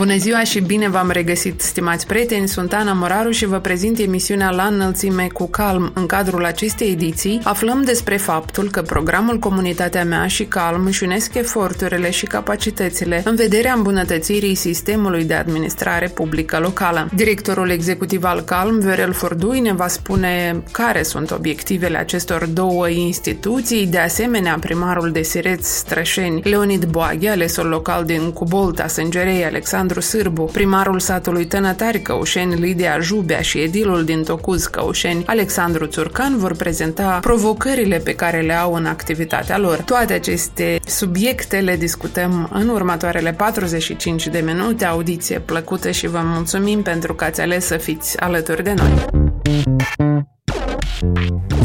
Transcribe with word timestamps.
Bună 0.00 0.16
ziua 0.16 0.42
și 0.42 0.60
bine 0.60 0.88
v-am 0.88 1.10
regăsit, 1.10 1.60
stimați 1.60 2.06
prieteni, 2.06 2.48
sunt 2.48 2.72
Ana 2.72 2.92
Moraru 2.92 3.30
și 3.30 3.46
vă 3.46 3.58
prezint 3.58 3.98
emisiunea 3.98 4.50
La 4.50 4.62
înălțime 4.62 5.26
cu 5.32 5.48
calm. 5.48 5.90
În 5.94 6.06
cadrul 6.06 6.44
acestei 6.44 6.90
ediții 6.90 7.40
aflăm 7.44 7.82
despre 7.82 8.16
faptul 8.16 8.70
că 8.70 8.82
programul 8.82 9.38
Comunitatea 9.38 10.04
mea 10.04 10.26
și 10.26 10.44
Calm 10.44 10.86
își 10.86 11.04
unesc 11.04 11.34
eforturile 11.34 12.10
și 12.10 12.26
capacitățile 12.26 13.22
în 13.24 13.34
vederea 13.34 13.72
îmbunătățirii 13.72 14.54
sistemului 14.54 15.24
de 15.24 15.34
administrare 15.34 16.08
publică 16.08 16.58
locală. 16.58 17.08
Directorul 17.14 17.70
executiv 17.70 18.24
al 18.24 18.40
Calm, 18.40 18.78
Viorel 18.78 19.12
Fordui, 19.12 19.60
ne 19.60 19.72
va 19.72 19.88
spune 19.88 20.62
care 20.70 21.02
sunt 21.02 21.30
obiectivele 21.30 21.98
acestor 21.98 22.46
două 22.46 22.88
instituții, 22.88 23.86
de 23.86 23.98
asemenea 23.98 24.56
primarul 24.60 25.10
de 25.10 25.22
Sireț 25.22 25.66
Strășeni, 25.66 26.42
Leonid 26.44 26.84
Boaghe, 26.84 27.28
alesul 27.28 27.66
local 27.66 28.04
din 28.04 28.32
Cubolta, 28.32 28.86
Sângerei, 28.86 29.44
Alexandru 29.44 29.88
Alexandru 29.90 30.18
Sârbu, 30.18 30.44
primarul 30.44 31.00
satului 31.00 31.46
Tănătari 31.46 32.02
Căușeni, 32.02 32.54
Lidia 32.54 32.98
Jubea 33.00 33.40
și 33.40 33.58
edilul 33.58 34.04
din 34.04 34.22
Tocuz 34.22 34.66
Căușeni, 34.66 35.22
Alexandru 35.26 35.86
Țurcan, 35.86 36.38
vor 36.38 36.54
prezenta 36.54 37.18
provocările 37.20 37.96
pe 37.96 38.14
care 38.14 38.40
le 38.40 38.52
au 38.52 38.74
în 38.74 38.86
activitatea 38.86 39.58
lor. 39.58 39.76
Toate 39.76 40.12
aceste 40.12 40.80
subiecte 40.86 41.58
le 41.58 41.76
discutăm 41.76 42.48
în 42.52 42.68
următoarele 42.68 43.32
45 43.32 44.26
de 44.26 44.42
minute. 44.46 44.84
Audiție 44.84 45.38
plăcută 45.38 45.90
și 45.90 46.06
vă 46.06 46.20
mulțumim 46.24 46.82
pentru 46.82 47.14
că 47.14 47.24
ați 47.24 47.40
ales 47.40 47.66
să 47.66 47.76
fiți 47.76 48.20
alături 48.20 48.62
de 48.62 48.74
noi. 48.76 49.04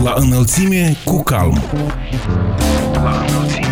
La 0.03 0.13
înălțime 0.17 0.95
cu 1.03 1.23
calm. 1.23 1.61
La 2.93 3.25
înălțime 3.27 3.64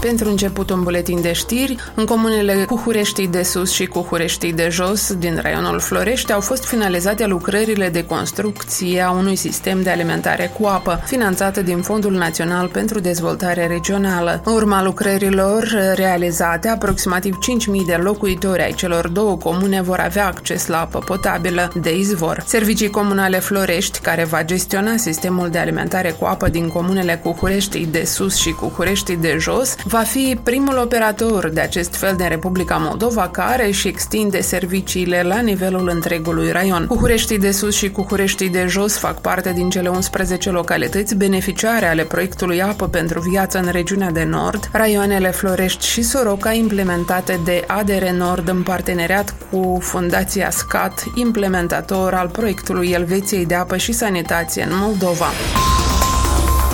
Pentru 0.00 0.28
început 0.28 0.70
un 0.70 0.82
buletin 0.82 1.20
de 1.20 1.32
știri, 1.32 1.76
în 1.94 2.04
comunele 2.04 2.64
Cuhureștii 2.64 3.28
de 3.28 3.42
Sus 3.42 3.72
și 3.72 3.86
Cuhureștii 3.86 4.52
de 4.52 4.68
Jos 4.70 5.14
din 5.14 5.38
raionul 5.42 5.78
Florești 5.78 6.32
au 6.32 6.40
fost 6.40 6.64
finalizate 6.64 7.26
lucrările 7.26 7.88
de 7.88 8.04
construcție 8.04 9.00
a 9.00 9.10
unui 9.10 9.36
sistem 9.36 9.82
de 9.82 9.90
alimentare 9.90 10.52
cu 10.58 10.66
apă, 10.66 11.02
finanțată 11.06 11.62
din 11.62 11.80
Fondul 11.80 12.12
Național 12.12 12.68
pentru 12.68 12.98
Dezvoltare 13.00 13.66
Regională. 13.66 14.42
În 14.44 14.52
urma 14.52 14.82
lucrărilor 14.82 15.92
realizate, 15.94 16.68
aproximativ 16.68 17.38
5.000 17.80 17.86
de 17.86 17.94
locuitori 17.94 18.62
ai 18.62 18.72
celor 18.72 19.08
două 19.08 19.36
comune 19.36 19.82
vor 19.82 19.98
avea 19.98 20.26
acces 20.26 20.66
la 20.66 20.80
apă 20.80 20.98
potabilă 20.98 21.72
de 21.80 21.96
izvor. 21.96 22.42
Servicii 22.46 22.90
Comunale 22.90 23.38
Florești, 23.38 23.98
care 23.98 24.24
va 24.24 24.44
gestiona 24.44 24.96
sistemul 24.96 25.48
de 25.48 25.58
alimentare 25.58 26.10
cu 26.10 26.24
apă 26.24 26.48
din 26.48 26.68
comunele 26.68 27.20
Cuhureștii 27.22 27.86
de 27.86 28.04
Sus 28.04 28.36
și 28.36 28.50
Cuhureștii 28.50 29.16
de 29.16 29.36
Jos, 29.38 29.74
va 29.90 30.02
fi 30.02 30.38
primul 30.42 30.76
operator 30.76 31.48
de 31.48 31.60
acest 31.60 31.94
fel 31.94 32.14
de 32.16 32.24
Republica 32.24 32.76
Moldova 32.76 33.28
care 33.28 33.66
își 33.66 33.88
extinde 33.88 34.40
serviciile 34.40 35.22
la 35.22 35.40
nivelul 35.40 35.88
întregului 35.88 36.50
raion. 36.50 36.86
Cuhureștii 36.86 37.38
de 37.38 37.50
sus 37.50 37.74
și 37.76 37.90
Cuhureștii 37.90 38.48
de 38.48 38.66
jos 38.68 38.98
fac 38.98 39.20
parte 39.20 39.52
din 39.52 39.70
cele 39.70 39.88
11 39.88 40.50
localități 40.50 41.14
beneficiare 41.14 41.86
ale 41.86 42.02
proiectului 42.02 42.62
Apă 42.62 42.88
pentru 42.88 43.20
Viață 43.20 43.58
în 43.58 43.68
regiunea 43.70 44.10
de 44.10 44.24
nord, 44.24 44.68
raioanele 44.72 45.30
Florești 45.30 45.86
și 45.86 46.02
Soroca 46.02 46.52
implementate 46.52 47.40
de 47.44 47.64
ADR 47.66 48.04
Nord 48.04 48.48
în 48.48 48.62
parteneriat 48.62 49.34
cu 49.50 49.78
Fundația 49.80 50.50
SCAT, 50.50 51.04
implementator 51.14 52.14
al 52.14 52.28
proiectului 52.28 52.90
Elveției 52.90 53.46
de 53.46 53.54
apă 53.54 53.76
și 53.76 53.92
sanitație 53.92 54.62
în 54.62 54.72
Moldova. 54.72 55.26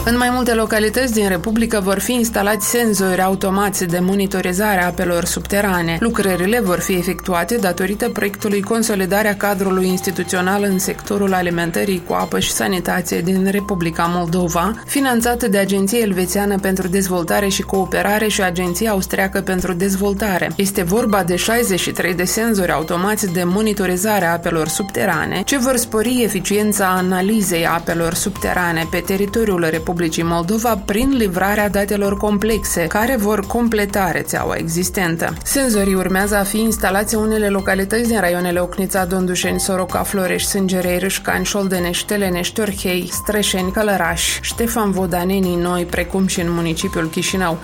În 0.08 0.16
mai 0.16 0.30
multe 0.30 0.54
localități 0.54 1.12
din 1.12 1.28
Republică 1.28 1.80
vor 1.80 1.98
fi 1.98 2.12
instalați 2.12 2.66
senzori 2.68 3.22
automați 3.22 3.84
de 3.84 3.98
monitorizare 3.98 4.82
a 4.82 4.86
apelor 4.86 5.24
subterane. 5.24 5.96
Lucrările 6.00 6.60
vor 6.60 6.78
fi 6.78 6.92
efectuate 6.92 7.56
datorită 7.56 8.08
proiectului 8.08 8.62
Consolidarea 8.62 9.36
cadrului 9.36 9.86
instituțional 9.86 10.62
în 10.62 10.78
sectorul 10.78 11.34
alimentării 11.34 12.02
cu 12.06 12.12
apă 12.12 12.38
și 12.38 12.50
sanitație 12.50 13.20
din 13.20 13.50
Republica 13.50 14.10
Moldova, 14.14 14.74
finanțată 14.86 15.48
de 15.48 15.58
Agenția 15.58 15.98
Elvețiană 15.98 16.58
pentru 16.58 16.88
Dezvoltare 16.88 17.48
și 17.48 17.62
Cooperare 17.62 18.28
și 18.28 18.42
Agenția 18.42 18.90
Austriacă 18.90 19.40
pentru 19.40 19.72
Dezvoltare. 19.72 20.50
Este 20.56 20.82
vorba 20.82 21.22
de 21.22 21.36
63 21.36 22.14
de 22.14 22.24
senzori 22.24 22.72
automați 22.72 23.32
de 23.32 23.44
monitorizare 23.44 24.24
a 24.24 24.32
apelor 24.32 24.68
subterane, 24.68 25.42
ce 25.44 25.58
vor 25.58 25.76
spori 25.76 26.22
eficiența 26.22 26.86
analizei 26.86 27.66
apelor 27.66 28.14
subterane 28.14 28.86
pe 28.90 28.98
teritoriul 28.98 29.60
Republicii 29.60 29.94
Republicii 29.96 30.32
Moldova 30.32 30.76
prin 30.84 31.16
livrarea 31.16 31.68
datelor 31.68 32.16
complexe, 32.16 32.86
care 32.86 33.16
vor 33.16 33.46
completa 33.46 34.10
rețeaua 34.10 34.56
existentă. 34.56 35.32
Senzorii 35.42 35.94
urmează 35.94 36.36
a 36.36 36.42
fi 36.42 36.58
instalați 36.58 37.14
în 37.14 37.20
unele 37.20 37.48
localități 37.48 38.08
din 38.08 38.20
raioanele 38.20 38.58
Ocnița, 38.58 39.04
Dondușeni, 39.04 39.60
Soroca, 39.60 40.02
Floreș, 40.02 40.42
Sângerei, 40.42 40.98
Râșcani, 40.98 41.44
Șoldenești, 41.44 42.06
Telenești, 42.06 42.60
Orhei, 42.60 43.08
Streșeni, 43.12 43.70
Călăraș, 43.70 44.38
Ștefan 44.40 44.90
Vodanenii 44.90 45.56
Noi, 45.56 45.84
precum 45.84 46.26
și 46.26 46.40
în 46.40 46.52
municipiul 46.52 47.08
Chișinău. 47.08 47.58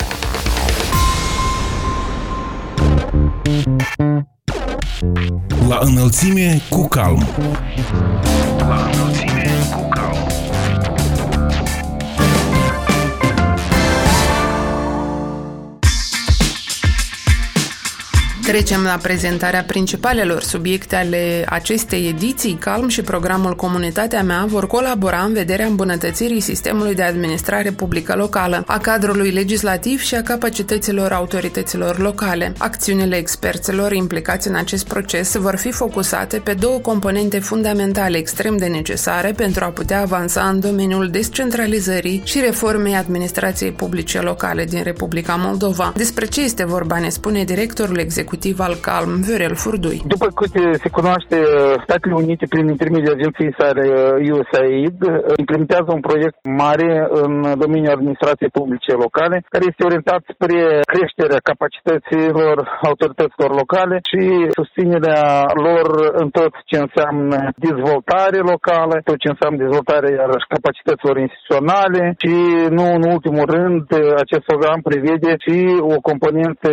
La 5.68 5.78
înălțime 5.80 6.60
cu 6.70 6.88
calm. 6.88 7.26
La 8.58 8.74
înălțime. 8.74 9.01
Trecem 18.52 18.82
la 18.82 18.98
prezentarea 19.02 19.62
principalelor 19.62 20.42
subiecte 20.42 20.96
ale 20.96 21.44
acestei 21.48 22.08
ediții. 22.08 22.56
Calm 22.60 22.88
și 22.88 23.02
programul 23.02 23.56
Comunitatea 23.56 24.22
mea 24.22 24.44
vor 24.48 24.66
colabora 24.66 25.22
în 25.22 25.32
vederea 25.32 25.66
îmbunătățirii 25.66 26.40
sistemului 26.40 26.94
de 26.94 27.02
administrare 27.02 27.70
publică 27.70 28.14
locală, 28.16 28.64
a 28.66 28.78
cadrului 28.78 29.30
legislativ 29.30 30.00
și 30.00 30.14
a 30.14 30.22
capacităților 30.22 31.12
autorităților 31.12 31.98
locale. 31.98 32.52
Acțiunile 32.58 33.16
experților 33.16 33.92
implicați 33.92 34.48
în 34.48 34.54
acest 34.54 34.86
proces 34.86 35.34
vor 35.34 35.56
fi 35.56 35.70
focusate 35.70 36.38
pe 36.38 36.54
două 36.54 36.78
componente 36.78 37.38
fundamentale 37.38 38.16
extrem 38.16 38.56
de 38.56 38.66
necesare 38.66 39.32
pentru 39.36 39.64
a 39.64 39.68
putea 39.68 40.00
avansa 40.00 40.48
în 40.48 40.60
domeniul 40.60 41.08
descentralizării 41.08 42.22
și 42.24 42.40
reformei 42.40 42.94
administrației 42.94 43.72
publice 43.72 44.20
locale 44.20 44.64
din 44.64 44.82
Republica 44.82 45.34
Moldova. 45.34 45.92
Despre 45.96 46.26
ce 46.26 46.42
este 46.42 46.64
vorba 46.64 46.98
ne 46.98 47.08
spune 47.08 47.44
directorul 47.44 47.98
executiv 47.98 48.40
executiv 48.42 48.58
al 48.68 48.76
Calm, 48.88 49.12
Viorel 49.26 49.56
Furdui. 49.62 49.98
După 50.14 50.26
cât 50.38 50.54
se 50.82 50.88
cunoaște, 50.96 51.38
Statele 51.84 52.14
Unite, 52.22 52.44
prin 52.52 52.66
intermediul 52.74 53.16
agenției 53.16 53.52
sale 53.60 53.84
USAID, 54.38 54.98
implementează 55.42 55.90
un 55.98 56.02
proiect 56.08 56.38
mare 56.62 56.90
în 57.22 57.32
domeniul 57.62 57.96
administrației 57.96 58.54
publice 58.58 58.92
locale, 59.04 59.36
care 59.52 59.64
este 59.68 59.86
orientat 59.88 60.22
spre 60.34 60.58
creșterea 60.92 61.40
capacităților 61.50 62.56
autorităților 62.88 63.50
locale 63.62 63.96
și 64.10 64.22
susținerea 64.58 65.22
lor 65.66 65.86
în 66.22 66.28
tot 66.38 66.52
ce 66.70 66.76
înseamnă 66.86 67.38
dezvoltare 67.68 68.38
locală, 68.52 68.94
tot 69.08 69.18
ce 69.22 69.28
înseamnă 69.34 69.58
dezvoltarea 69.64 70.12
iarăși 70.20 70.50
capacităților 70.54 71.16
instituționale 71.26 72.02
și 72.22 72.34
nu 72.76 72.84
în 72.96 73.02
ultimul 73.14 73.46
rând 73.56 73.84
acest 74.24 74.44
program 74.50 74.78
prevede 74.88 75.32
și 75.44 75.56
o 75.94 75.96
componentă 76.08 76.70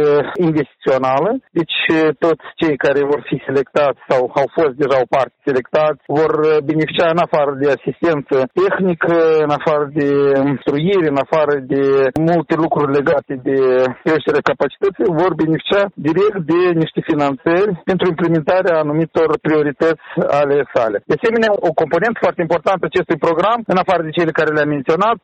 investițională 0.49 1.29
deci 1.57 1.77
toți 2.25 2.45
cei 2.61 2.75
care 2.85 3.01
vor 3.11 3.21
fi 3.29 3.37
selectați 3.47 3.99
sau 4.09 4.21
au 4.41 4.47
fost 4.57 4.73
deja 4.81 4.97
o 5.05 5.11
parte 5.15 5.35
selectați 5.49 6.01
vor 6.19 6.31
beneficia 6.69 7.07
în 7.15 7.21
afară 7.27 7.51
de 7.61 7.67
asistență 7.77 8.37
tehnică, 8.61 9.15
în 9.45 9.51
afară 9.59 9.85
de 9.99 10.07
instruire, 10.53 11.07
în 11.13 11.19
afară 11.25 11.53
de 11.73 11.83
multe 12.31 12.55
lucruri 12.63 12.95
legate 12.99 13.33
de 13.47 13.57
creșterea 14.05 14.47
capacității, 14.51 15.15
vor 15.21 15.31
beneficia 15.43 15.83
direct 16.07 16.39
de 16.51 16.59
niște 16.81 17.01
finanțări 17.11 17.71
pentru 17.89 18.05
implementarea 18.13 18.79
anumitor 18.83 19.29
priorități 19.47 20.07
ale 20.39 20.57
sale. 20.73 20.97
De 21.09 21.15
asemenea, 21.19 21.51
o 21.69 21.71
componentă 21.81 22.17
foarte 22.25 22.41
importantă 22.47 22.83
acestui 22.85 23.23
program, 23.27 23.59
în 23.73 23.77
afară 23.83 24.01
de 24.03 24.15
cele 24.17 24.37
care 24.39 24.51
le-am 24.53 24.71
menționat, 24.77 25.19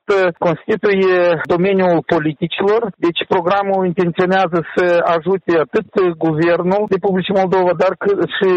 constituie 0.47 1.19
domeniul 1.55 2.03
politicilor. 2.13 2.81
Deci 3.05 3.21
programul 3.35 3.81
intenționează 3.85 4.57
să 4.75 4.85
ajute 5.15 5.51
atât 5.65 5.87
guvernul 6.25 6.83
de 6.93 6.97
publici 7.05 7.37
Moldova, 7.39 7.73
dar 7.83 7.93
și 8.37 8.49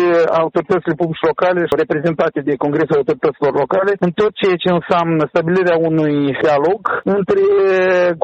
autoritățile 0.43 1.01
publice 1.01 1.25
locale 1.33 1.61
reprezentate 1.83 2.39
de 2.49 2.55
Congresul 2.65 3.01
Autorităților 3.01 3.55
Locale 3.63 3.93
în 4.07 4.11
tot 4.21 4.33
ceea 4.41 4.57
ce 4.63 4.71
înseamnă 4.79 5.23
stabilirea 5.33 5.79
unui 5.91 6.17
dialog 6.45 6.81
între 7.17 7.43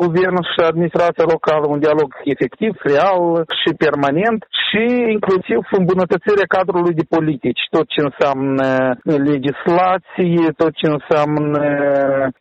guvernul 0.03 0.45
și 0.53 0.61
administrația 0.71 1.27
locală, 1.35 1.65
un 1.75 1.81
dialog 1.87 2.09
efectiv, 2.35 2.73
real 2.93 3.23
și 3.61 3.71
permanent 3.85 4.41
și 4.67 4.83
inclusiv 5.17 5.61
îmbunătățirea 5.81 6.53
cadrului 6.57 6.95
de 7.01 7.07
politici, 7.17 7.63
tot 7.75 7.87
ce 7.95 8.01
înseamnă 8.09 8.69
legislație, 9.31 10.47
tot 10.61 10.73
ce 10.81 10.87
înseamnă 10.97 11.63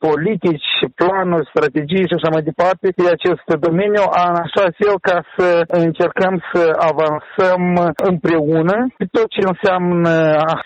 politici, 0.07 0.69
planuri, 0.99 1.49
strategii 1.53 2.07
și 2.09 2.17
așa 2.17 2.29
mai 2.35 2.43
departe. 2.49 2.85
Pe 2.97 3.05
acest 3.17 3.47
domeniu, 3.65 4.03
în 4.29 4.35
așa 4.45 4.65
fel 4.79 4.95
ca 5.09 5.17
să 5.35 5.47
încercăm 5.85 6.33
să 6.51 6.63
avansăm 6.91 7.63
împreună 8.11 8.77
pe 8.97 9.05
tot 9.15 9.27
ce 9.35 9.41
înseamnă 9.51 10.11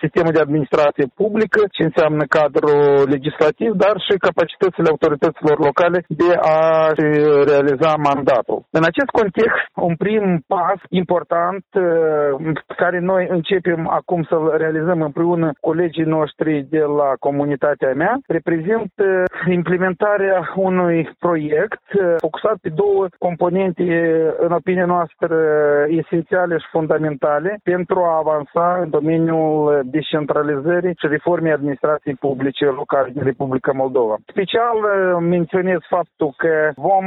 sistemul 0.02 0.34
de 0.36 0.44
administrație 0.46 1.06
publică, 1.22 1.60
ce 1.75 1.84
înseamnă 1.84 2.24
cadrul 2.38 2.80
legislativ, 3.14 3.72
dar 3.84 3.96
și 4.06 4.24
capacitățile 4.28 4.92
autorităților 4.94 5.58
locale 5.68 6.00
de 6.22 6.31
a 6.58 6.60
realiza 7.52 7.92
mandatul. 8.10 8.60
În 8.80 8.84
acest 8.92 9.12
context, 9.19 9.66
un 9.90 9.96
prim 10.04 10.25
pas 10.54 10.80
important 10.90 11.66
care 12.81 13.00
noi 13.00 13.24
începem 13.30 13.81
acum 14.00 14.24
să-l 14.30 14.54
realizăm 14.58 15.02
împreună 15.02 15.48
colegii 15.62 16.14
noștri 16.18 16.66
de 16.69 16.84
la 17.00 17.10
comunitatea 17.19 17.94
mea, 17.94 18.14
reprezintă 18.28 19.06
implementarea 19.50 20.52
unui 20.56 21.10
proiect 21.19 21.84
focusat 22.18 22.58
pe 22.62 22.69
două 22.69 23.06
componente, 23.18 23.84
în 24.38 24.52
opinia 24.52 24.86
noastră, 24.86 25.36
esențiale 26.09 26.57
și 26.57 26.68
fundamentale 26.71 27.59
pentru 27.63 28.00
a 28.00 28.18
avansa 28.18 28.80
în 28.81 28.89
domeniul 28.89 29.81
descentralizării 29.86 30.95
și 31.00 31.07
reformei 31.07 31.51
administrației 31.51 32.15
publice 32.15 32.65
locale 32.65 33.09
din 33.13 33.24
Republica 33.24 33.71
Moldova. 33.71 34.15
Special 34.27 34.77
menționez 35.19 35.77
faptul 35.89 36.33
că 36.38 36.71
vom 36.75 37.06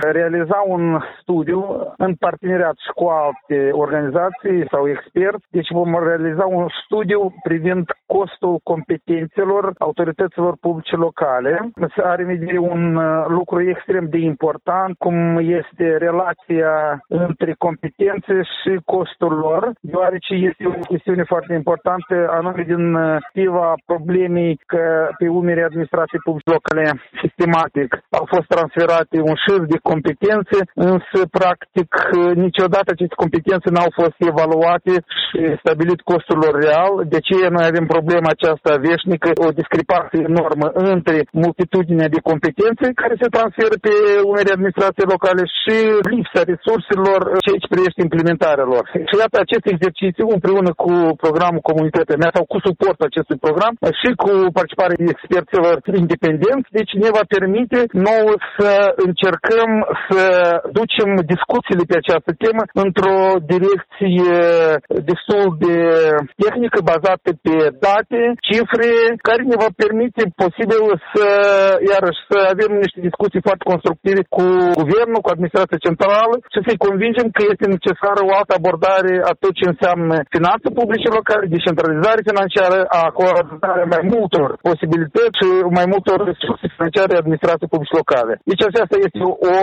realiza 0.00 0.62
un 0.66 1.00
studiu 1.20 1.92
în 1.96 2.14
parteneriat 2.14 2.76
și 2.76 2.90
cu 2.94 3.04
alte 3.04 3.68
organizații 3.72 4.68
sau 4.70 4.88
experți, 4.88 5.46
deci 5.50 5.70
vom 5.70 6.04
realiza 6.04 6.46
un 6.46 6.66
studiu 6.84 7.34
privind 7.42 7.84
costul 8.06 8.58
competențelor 8.62 9.72
autorităților 9.78 10.54
publice 10.60 10.96
locale. 10.96 11.70
Se 11.94 12.02
are 12.02 12.22
în 12.22 12.56
un 12.56 13.00
lucru 13.28 13.68
extrem 13.68 14.06
de 14.08 14.18
important, 14.18 14.96
cum 14.98 15.38
este 15.38 15.96
relația 15.96 17.04
între 17.08 17.54
competențe 17.58 18.41
și 18.58 18.72
costul 18.84 19.32
lor, 19.46 19.62
deoarece 19.80 20.34
este 20.34 20.64
o 20.66 20.84
chestiune 20.92 21.24
foarte 21.32 21.52
importantă, 21.60 22.14
anume 22.38 22.62
din 22.72 22.84
perspectiva 22.92 23.68
problemei 23.92 24.52
că 24.72 24.84
pe 25.18 25.26
umerii 25.28 25.68
administrației 25.70 26.24
publice 26.26 26.50
locale 26.56 26.84
sistematic 27.22 27.88
au 28.18 28.24
fost 28.32 28.46
transferate 28.54 29.16
un 29.30 29.36
șir 29.44 29.60
de 29.72 29.78
competențe, 29.90 30.58
însă 30.92 31.18
practic 31.40 31.90
niciodată 32.46 32.88
aceste 32.92 33.20
competențe 33.22 33.68
n-au 33.70 33.90
fost 34.00 34.16
evaluate 34.30 34.92
și 35.26 35.40
stabilit 35.62 36.00
costul 36.12 36.38
lor 36.44 36.54
real. 36.66 36.92
De 37.14 37.20
ce 37.28 37.36
noi 37.56 37.64
avem 37.70 37.86
problema 37.94 38.28
aceasta 38.32 38.72
veșnică, 38.88 39.28
o 39.46 39.48
discrepanță 39.60 40.14
enormă 40.30 40.66
între 40.92 41.18
multitudinea 41.44 42.08
de 42.14 42.20
competențe 42.30 42.86
care 43.02 43.14
se 43.22 43.32
transferă 43.36 43.74
pe 43.86 43.94
unele 44.32 44.54
administrații 44.56 45.10
locale 45.14 45.42
și 45.60 45.76
lipsa 46.12 46.40
resurselor 46.52 47.20
ceea 47.44 47.60
ce 47.62 47.72
privește 47.74 48.00
implementarea 48.02 48.31
lor. 48.72 48.84
Și 49.08 49.14
iată 49.22 49.36
acest 49.40 49.66
exercițiu 49.74 50.26
împreună 50.36 50.70
cu 50.82 50.92
programul 51.24 51.68
Comunitatea 51.70 52.16
mea 52.22 52.30
sau 52.36 52.44
cu 52.52 52.58
suportul 52.66 53.08
acestui 53.08 53.38
program 53.46 53.74
și 54.00 54.08
cu 54.22 54.32
participarea 54.58 54.98
experților 55.14 55.74
independenți, 56.02 56.68
deci 56.78 56.92
ne 57.04 57.10
va 57.16 57.24
permite 57.34 57.78
nouă 58.08 58.32
să 58.56 58.70
încercăm 59.06 59.70
să 60.08 60.22
ducem 60.78 61.08
discuțiile 61.34 61.84
pe 61.90 61.96
această 61.98 62.30
temă 62.44 62.62
într-o 62.84 63.18
direcție 63.52 64.36
destul 65.10 65.44
de 65.64 65.76
tehnică, 66.42 66.78
bazată 66.92 67.28
pe 67.46 67.56
date, 67.86 68.20
cifre, 68.48 68.90
care 69.28 69.42
ne 69.50 69.56
va 69.62 69.70
permite 69.82 70.22
posibil 70.42 70.82
să, 71.12 71.26
iarăși, 71.92 72.20
să 72.30 72.36
avem 72.52 72.70
niște 72.84 73.00
discuții 73.08 73.46
foarte 73.46 73.64
constructive 73.72 74.22
cu 74.36 74.44
guvernul, 74.80 75.24
cu 75.24 75.32
administrația 75.32 75.84
centrală 75.86 76.34
și 76.52 76.58
să-i 76.66 76.84
convingem 76.86 77.26
că 77.36 77.42
este 77.52 77.66
necesară 77.76 78.20
o 78.28 78.32
altă 78.38 78.52
abordare 78.56 79.12
a 79.30 79.32
tot 79.42 79.54
ce 79.60 79.66
înseamnă 79.72 80.14
finanțe 80.34 80.68
publice 80.78 81.08
locale, 81.18 81.52
descentralizare 81.56 82.20
financiară, 82.30 82.78
acordarea 83.08 83.86
mai 83.94 84.02
multor 84.14 84.48
posibilități 84.68 85.36
și 85.40 85.48
mai 85.78 85.86
multor 85.92 86.18
resurse 86.30 86.66
financiare 86.76 87.20
administrației 87.22 87.72
publice 87.72 87.94
locale. 88.02 88.32
Deci 88.50 88.62
aceasta 88.68 88.96
este 89.06 89.20
o 89.54 89.56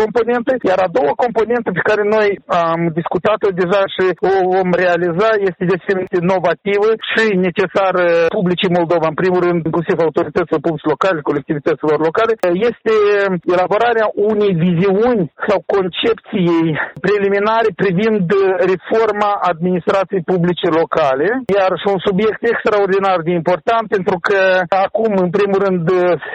componentă, 0.00 0.50
iar 0.70 0.80
a 0.82 0.92
doua 0.98 1.14
componentă 1.24 1.68
pe 1.78 1.86
care 1.88 2.02
noi 2.16 2.28
am 2.66 2.80
discutat-o 3.00 3.50
deja 3.62 3.82
și 3.94 4.04
o 4.30 4.32
vom 4.54 4.68
realiza 4.82 5.28
este 5.48 5.62
de 5.70 5.76
asemenea 5.78 6.20
inovativă 6.22 6.88
și 7.10 7.24
necesară 7.48 8.04
publicii 8.38 8.76
Moldova, 8.78 9.06
în 9.12 9.18
primul 9.22 9.40
rând, 9.46 9.60
inclusiv 9.68 9.96
autorităților 9.98 10.60
publice 10.66 10.88
locale, 10.94 11.28
colectivităților 11.30 11.98
locale, 12.08 12.32
este 12.70 12.94
elaborarea 13.54 14.06
unei 14.30 14.52
viziuni 14.66 15.22
sau 15.48 15.58
concepției 15.74 16.66
preliminare 17.06 17.68
privind 17.82 18.03
reforma 18.72 19.30
administrației 19.52 20.22
publice 20.32 20.68
locale, 20.80 21.26
iar 21.56 21.70
și 21.80 21.86
un 21.94 22.00
subiect 22.08 22.40
extraordinar 22.52 23.18
de 23.26 23.32
important 23.40 23.84
pentru 23.96 24.16
că 24.28 24.40
acum, 24.86 25.12
în 25.24 25.30
primul 25.38 25.58
rând, 25.66 25.84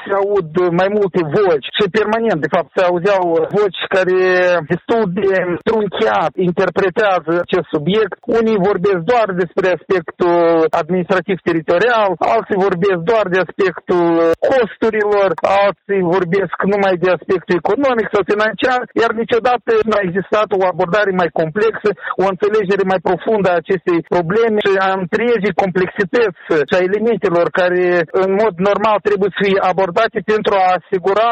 se 0.04 0.12
aud 0.22 0.52
mai 0.80 0.90
multe 0.98 1.22
voci 1.40 1.68
și 1.78 1.94
permanent, 2.00 2.40
de 2.46 2.54
fapt, 2.56 2.70
se 2.76 2.82
auzeau 2.90 3.24
voci 3.60 3.80
care 3.96 4.20
destul 4.72 5.04
de 5.20 5.30
trunchiat 5.68 6.34
interpretează 6.50 7.32
acest 7.46 7.68
subiect. 7.76 8.18
Unii 8.40 8.64
vorbesc 8.70 9.02
doar 9.12 9.28
despre 9.42 9.68
aspectul 9.78 10.38
administrativ-teritorial, 10.82 12.10
alții 12.36 12.64
vorbesc 12.68 13.00
doar 13.12 13.26
de 13.34 13.40
aspectul 13.46 14.06
costurilor, 14.52 15.30
alții 15.64 16.02
vorbesc 16.16 16.56
numai 16.74 16.96
de 17.04 17.10
aspectul 17.18 17.60
economic 17.62 18.08
sau 18.14 18.22
financiar, 18.32 18.80
iar 19.02 19.12
niciodată 19.22 19.72
nu 19.88 19.96
a 19.98 20.06
existat 20.08 20.48
o 20.60 20.62
abordare 20.72 21.12
mai 21.22 21.30
complexă, 21.40 21.58
o 22.24 22.26
înțelegere 22.34 22.84
mai 22.92 23.02
profundă 23.08 23.48
a 23.50 23.62
acestei 23.64 24.00
probleme 24.16 24.60
și 24.68 24.74
a 24.88 24.90
întregii 25.02 25.60
complexități 25.64 26.42
și 26.68 26.74
a 26.78 26.86
elementelor 26.90 27.48
care 27.60 27.86
în 28.24 28.32
mod 28.42 28.54
normal 28.70 28.98
trebuie 29.08 29.30
să 29.34 29.40
fie 29.44 29.60
abordate 29.72 30.20
pentru 30.34 30.54
a 30.62 30.76
asigura 30.80 31.30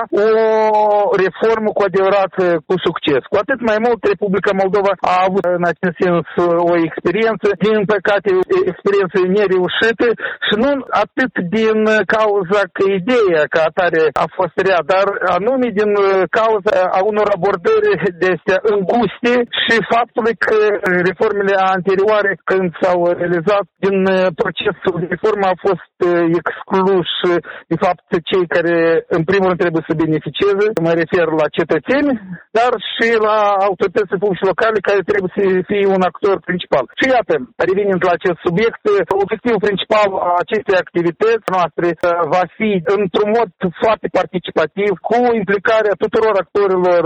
o 1.11 1.15
reformă 1.25 1.69
cu 1.77 1.81
adevărat 1.89 2.33
cu 2.67 2.75
succes. 2.87 3.21
Cu 3.31 3.37
atât 3.43 3.59
mai 3.69 3.79
mult 3.85 3.99
Republica 4.13 4.51
Moldova 4.61 4.93
a 5.13 5.17
avut 5.27 5.45
în 5.59 5.65
acest 5.71 5.95
sens 6.03 6.27
o 6.71 6.73
experiență, 6.87 7.47
din 7.65 7.77
păcate 7.93 8.29
experiență 8.71 9.17
nereușită 9.37 10.07
și 10.47 10.53
nu 10.63 10.71
atât 11.03 11.33
din 11.57 11.77
cauza 12.15 12.61
că 12.75 12.83
ideea 12.99 13.43
ca 13.53 13.61
atare 13.69 14.03
a 14.25 14.27
fost 14.37 14.55
rea, 14.67 14.79
dar 14.93 15.05
anume 15.35 15.67
din 15.79 15.91
cauza 16.39 16.71
a 16.97 16.99
unor 17.11 17.27
abordări 17.35 17.91
de 18.21 18.27
astea 18.35 18.59
înguste 18.73 19.33
și 19.63 19.75
faptului 20.07 20.35
că 20.47 20.57
reformele 21.09 21.55
anterioare 21.75 22.31
când 22.49 22.67
s-au 22.81 22.99
realizat 23.21 23.65
din 23.85 23.97
procesul 24.41 24.95
de 25.01 25.07
reformă 25.13 25.45
au 25.51 25.57
fost 25.67 25.93
excluși 26.39 27.17
de 27.71 27.77
fapt 27.83 28.05
cei 28.29 28.45
care 28.55 28.75
în 29.17 29.23
primul 29.29 29.47
rând 29.49 29.61
trebuie 29.63 29.89
să 29.89 30.01
beneficieze, 30.05 30.65
mă 30.85 30.91
refer 31.01 31.27
la 31.41 31.47
cetățeni, 31.57 32.09
dar 32.57 32.71
și 32.93 33.07
la 33.27 33.37
autoritățile 33.67 34.21
publice 34.23 34.45
locale 34.51 34.77
care 34.89 35.01
trebuie 35.09 35.31
să 35.37 35.43
fie 35.69 35.85
un 35.95 36.03
actor 36.09 36.35
principal. 36.47 36.85
Și 36.99 37.05
iată, 37.15 37.35
revenind 37.69 38.01
la 38.07 38.13
acest 38.17 38.39
subiect, 38.47 38.81
obiectivul 39.23 39.65
principal 39.67 40.09
a 40.29 40.31
acestei 40.43 40.77
activități 40.83 41.47
noastre 41.55 41.87
va 42.35 42.43
fi 42.57 42.69
într-un 42.97 43.29
mod 43.37 43.49
foarte 43.83 44.07
participativ, 44.19 44.91
cu 45.09 45.17
implicarea 45.41 45.99
tuturor 46.03 46.33
actorilor 46.43 47.03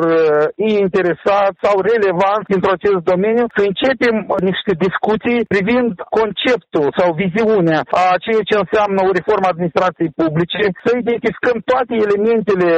interesați 0.81 1.57
sau 1.65 1.75
relevanți 1.91 2.53
într 2.55 2.67
acest 2.71 2.90
domeniu, 3.11 3.45
să 3.55 3.61
începem 3.69 4.15
niște 4.49 4.71
discuții 4.85 5.39
privind 5.53 5.91
conceptul 6.19 6.87
sau 6.99 7.09
viziunea 7.23 7.81
a 8.03 8.05
ceea 8.25 8.43
ce 8.49 8.55
înseamnă 8.63 8.99
o 9.03 9.15
reformă 9.19 9.47
administrației 9.49 10.11
publice, 10.21 10.61
să 10.83 10.89
identificăm 10.93 11.57
toate 11.71 11.93
elementele 12.05 12.71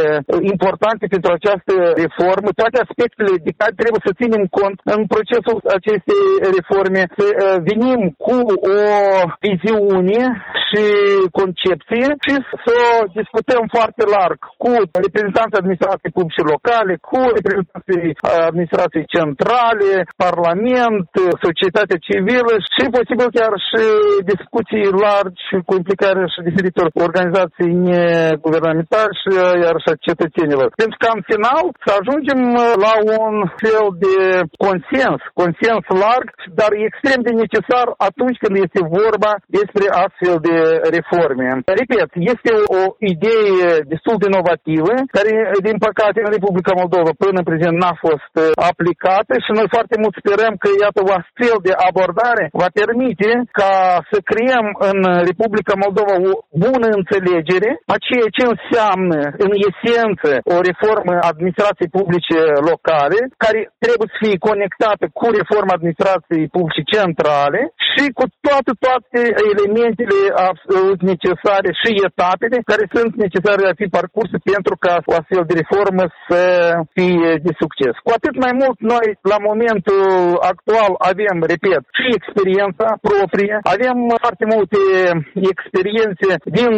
importante 0.53 1.03
pentru 1.13 1.29
această 1.37 1.73
reformă, 2.03 2.49
toate 2.61 2.77
aspectele 2.85 3.33
de 3.47 3.51
care 3.59 3.73
trebuie 3.81 4.01
să 4.07 4.17
ținem 4.21 4.43
cont 4.59 4.77
în 4.95 5.01
procesul 5.13 5.57
acestei 5.77 6.23
reforme, 6.57 7.01
să 7.17 7.25
venim 7.69 8.01
cu 8.25 8.37
o 8.73 8.77
viziune 9.45 10.21
și 10.67 10.83
concepție 11.39 12.05
și 12.25 12.33
să 12.65 12.77
discutăm 13.19 13.63
foarte 13.75 14.03
larg 14.15 14.39
cu 14.63 14.71
reprezentanții 15.05 15.59
administrației 15.61 16.15
publice 16.17 16.43
locale, 16.53 16.93
cu 17.09 17.19
reprezentanții 17.37 18.15
administrației 18.49 19.05
centrale, 19.15 19.89
Parlament, 20.25 21.07
societatea 21.45 21.97
civilă 22.07 22.53
și 22.73 22.83
posibil 22.97 23.27
chiar 23.37 23.53
și 23.69 23.83
discuții 24.33 24.85
largi 25.05 25.45
cu 25.67 25.73
implicarea 25.81 26.27
și 26.33 26.47
diferitor 26.49 26.87
organizații 27.07 27.71
neguvernamentale 27.89 29.11
și 29.21 29.29
iar 29.65 29.75
și 29.83 29.89
a 29.93 30.03
cetățenilor. 30.07 30.67
Pentru 30.81 30.97
că 31.01 31.07
în 31.15 31.21
final 31.31 31.63
să 31.83 31.89
ajungem 31.99 32.39
la 32.85 32.93
un 33.17 33.35
fel 33.63 33.85
de 34.05 34.15
consens, 34.65 35.19
consens 35.41 35.83
larg, 36.03 36.27
dar 36.59 36.71
extrem 36.87 37.19
de 37.27 37.31
necesar 37.43 37.87
atunci 38.09 38.37
când 38.43 38.55
este 38.65 38.79
vorba 38.99 39.31
despre 39.57 39.85
astfel 40.05 40.35
de 40.47 40.57
reforme. 40.95 41.47
Repet, 41.79 42.09
este 42.33 42.51
o 42.79 42.81
idee 43.13 43.67
destul 43.93 44.15
de 44.19 44.27
inovativă, 44.31 44.93
care, 45.15 45.33
din 45.67 45.77
păcate, 45.87 46.19
în 46.23 46.31
Republica 46.37 46.73
Moldova 46.81 47.11
până 47.23 47.37
în 47.39 47.49
prezent 47.51 47.75
n-a 47.81 47.95
fost 48.05 48.31
uh, 48.35 48.43
aplicată 48.71 49.33
și 49.43 49.51
noi 49.57 49.67
foarte 49.75 49.92
mult 50.01 50.15
sperăm 50.21 50.53
că, 50.63 50.67
iată, 50.83 50.99
o 51.07 51.11
astfel 51.19 51.57
de 51.67 51.73
abordare 51.87 52.45
va 52.61 52.69
permite 52.81 53.29
ca 53.59 53.73
să 54.11 54.17
creăm 54.31 54.65
în 54.89 54.99
Republica 55.29 55.75
Moldova 55.83 56.15
o 56.29 56.33
bună 56.65 56.87
înțelegere 56.99 57.71
a 57.93 57.95
ceea 58.07 58.29
ce 58.37 58.43
înseamnă, 58.53 59.19
în 59.45 59.51
esență, 59.69 60.31
o 60.55 60.57
reformă 60.69 61.13
administrației 61.31 61.95
publice 61.97 62.39
locale, 62.69 63.19
care 63.43 63.59
trebuie 63.83 64.07
să 64.11 64.17
fie 64.23 64.45
conectată 64.49 65.03
cu 65.19 65.25
reforma 65.39 65.75
administrației 65.75 66.45
publice 66.55 66.83
centrale 66.95 67.61
și 67.91 68.03
cu 68.17 68.25
toate, 68.47 68.71
toate 68.85 69.19
elementele 69.51 70.19
absolut 70.49 70.99
necesare 71.11 71.69
și 71.81 71.89
etapele 72.09 72.57
care 72.71 72.83
sunt 72.95 73.11
necesare 73.25 73.63
a 73.67 73.79
fi 73.81 73.87
parcurse 73.97 74.37
pentru 74.51 74.75
ca 74.85 74.93
o 75.11 75.13
astfel 75.19 75.43
de 75.49 75.57
reformă 75.61 76.03
să 76.27 76.41
fie 76.95 77.29
de 77.45 77.53
succes. 77.61 77.93
Cu 78.05 78.11
atât 78.17 78.35
mai 78.45 78.53
mult 78.61 78.77
noi, 78.93 79.07
la 79.31 79.37
momentul 79.83 80.37
actual, 80.51 80.91
avem, 81.11 81.37
repet, 81.53 81.83
și 81.97 82.05
experiența 82.19 82.87
proprie, 83.09 83.55
avem 83.75 83.97
foarte 84.23 84.45
multe 84.53 84.79
experiențe 85.53 86.29
din 86.59 86.73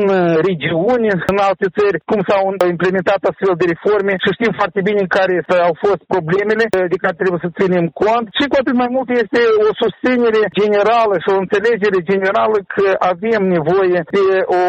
regiuni, 0.50 1.08
în 1.32 1.38
alte 1.50 1.68
țări, 1.78 1.98
cum 2.10 2.20
s-au 2.30 2.44
implementat 2.74 3.22
astfel 3.30 3.54
de 3.62 3.66
reforme 3.74 4.14
și 4.24 4.36
știm 4.38 4.54
foarte 4.60 4.80
bine 4.90 5.04
care 5.18 5.36
au 5.68 5.74
fost 5.86 6.02
problemele 6.14 6.66
de 6.94 6.98
care 7.04 7.16
trebuie 7.22 7.42
să 7.46 7.56
ținem 7.60 7.86
cont 8.04 8.26
și 8.38 8.46
cu 8.50 8.56
atât 8.62 8.76
mai 8.84 8.90
mult 8.96 9.10
este 9.24 9.42
o 9.68 9.70
susținere 9.82 10.42
generală 10.60 11.16
și 11.24 11.30
o 11.34 11.42
înțelegere 11.44 12.00
generală 12.12 12.58
că 12.76 12.88
avem 13.12 13.42
nevoie 13.56 14.00
de 14.18 14.26
o 14.62 14.64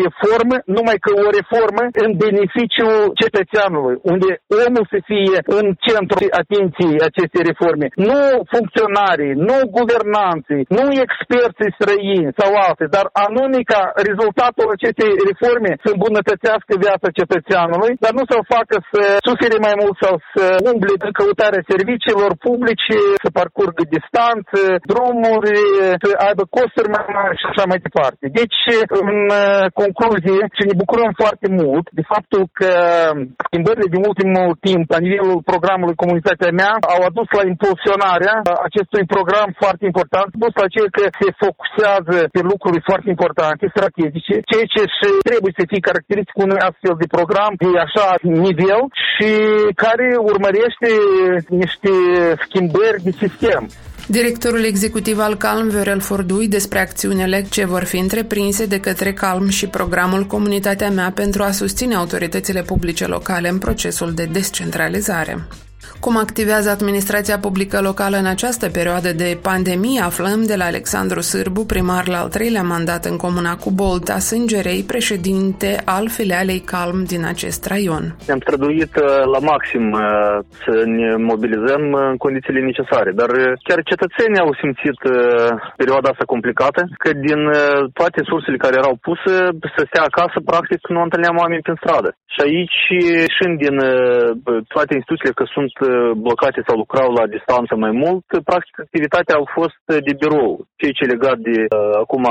reformă, 0.00 0.56
numai 0.76 0.98
că 1.04 1.10
o 1.26 1.28
reformă 1.38 1.82
în 2.04 2.10
beneficiul 2.24 2.96
cetățeanului, 3.22 3.96
unde 4.12 4.30
omul 4.64 4.84
să 4.92 4.98
fie 5.10 5.38
în 5.58 5.66
centru 5.86 6.22
atenției 6.42 6.96
acestei 7.10 7.42
reforme. 7.50 7.81
Nu 8.08 8.20
funcționarii, 8.54 9.34
nu 9.48 9.56
guvernanții, 9.78 10.62
nu 10.76 10.84
experții 11.06 11.74
străini 11.78 12.34
sau 12.40 12.50
alte, 12.66 12.84
dar 12.96 13.06
anume 13.26 13.60
ca 13.72 13.82
rezultatul 14.08 14.66
acestei 14.76 15.12
reforme 15.28 15.70
să 15.82 15.88
îmbunătățească 15.92 16.72
viața 16.84 17.08
cetățeanului, 17.18 17.92
dar 18.04 18.12
nu 18.18 18.22
să-l 18.30 18.44
facă 18.56 18.76
să 18.92 19.02
sufere 19.28 19.58
mai 19.66 19.74
mult 19.82 19.96
sau 20.04 20.14
să 20.32 20.44
umble 20.70 20.94
în 21.06 21.12
căutarea 21.20 21.68
serviciilor 21.72 22.30
publice, 22.46 22.98
să 23.24 23.28
parcurgă 23.38 23.82
distanțe, 23.94 24.62
drumuri, 24.90 25.54
să 26.02 26.08
aibă 26.26 26.44
costuri 26.58 26.92
mai 26.96 27.04
mari 27.16 27.40
și 27.40 27.46
așa 27.50 27.64
mai 27.70 27.80
departe. 27.86 28.24
Deci, 28.40 28.60
în 29.02 29.10
uh, 29.40 29.64
concluzie, 29.82 30.38
și 30.56 30.62
ne 30.70 30.74
bucurăm 30.82 31.10
foarte 31.22 31.48
mult 31.60 31.86
de 31.98 32.02
faptul 32.12 32.42
că 32.58 32.72
schimbările 33.46 33.88
din 33.94 34.02
ultimul 34.10 34.50
timp 34.66 34.84
la 34.94 35.00
nivelul 35.06 35.38
programului 35.50 36.00
Comunitatea 36.02 36.52
mea 36.60 36.72
au 36.94 37.00
adus 37.10 37.28
la 37.38 37.42
impulsionarea 37.72 38.36
acestui 38.68 39.04
program 39.14 39.48
foarte 39.62 39.84
important, 39.90 40.28
dus 40.42 40.52
la 40.62 40.72
ceea 40.74 40.90
că 40.96 41.04
se 41.20 41.28
focusează 41.44 42.16
pe 42.34 42.40
lucruri 42.50 42.80
foarte 42.88 43.08
importante, 43.14 43.72
strategice, 43.74 44.34
ceea 44.50 44.66
ce 44.74 44.82
și 44.98 45.08
trebuie 45.30 45.52
să 45.58 45.64
fie 45.70 45.86
caracteristic 45.90 46.36
unui 46.46 46.60
astfel 46.68 46.94
de 47.02 47.12
program 47.16 47.52
de 47.62 47.68
așa 47.86 48.06
nivel 48.44 48.82
și 49.12 49.30
care 49.84 50.06
urmărește 50.32 50.90
niște 51.62 51.92
schimbări 52.44 53.02
de 53.06 53.12
sistem. 53.22 53.62
Directorul 54.06 54.64
executiv 54.64 55.18
al 55.18 55.34
Calm, 55.36 55.68
Viorel 55.68 56.00
Fordui, 56.00 56.48
despre 56.48 56.78
acțiunile 56.78 57.38
ce 57.50 57.64
vor 57.66 57.84
fi 57.84 57.98
întreprinse 57.98 58.66
de 58.66 58.80
către 58.80 59.12
Calm 59.12 59.48
și 59.48 59.66
programul 59.68 60.24
Comunitatea 60.24 60.90
mea 60.90 61.10
pentru 61.14 61.42
a 61.42 61.50
susține 61.50 61.94
autoritățile 61.94 62.62
publice 62.62 63.06
locale 63.06 63.48
în 63.48 63.58
procesul 63.58 64.12
de 64.12 64.24
descentralizare. 64.24 65.34
Cum 66.06 66.16
activează 66.26 66.68
administrația 66.70 67.38
publică 67.46 67.78
locală 67.88 68.16
în 68.22 68.28
această 68.36 68.66
perioadă 68.78 69.10
de 69.22 69.30
pandemie, 69.50 70.00
aflăm 70.10 70.40
de 70.50 70.56
la 70.60 70.66
Alexandru 70.72 71.20
Sârbu, 71.30 71.62
primar 71.74 72.04
la 72.14 72.18
al 72.22 72.30
treilea 72.36 72.64
mandat 72.74 73.02
în 73.10 73.16
comuna 73.24 73.52
cu 73.62 73.70
Bolta, 73.80 74.18
Sângerei, 74.30 74.80
președinte 74.94 75.70
al 75.96 76.06
filialei 76.16 76.60
Calm 76.72 76.98
din 77.12 77.22
acest 77.32 77.62
raion. 77.72 78.04
Ne-am 78.26 78.42
străduit 78.44 78.92
uh, 78.96 79.06
la 79.34 79.40
maxim 79.52 79.84
uh, 79.92 80.02
să 80.62 80.72
ne 80.98 81.08
mobilizăm 81.30 81.82
în 82.10 82.16
condițiile 82.24 82.60
necesare, 82.70 83.10
dar 83.20 83.30
uh, 83.30 83.52
chiar 83.66 83.80
cetățenii 83.92 84.44
au 84.44 84.52
simțit 84.62 84.98
perioada 85.80 86.08
asta 86.10 86.32
complicată, 86.34 86.80
că 87.02 87.10
din 87.26 87.40
toate 87.98 88.20
sursele 88.30 88.62
care 88.64 88.74
erau 88.82 88.94
puse 89.08 89.34
să 89.74 89.80
stea 89.84 90.04
acasă, 90.10 90.36
practic 90.50 90.80
nu 90.94 91.00
întâlneam 91.02 91.36
oameni 91.42 91.66
pe 91.66 91.72
stradă. 91.80 92.10
Și 92.34 92.40
aici, 92.46 92.78
și 93.36 93.44
din 93.64 93.76
toate 94.74 94.92
instituțiile, 94.94 95.38
că 95.40 95.44
sunt 95.56 95.72
blocate 96.24 96.60
sau 96.66 96.76
lucrau 96.76 97.08
la 97.12 97.26
distanță 97.34 97.72
mai 97.84 97.92
mult, 98.02 98.24
practic 98.50 98.74
activitatea 98.86 99.34
au 99.36 99.46
fost 99.56 99.82
de 100.06 100.12
birou. 100.22 100.50
Ceea 100.80 100.96
ce 100.98 101.12
legat 101.14 101.38
de, 101.48 101.56
uh, 101.64 101.94
acum 102.04 102.24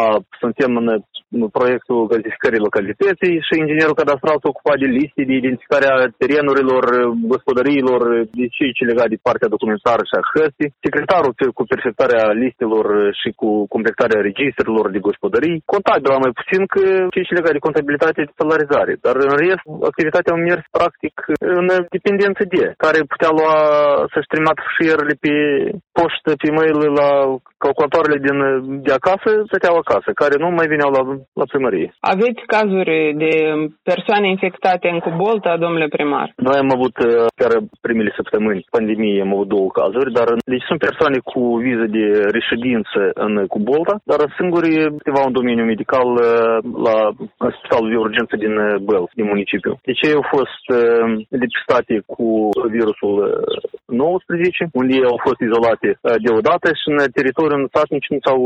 suntem 0.44 0.72
în 0.78 0.88
proiectul 1.58 2.00
găzificării 2.14 2.66
localității 2.68 3.36
și 3.48 3.54
inginerul 3.64 4.00
cadastral 4.02 4.38
s-a 4.40 4.52
ocupat 4.54 4.78
de 4.84 4.90
liste 5.00 5.22
de 5.30 5.36
identificarea 5.42 5.96
terenurilor, 6.22 6.84
gospodăriilor, 7.34 8.02
de 8.40 8.46
ceea 8.56 8.78
ce 8.78 8.90
legat 8.92 9.10
de 9.14 9.24
partea 9.28 9.54
documentară 9.56 10.04
și 10.10 10.16
a 10.20 10.28
hăstii. 10.34 10.74
Secretarul 10.86 11.34
cu 11.58 11.64
perfectarea 11.74 12.24
listelor 12.44 12.86
și 13.22 13.30
cu 13.40 13.50
completarea 13.76 14.26
registrelor 14.30 14.86
de 14.96 15.06
gospodării. 15.08 15.62
Contabil 15.74 16.10
mai 16.26 16.34
puțin 16.40 16.62
că 16.74 16.84
ceea 17.14 17.28
ce 17.28 17.40
legat 17.40 17.54
de 17.56 17.66
contabilitate 17.68 18.20
de 18.28 18.38
salarizare. 18.40 18.94
Dar 19.06 19.16
în 19.28 19.34
rest, 19.44 19.64
activitatea 19.92 20.34
a 20.34 20.44
mers 20.50 20.64
practic 20.78 21.14
în 21.60 21.66
dependență 21.96 22.42
de, 22.54 22.64
care 22.84 23.00
putea 23.14 23.32
lua 23.40 23.51
să-și 24.12 24.32
trimită 24.32 24.64
șierele 24.76 25.16
pe 25.24 25.34
poștă, 25.98 26.30
pe 26.42 26.50
mail 26.58 26.78
la 27.00 27.10
calculatoarele 27.64 28.18
din, 28.26 28.38
de 28.86 28.92
acasă, 29.00 29.30
stăteau 29.50 29.76
acasă, 29.84 30.10
care 30.22 30.36
nu 30.44 30.50
mai 30.58 30.68
veneau 30.74 30.92
la, 30.98 31.02
la 31.40 31.46
primărie. 31.52 31.90
Aveți 32.14 32.42
cazuri 32.56 32.96
de 33.24 33.34
persoane 33.92 34.28
infectate 34.36 34.88
în 34.94 35.00
Cubolta, 35.06 35.54
domnule 35.64 35.88
primar? 35.96 36.28
Noi 36.48 36.58
am 36.64 36.70
avut 36.78 36.96
uh, 37.00 37.26
chiar 37.40 37.54
primele 37.86 38.12
săptămâni 38.20 38.66
pandemie, 38.76 39.22
am 39.22 39.34
avut 39.34 39.50
două 39.56 39.70
cazuri, 39.80 40.12
dar 40.20 40.28
deci 40.54 40.68
sunt 40.70 40.80
persoane 40.88 41.18
cu 41.32 41.42
viză 41.66 41.86
de 41.98 42.06
reședință 42.38 43.00
în 43.26 43.34
Cubolta, 43.54 43.96
dar 44.12 44.20
singuri 44.40 44.72
câteva 45.00 45.22
în 45.26 45.38
domeniul 45.40 45.72
medical 45.74 46.10
uh, 46.16 46.58
la 46.88 46.98
spitalul 47.58 47.90
de 47.90 47.98
urgență 48.06 48.36
din 48.44 48.54
uh, 48.58 48.76
Băl, 48.88 49.06
din 49.20 49.26
municipiu. 49.34 49.74
Deci 49.90 50.02
ei 50.08 50.14
au 50.20 50.26
fost 50.36 50.64
depistate 51.30 52.04
cu 52.14 52.50
virusul 52.76 53.16
19, 53.86 54.70
unde 54.82 54.94
ei 55.00 55.12
au 55.14 55.20
fost 55.28 55.40
izolate 55.48 55.90
deodată 56.28 56.68
și 56.80 56.86
în 56.92 56.98
teritoriul 57.18 57.60
în 57.62 57.68
stat 57.74 57.88
nici 57.98 58.10
nu, 58.14 58.20
s-au, 58.26 58.42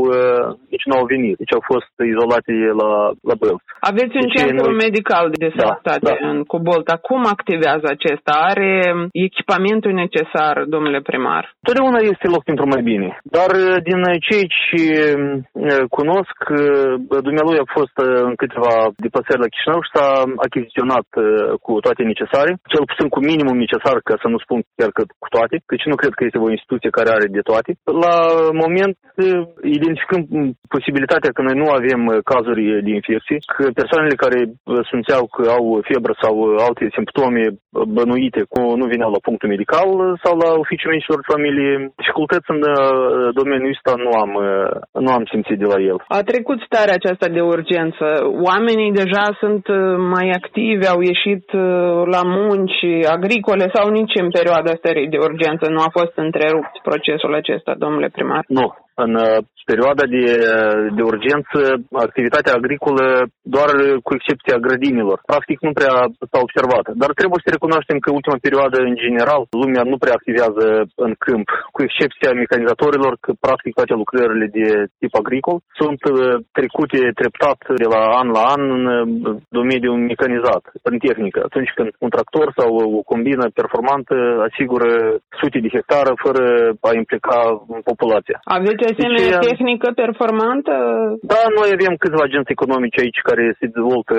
nici 0.74 0.88
nu 0.88 0.94
au 0.98 1.04
venit. 1.12 1.36
Deci 1.42 1.56
au 1.58 1.62
fost 1.72 1.92
izolate 2.12 2.52
la, 2.80 2.90
la 3.28 3.34
Băl. 3.40 3.56
Aveți 3.90 4.14
un 4.22 4.28
deci 4.28 4.36
centru 4.38 4.70
noi... 4.70 4.82
medical 4.86 5.26
de 5.42 5.48
sănătate 5.56 6.06
da, 6.08 6.16
da. 6.20 6.28
în 6.30 6.38
Cubolta. 6.50 6.94
Cum 7.08 7.22
activează 7.36 7.86
acesta? 7.90 8.32
Are 8.50 8.72
echipamentul 9.28 9.92
necesar, 10.04 10.54
domnule 10.74 11.00
primar? 11.08 11.44
Totdeauna 11.66 12.00
este 12.12 12.26
loc 12.34 12.42
pentru 12.50 12.66
mai 12.72 12.82
bine. 12.90 13.08
Dar 13.36 13.50
din 13.88 14.00
cei 14.28 14.44
ce 14.58 14.82
cunosc, 15.96 16.36
dumnealui 17.26 17.58
a 17.64 17.68
fost 17.78 17.96
în 18.28 18.34
câteva 18.42 18.74
deplasări 19.04 19.42
la 19.42 19.52
Chișinău 19.52 19.80
și 19.82 19.94
s-a 19.94 20.08
achiziționat 20.46 21.06
cu 21.64 21.72
toate 21.84 22.02
necesare, 22.12 22.50
cel 22.72 22.84
puțin 22.90 23.08
cu 23.14 23.20
minimum 23.30 23.56
necesar, 23.64 23.96
ca 24.08 24.14
să 24.22 24.28
nu 24.28 24.38
spun 24.44 24.58
chiar 24.78 24.90
că 24.96 25.02
cu 25.22 25.28
toate, 25.36 25.56
căci 25.70 25.90
nu 25.90 25.96
cred 26.00 26.12
că 26.16 26.22
este 26.24 26.40
o 26.46 26.54
instituție 26.56 26.96
care 26.98 27.10
are 27.16 27.26
de 27.36 27.42
toate. 27.50 27.70
La 28.04 28.16
moment 28.62 28.96
identificăm 29.76 30.22
posibilitatea 30.76 31.30
că 31.36 31.40
noi 31.42 31.56
nu 31.62 31.68
avem 31.78 32.00
cazuri 32.32 32.62
de 32.86 32.92
infecție, 32.98 33.36
că 33.56 33.64
persoanele 33.80 34.22
care 34.24 34.38
simțeau 34.90 35.22
că 35.34 35.42
au 35.58 35.64
febră 35.90 36.14
sau 36.22 36.34
alte 36.68 36.84
simptome 36.98 37.42
bănuite 37.98 38.40
cu 38.52 38.60
nu 38.80 38.86
veneau 38.92 39.10
la 39.16 39.24
punctul 39.26 39.52
medical 39.54 39.88
sau 40.24 40.32
la 40.44 40.50
oficiul 40.64 40.90
medicilor 40.92 41.18
de 41.20 41.32
familie. 41.34 41.70
Dificultăți 42.02 42.48
în 42.54 42.60
domeniul 43.40 43.76
ăsta 43.76 43.92
nu 44.04 44.10
am, 44.22 44.32
nu 45.04 45.10
am 45.16 45.24
simțit 45.32 45.58
de 45.62 45.68
la 45.72 45.78
el. 45.90 45.98
A 46.18 46.20
trecut 46.32 46.58
starea 46.68 46.98
aceasta 46.98 47.26
de 47.36 47.42
urgență. 47.54 48.06
Oamenii 48.50 48.98
deja 49.02 49.24
sunt 49.42 49.64
mai 50.14 50.26
activi, 50.40 50.92
au 50.94 51.00
ieșit 51.10 51.46
la 52.14 52.22
munci 52.38 52.80
agricole 53.16 53.66
sau 53.76 53.86
nici 53.98 54.14
în 54.22 54.30
perioada 54.38 54.65
perioada 54.66 54.80
stării 54.82 55.08
de 55.08 55.18
urgență 55.18 55.70
nu 55.70 55.80
a 55.80 55.90
fost 55.98 56.16
întrerupt 56.16 56.74
procesul 56.82 57.34
acesta, 57.34 57.74
domnule 57.74 58.08
primar? 58.08 58.44
Nu, 58.48 58.74
în 59.04 59.12
uh, 59.14 59.38
perioada 59.70 60.04
de, 60.14 60.24
uh, 60.36 60.78
de 60.98 61.02
urgență, 61.12 61.58
activitatea 62.06 62.52
agricolă 62.56 63.06
doar 63.56 63.70
cu 64.06 64.10
excepția 64.18 64.56
grădinilor. 64.66 65.18
Practic 65.32 65.58
nu 65.66 65.72
prea 65.78 65.94
s-a 66.30 66.40
observat. 66.46 66.86
Dar 67.02 67.10
trebuie 67.20 67.40
să 67.44 67.54
recunoaștem 67.56 67.98
că 68.00 68.08
ultima 68.10 68.38
perioadă, 68.46 68.76
în 68.88 68.94
general, 69.04 69.42
lumea 69.62 69.82
nu 69.92 69.96
prea 70.02 70.16
activează 70.18 70.66
în 71.06 71.12
câmp, 71.24 71.48
cu 71.74 71.80
excepția 71.86 72.30
mecanizatorilor, 72.42 73.12
că 73.24 73.30
practic 73.46 73.72
toate 73.78 73.94
lucrările 74.02 74.46
de 74.58 74.66
tip 75.00 75.14
agricol 75.22 75.58
sunt 75.80 76.00
uh, 76.04 76.16
trecute 76.58 77.00
treptat 77.20 77.58
de 77.82 77.86
la 77.94 78.02
an 78.20 78.28
la 78.36 78.42
an 78.54 78.62
în 78.76 78.84
domeniul 79.58 79.96
mecanizat, 80.10 80.64
în 80.88 80.94
tehnică. 81.06 81.40
Atunci 81.48 81.70
când 81.76 81.88
un 82.04 82.10
tractor 82.14 82.46
sau 82.58 82.70
o 82.98 83.02
combină 83.12 83.44
performantă 83.60 84.14
asigură 84.48 84.90
sute 85.40 85.58
de 85.64 85.74
hectare 85.76 86.12
fără 86.24 86.44
a 86.88 86.90
implica 87.02 87.38
populația. 87.90 88.38
Aveți 88.58 88.85
asemenea 88.92 89.38
deci, 89.38 89.48
tehnică 89.48 89.88
performantă? 90.02 90.74
Da, 91.32 91.42
noi 91.58 91.68
avem 91.76 91.94
câțiva 92.02 92.22
agenți 92.24 92.54
economici 92.56 93.00
aici 93.02 93.20
care 93.28 93.44
se 93.58 93.66
dezvoltă 93.76 94.16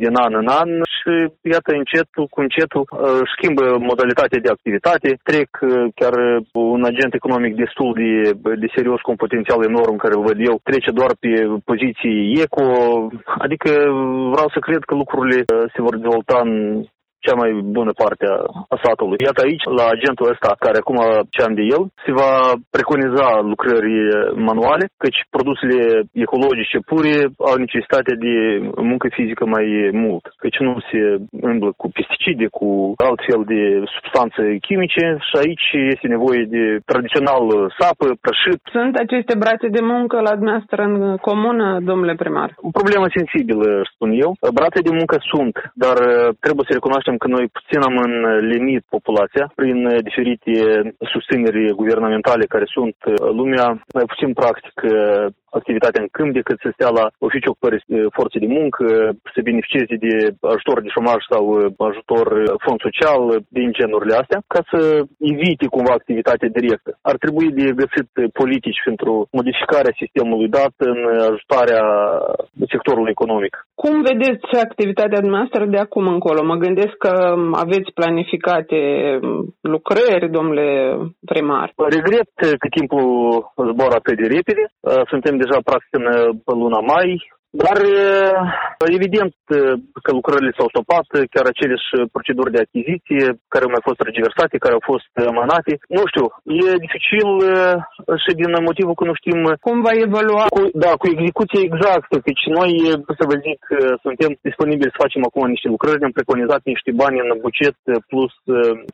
din 0.00 0.14
an 0.26 0.32
în 0.42 0.48
an 0.62 0.70
și 0.96 1.12
iată 1.54 1.70
încetul 1.80 2.26
cu 2.34 2.38
încetul 2.46 2.84
uh, 2.88 3.22
schimbă 3.34 3.64
modalitatea 3.90 4.40
de 4.44 4.50
activitate, 4.56 5.08
trec 5.28 5.50
uh, 5.60 5.70
chiar 5.98 6.14
un 6.76 6.82
agent 6.90 7.12
economic 7.20 7.52
destul 7.64 7.90
de, 8.00 8.12
de 8.62 8.68
serios 8.76 9.00
cu 9.00 9.10
un 9.10 9.22
potențial 9.24 9.60
enorm 9.70 9.96
care 9.96 10.14
îl 10.16 10.26
văd 10.28 10.38
eu, 10.50 10.56
trece 10.68 10.90
doar 10.98 11.12
pe 11.22 11.32
poziții 11.70 12.18
eco, 12.44 12.66
adică 13.44 13.70
vreau 14.34 14.48
să 14.54 14.58
cred 14.66 14.82
că 14.88 14.94
lucrurile 14.94 15.38
uh, 15.44 15.64
se 15.74 15.80
vor 15.86 15.94
dezvolta 15.96 16.36
în 16.44 16.52
cea 17.24 17.36
mai 17.42 17.50
bună 17.76 17.92
parte 18.02 18.24
a 18.74 18.76
satului. 18.84 19.22
Iată 19.28 19.40
aici, 19.46 19.64
la 19.78 19.84
agentul 19.94 20.30
ăsta, 20.32 20.50
care 20.64 20.76
acum 20.80 20.98
ce 21.34 21.40
am 21.42 21.54
de 21.60 21.64
el, 21.74 21.82
se 22.04 22.12
va 22.20 22.32
preconiza 22.76 23.26
lucrări 23.52 23.94
manuale, 24.48 24.84
căci 25.02 25.20
produsele 25.36 25.78
ecologice 26.26 26.78
pure 26.90 27.16
au 27.50 27.56
necesitate 27.64 28.12
de 28.24 28.34
muncă 28.90 29.06
fizică 29.18 29.44
mai 29.56 29.66
mult, 30.04 30.24
căci 30.42 30.58
nu 30.66 30.72
se 30.90 31.00
îmblă 31.50 31.70
cu 31.80 31.86
pesticide, 31.96 32.46
cu 32.58 32.68
alt 33.08 33.20
fel 33.28 33.42
de 33.54 33.60
substanțe 33.94 34.42
chimice 34.66 35.04
și 35.28 35.34
aici 35.42 35.66
este 35.94 36.06
nevoie 36.16 36.42
de 36.56 36.62
tradițional 36.90 37.42
sapă, 37.78 38.06
prășit. 38.24 38.60
Sunt 38.76 38.92
aceste 39.04 39.34
brațe 39.42 39.68
de 39.76 39.82
muncă 39.94 40.16
la 40.28 40.32
dumneavoastră 40.38 40.80
în 40.88 41.16
comună, 41.28 41.66
domnule 41.90 42.14
primar? 42.22 42.50
O 42.68 42.70
problemă 42.78 43.06
sensibilă, 43.18 43.66
spun 43.92 44.10
eu. 44.24 44.30
Brațe 44.58 44.80
de 44.88 44.92
muncă 45.00 45.16
sunt, 45.30 45.54
dar 45.84 45.96
trebuie 46.44 46.66
să 46.68 46.76
recunoaștem 46.78 47.07
recunoaștem 47.08 47.16
că 47.16 47.28
noi 47.28 47.46
puțin 47.58 47.80
am 47.88 47.96
în 48.06 48.14
limit 48.54 48.82
populația 48.88 49.52
prin 49.54 49.78
diferite 50.08 50.52
susțineri 51.12 51.72
guvernamentale 51.80 52.44
care 52.54 52.66
sunt 52.66 52.96
lumea 53.40 53.66
mai 53.96 54.06
puțin 54.12 54.32
practic 54.32 54.74
activitatea 55.50 56.02
în 56.02 56.08
câmp 56.16 56.32
decât 56.32 56.58
să 56.60 56.68
stea 56.72 56.90
la 56.98 57.04
oficiu 57.26 57.50
ocupării 57.50 57.82
forței 58.18 58.44
de 58.46 58.54
muncă, 58.58 58.86
să 59.34 59.48
beneficieze 59.50 59.94
de 60.06 60.14
ajutor 60.54 60.76
de 60.80 60.94
șomaj 60.96 61.20
sau 61.32 61.42
ajutor 61.90 62.26
fond 62.64 62.78
social 62.86 63.22
din 63.58 63.68
genurile 63.78 64.14
astea, 64.22 64.40
ca 64.54 64.60
să 64.70 64.80
evite 65.32 65.66
cumva 65.66 65.92
activitatea 65.96 66.48
directă. 66.58 66.90
Ar 67.10 67.16
trebui 67.22 67.48
de 67.60 67.66
găsit 67.82 68.08
politici 68.40 68.80
pentru 68.88 69.12
modificarea 69.38 69.98
sistemului 70.02 70.48
dat 70.58 70.74
în 70.90 70.98
ajutarea 71.30 71.84
sectorului 72.72 73.14
economic. 73.16 73.54
Cum 73.82 73.94
vedeți 74.10 74.48
activitatea 74.66 75.20
noastră 75.34 75.62
de 75.64 75.78
acum 75.78 76.06
încolo? 76.06 76.40
Mă 76.44 76.56
gândesc 76.64 76.97
că 76.98 77.12
aveți 77.52 77.90
planificate 77.94 78.80
lucrări, 79.60 80.30
domnule 80.30 80.68
primar. 81.30 81.72
Regret 81.76 82.30
că 82.34 82.68
timpul 82.78 83.06
zboară 83.70 83.94
atât 83.94 84.16
de 84.16 84.26
repede. 84.36 84.64
Suntem 85.12 85.36
deja 85.36 85.58
practic 85.64 85.92
în 86.44 86.58
luna 86.62 86.80
mai, 86.80 87.08
dar 87.50 87.78
evident 88.98 89.32
că 90.04 90.10
lucrările 90.18 90.52
s-au 90.56 90.68
stopat, 90.72 91.06
chiar 91.32 91.46
aceleși 91.48 91.88
proceduri 92.14 92.54
de 92.54 92.64
achiziție 92.66 93.24
care 93.52 93.64
au 93.64 93.74
mai 93.74 93.86
fost 93.88 94.00
regiversate, 94.08 94.62
care 94.64 94.74
au 94.76 94.84
fost 94.92 95.10
amânate. 95.30 95.72
Nu 95.98 96.02
știu, 96.10 96.24
e 96.68 96.84
dificil 96.86 97.28
și 98.24 98.30
din 98.40 98.50
motivul 98.68 98.98
că 98.98 99.04
nu 99.10 99.14
știm... 99.20 99.38
Cum 99.66 99.76
va 99.86 99.92
evolua? 100.06 100.44
Cu, 100.54 100.60
da, 100.84 100.90
cu 101.00 101.06
execuție 101.14 101.60
exactă. 101.68 102.14
Deci 102.28 102.44
noi, 102.58 102.72
să 103.18 103.24
vă 103.30 103.36
zic, 103.46 103.60
suntem 104.04 104.30
disponibili 104.48 104.94
să 104.94 105.02
facem 105.04 105.22
acum 105.24 105.44
niște 105.54 105.68
lucrări, 105.74 106.00
ne-am 106.00 106.18
preconizat 106.18 106.62
niște 106.72 106.90
bani 107.02 107.16
în 107.22 107.28
buget 107.46 107.78
plus 108.10 108.32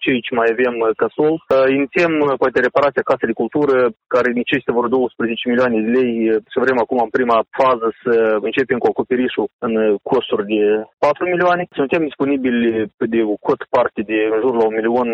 cei 0.04 0.18
ce 0.26 0.32
mai 0.38 0.48
avem 0.54 0.74
ca 1.00 1.08
sol. 1.16 1.34
Inițiem 1.76 2.12
poate 2.42 2.58
reparația 2.60 3.08
casei 3.08 3.30
de 3.30 3.40
cultură, 3.42 3.76
care 4.14 4.28
necesită 4.40 4.70
vreo 4.72 4.88
12 4.88 5.48
milioane 5.50 5.76
de 5.84 5.90
lei 5.98 6.12
și 6.52 6.62
vrem 6.64 6.78
acum 6.80 6.98
în 7.06 7.12
prima 7.16 7.38
fază 7.60 7.86
să 8.02 8.12
începem 8.54 8.78
cu 8.78 8.90
acoperișul 8.90 9.46
în 9.58 9.96
costuri 10.02 10.46
de 10.46 10.60
4 10.98 11.24
milioane. 11.24 11.66
Suntem 11.80 12.02
disponibili 12.04 12.92
de 13.14 13.20
o 13.22 13.36
cot 13.46 13.60
parte 13.70 14.00
de 14.10 14.18
în 14.34 14.40
jur 14.40 14.54
la 14.56 14.66
un 14.66 14.74
milion 14.74 15.08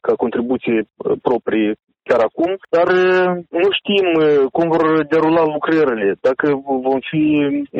ca 0.00 0.12
contribuție 0.24 0.76
proprie 1.22 1.74
chiar 2.08 2.20
acum, 2.28 2.50
dar 2.74 2.88
nu 3.62 3.68
știm 3.78 4.06
cum 4.56 4.66
vor 4.74 4.84
derula 5.12 5.44
lucrările. 5.56 6.08
Dacă 6.28 6.46
vom 6.88 6.98
fi 7.10 7.24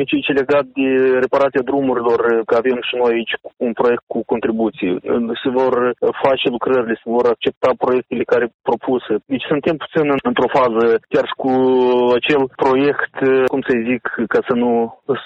cei 0.09 0.25
ce 0.25 0.31
legat 0.41 0.65
de 0.79 0.89
reparația 1.23 1.67
drumurilor, 1.69 2.19
că 2.49 2.53
avem 2.57 2.79
și 2.87 2.93
noi 3.01 3.11
aici 3.13 3.33
un 3.67 3.73
proiect 3.79 4.03
cu 4.13 4.19
contribuții, 4.31 4.91
se 5.43 5.49
vor 5.59 5.73
face 6.25 6.47
lucrările, 6.55 6.93
se 7.03 7.07
vor 7.15 7.25
accepta 7.29 7.69
proiectele 7.83 8.23
care 8.33 8.45
propuse. 8.69 9.13
Deci 9.33 9.45
suntem 9.51 9.75
puțin 9.83 10.05
într-o 10.29 10.49
fază, 10.57 10.83
chiar 11.13 11.25
și 11.29 11.35
cu 11.43 11.51
acel 12.19 12.41
proiect, 12.63 13.13
cum 13.51 13.61
să 13.67 13.73
zic, 13.89 14.03
ca 14.33 14.39
să 14.47 14.53
nu 14.63 14.71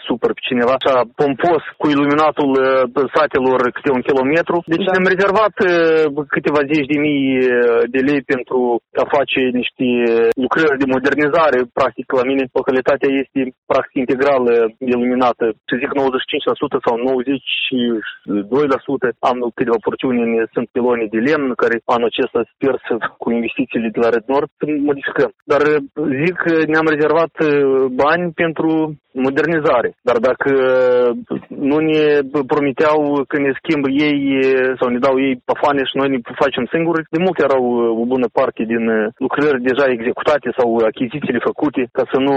super 0.07 0.31
pe 0.33 0.41
cineva, 0.47 0.73
așa 0.77 0.95
pompos, 1.19 1.63
cu 1.81 1.85
iluminatul 1.93 2.51
satelor 3.17 3.59
câte 3.75 3.89
un 3.97 4.03
kilometru. 4.09 4.55
Deci 4.73 4.85
da. 4.85 4.91
ne-am 4.91 5.11
rezervat 5.13 5.55
câteva 6.35 6.61
zeci 6.71 6.91
de 6.91 6.97
mii 7.05 7.29
de 7.93 7.99
lei 8.07 8.21
pentru 8.33 8.59
a 9.03 9.05
face 9.17 9.39
niște 9.61 9.87
lucrări 10.43 10.81
de 10.81 10.91
modernizare. 10.95 11.59
Practic, 11.79 12.07
la 12.19 12.23
mine 12.29 12.43
localitatea 12.59 13.09
este 13.23 13.39
practic 13.71 13.97
integrală 14.03 14.53
iluminată. 14.91 15.45
Să 15.69 15.73
zic 15.81 15.91
95% 15.93 15.95
sau 16.85 16.95
92%. 16.97 17.01
Am 19.29 19.37
câteva 19.57 19.79
porțiuni, 19.87 20.23
sunt 20.53 20.67
piloni 20.75 21.11
de 21.13 21.19
lemn 21.27 21.49
care 21.61 21.75
anul 21.95 22.11
acesta 22.11 22.39
sper 22.53 22.73
să, 22.87 22.93
cu 23.21 23.27
investițiile 23.39 23.89
de 23.95 23.99
la 24.03 24.09
Red 24.09 24.25
Nord, 24.33 24.49
să 24.59 24.63
modificăm. 24.89 25.31
Dar 25.51 25.61
zic 26.23 26.35
că 26.45 26.53
ne-am 26.71 26.87
rezervat 26.93 27.33
bani 28.03 28.25
pentru 28.41 28.69
modernizare. 29.27 29.89
Dar 30.07 30.17
dacă 30.29 30.51
nu 31.47 31.77
ne 31.77 32.03
promiteau 32.53 33.23
că 33.27 33.35
ne 33.39 33.51
schimbă 33.59 33.87
ei 34.07 34.19
sau 34.79 34.87
ne 34.89 34.99
dau 35.05 35.15
ei 35.25 35.33
pafane 35.49 35.83
și 35.89 35.97
noi 35.99 36.09
ne 36.09 36.19
facem 36.43 36.65
singuri, 36.73 37.05
de 37.09 37.19
mult 37.25 37.37
erau 37.39 37.63
o 38.01 38.03
bună 38.13 38.27
parte 38.37 38.63
din 38.63 38.80
lucrări 39.25 39.67
deja 39.69 39.85
executate 39.95 40.49
sau 40.57 40.67
achizițiile 40.91 41.47
făcute 41.49 41.81
ca 41.97 42.03
să 42.11 42.17
nu 42.27 42.35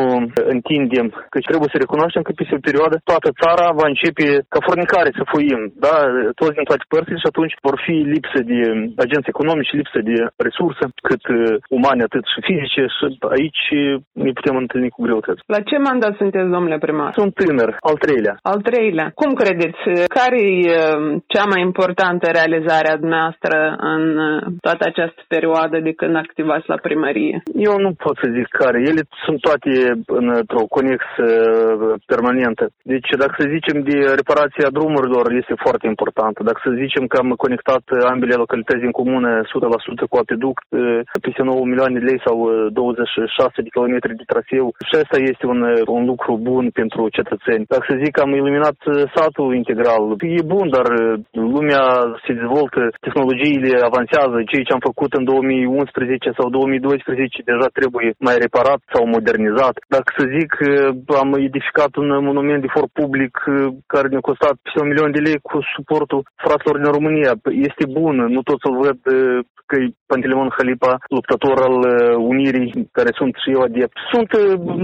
întindem. 0.54 1.07
Căci 1.35 1.50
trebuie 1.50 1.70
să 1.72 1.83
recunoaștem 1.85 2.22
că 2.24 2.33
peste 2.35 2.54
o 2.59 2.66
perioadă 2.68 2.96
toată 3.11 3.28
țara 3.42 3.66
va 3.80 3.87
începe 3.92 4.26
ca 4.52 4.61
fornicare 4.68 5.11
să 5.18 5.30
fuim, 5.33 5.61
da, 5.87 5.94
toți 6.40 6.57
din 6.59 6.68
toate 6.70 6.85
părțile 6.94 7.22
și 7.22 7.30
atunci 7.33 7.54
vor 7.66 7.76
fi 7.87 7.96
lipsă 8.14 8.40
de 8.52 8.61
agenți 9.04 9.33
economici, 9.35 9.78
lipsă 9.80 10.00
de 10.11 10.16
resurse, 10.46 10.85
cât 11.09 11.22
umane, 11.78 12.02
atât 12.04 12.24
și 12.33 12.40
fizice 12.48 12.83
și 12.96 13.04
aici 13.37 13.64
ne 14.24 14.30
putem 14.38 14.57
întâlni 14.62 14.94
cu 14.94 15.02
greutăți. 15.07 15.42
La 15.54 15.61
ce 15.68 15.76
mandat 15.78 16.14
sunteți, 16.22 16.50
domnule? 16.54 16.64
domnule 16.64 16.78
primar? 16.87 17.12
Sunt 17.20 17.35
tânăr, 17.35 17.70
al 17.90 17.96
treilea. 18.04 18.35
Al 18.42 18.61
treilea. 18.68 19.09
Cum 19.14 19.30
credeți? 19.42 19.83
Care 20.18 20.40
e 20.42 20.70
uh, 20.70 21.22
cea 21.26 21.46
mai 21.52 21.61
importantă 21.61 22.26
realizare 22.30 22.88
a 22.90 23.02
dumneavoastră 23.04 23.57
în 23.94 24.04
uh, 24.18 24.42
toată 24.61 24.83
această 24.87 25.20
perioadă 25.28 25.76
de 25.87 25.92
când 25.92 26.16
activați 26.34 26.72
la 26.72 26.84
primărie? 26.86 27.36
Eu 27.68 27.74
nu 27.84 27.92
pot 28.04 28.16
să 28.22 28.28
zic 28.36 28.46
care. 28.62 28.78
Ele 28.90 29.02
sunt 29.24 29.38
toate 29.48 29.72
într-o 30.06 30.64
conexă 30.76 31.26
uh, 31.26 31.94
permanentă. 32.12 32.64
Deci, 32.92 33.10
dacă 33.22 33.34
să 33.38 33.52
zicem 33.56 33.76
de 33.90 33.96
reparația 34.20 34.68
drumurilor, 34.76 35.24
este 35.40 35.54
foarte 35.64 35.86
importantă. 35.92 36.38
Dacă 36.48 36.60
să 36.66 36.80
zicem 36.82 37.04
că 37.10 37.16
am 37.18 37.30
conectat 37.44 37.84
ambele 38.12 38.34
localități 38.42 38.88
în 38.88 38.94
comună 39.00 39.30
100% 39.42 40.04
cu 40.10 40.16
apeduct, 40.22 40.64
peste 41.24 41.42
9 41.42 41.64
milioane 41.70 41.98
de 41.98 42.06
lei 42.08 42.20
sau 42.26 42.36
26 42.70 43.62
de 43.64 43.72
kilometri 43.74 44.20
de 44.20 44.30
traseu, 44.32 44.66
și 44.88 44.94
asta 45.02 45.18
este 45.32 45.44
un, 45.52 45.60
un 45.96 46.04
lucru 46.12 46.32
bun 46.48 46.64
bun 46.64 46.66
pentru 46.80 47.02
cetățeni. 47.18 47.64
Dacă 47.72 47.84
să 47.88 48.00
zic 48.02 48.12
că 48.14 48.20
am 48.22 48.32
eliminat 48.40 48.78
uh, 48.86 48.94
satul 49.14 49.48
integral, 49.60 50.02
e 50.40 50.52
bun, 50.54 50.66
dar 50.76 50.86
uh, 50.92 51.04
lumea 51.54 51.84
se 52.24 52.32
dezvoltă, 52.40 52.80
tehnologiile 53.04 53.72
avansează, 53.90 54.36
ceea 54.50 54.66
ce 54.66 54.74
am 54.74 54.84
făcut 54.90 55.10
în 55.18 55.24
2011 55.24 56.23
2011 56.24 56.32
sau 56.38 56.48
2012 56.50 57.42
deja 57.50 57.68
trebuie 57.78 58.08
mai 58.28 58.37
reparat 58.44 58.80
sau 58.92 59.02
modernizat. 59.16 59.76
Dacă 59.94 60.08
să 60.18 60.24
zic, 60.37 60.50
am 61.22 61.30
edificat 61.48 61.92
un 62.02 62.08
monument 62.28 62.60
de 62.62 62.72
for 62.74 62.87
public 63.00 63.34
care 63.92 64.06
ne-a 64.08 64.28
costat 64.30 64.54
peste 64.62 64.80
un 64.80 64.88
milion 64.88 65.10
de 65.12 65.24
lei 65.26 65.38
cu 65.48 65.56
suportul 65.76 66.22
fraților 66.44 66.76
din 66.78 66.90
România. 66.96 67.32
Este 67.68 67.84
bun, 67.98 68.14
nu 68.34 68.40
tot 68.42 68.58
să-l 68.60 68.76
văd 68.84 68.98
că 69.66 69.74
e 69.76 69.94
Pantelimon 70.06 70.54
Halipa, 70.56 70.92
luptător 71.16 71.56
al 71.68 71.76
Unirii, 72.32 72.88
care 72.96 73.10
sunt 73.18 73.34
și 73.42 73.50
eu 73.56 73.60
adept. 73.62 73.96
Sunt 74.12 74.30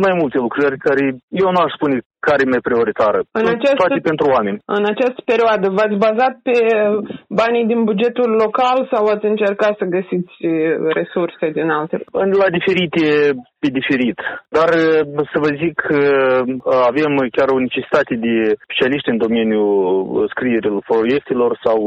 mai 0.04 0.14
multe 0.20 0.38
lucrări 0.38 0.78
care 0.78 1.02
eu 1.42 1.48
nu 1.50 1.60
aș 1.62 1.72
spune 1.78 1.96
care 2.26 2.40
e 2.42 2.52
mai 2.54 2.66
prioritară. 2.68 3.18
În 3.40 3.46
această, 3.54 3.80
toate 3.82 4.00
pentru 4.10 4.26
oameni. 4.36 4.58
În 4.78 4.84
această 4.92 5.20
perioadă 5.32 5.66
v-ați 5.76 5.96
bazat 6.06 6.34
pe 6.46 6.56
banii 7.40 7.66
din 7.72 7.80
bugetul 7.90 8.30
local 8.44 8.78
sau 8.92 9.02
ați 9.06 9.26
încercat 9.32 9.74
să 9.80 9.92
găsiți 9.96 10.34
resurse 10.98 11.44
din 11.58 11.68
alte? 11.78 11.94
La 12.42 12.48
diferite 12.58 13.04
pe 13.62 13.68
diferit. 13.78 14.18
Dar 14.56 14.68
să 15.32 15.36
vă 15.44 15.50
zic 15.62 15.74
că 15.90 16.00
avem 16.90 17.12
chiar 17.36 17.48
o 17.52 17.64
necesitate 17.66 18.14
de 18.26 18.34
specialiști 18.64 19.12
în 19.12 19.18
domeniul 19.24 20.28
scrierilor 20.32 20.82
proiectelor 20.92 21.50
sau 21.64 21.78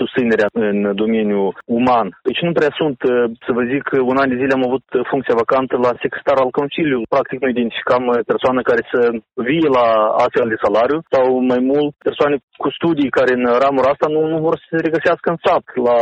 susținerea 0.00 0.48
în 0.52 0.94
domeniul 1.02 1.48
uman. 1.64 2.06
Deci 2.28 2.40
nu 2.46 2.52
prea 2.52 2.72
sunt, 2.80 2.98
să 3.46 3.50
vă 3.56 3.62
zic, 3.72 3.84
un 4.10 4.16
an 4.22 4.28
de 4.28 4.40
zile 4.40 4.54
am 4.56 4.66
avut 4.68 4.84
funcția 5.12 5.40
vacantă 5.42 5.74
la 5.76 5.92
secretar 6.02 6.36
al 6.40 6.50
Consiliului. 6.60 7.10
Practic 7.16 7.38
nu 7.40 7.48
identificam 7.48 8.04
persoane 8.32 8.60
care 8.70 8.82
să 8.92 9.00
vie 9.48 9.68
la 9.78 9.86
astfel 10.24 10.48
de 10.52 10.62
salariu 10.64 10.98
sau 11.14 11.24
mai 11.52 11.60
mult 11.70 11.92
persoane 12.08 12.36
cu 12.62 12.68
studii 12.78 13.16
care 13.18 13.32
în 13.38 13.44
ramura 13.62 13.90
asta 13.92 14.06
nu, 14.14 14.20
nu 14.32 14.38
vor 14.46 14.54
să 14.58 14.66
se 14.70 14.84
regăsească 14.86 15.26
în 15.30 15.38
sat 15.46 15.64
la 15.88 15.96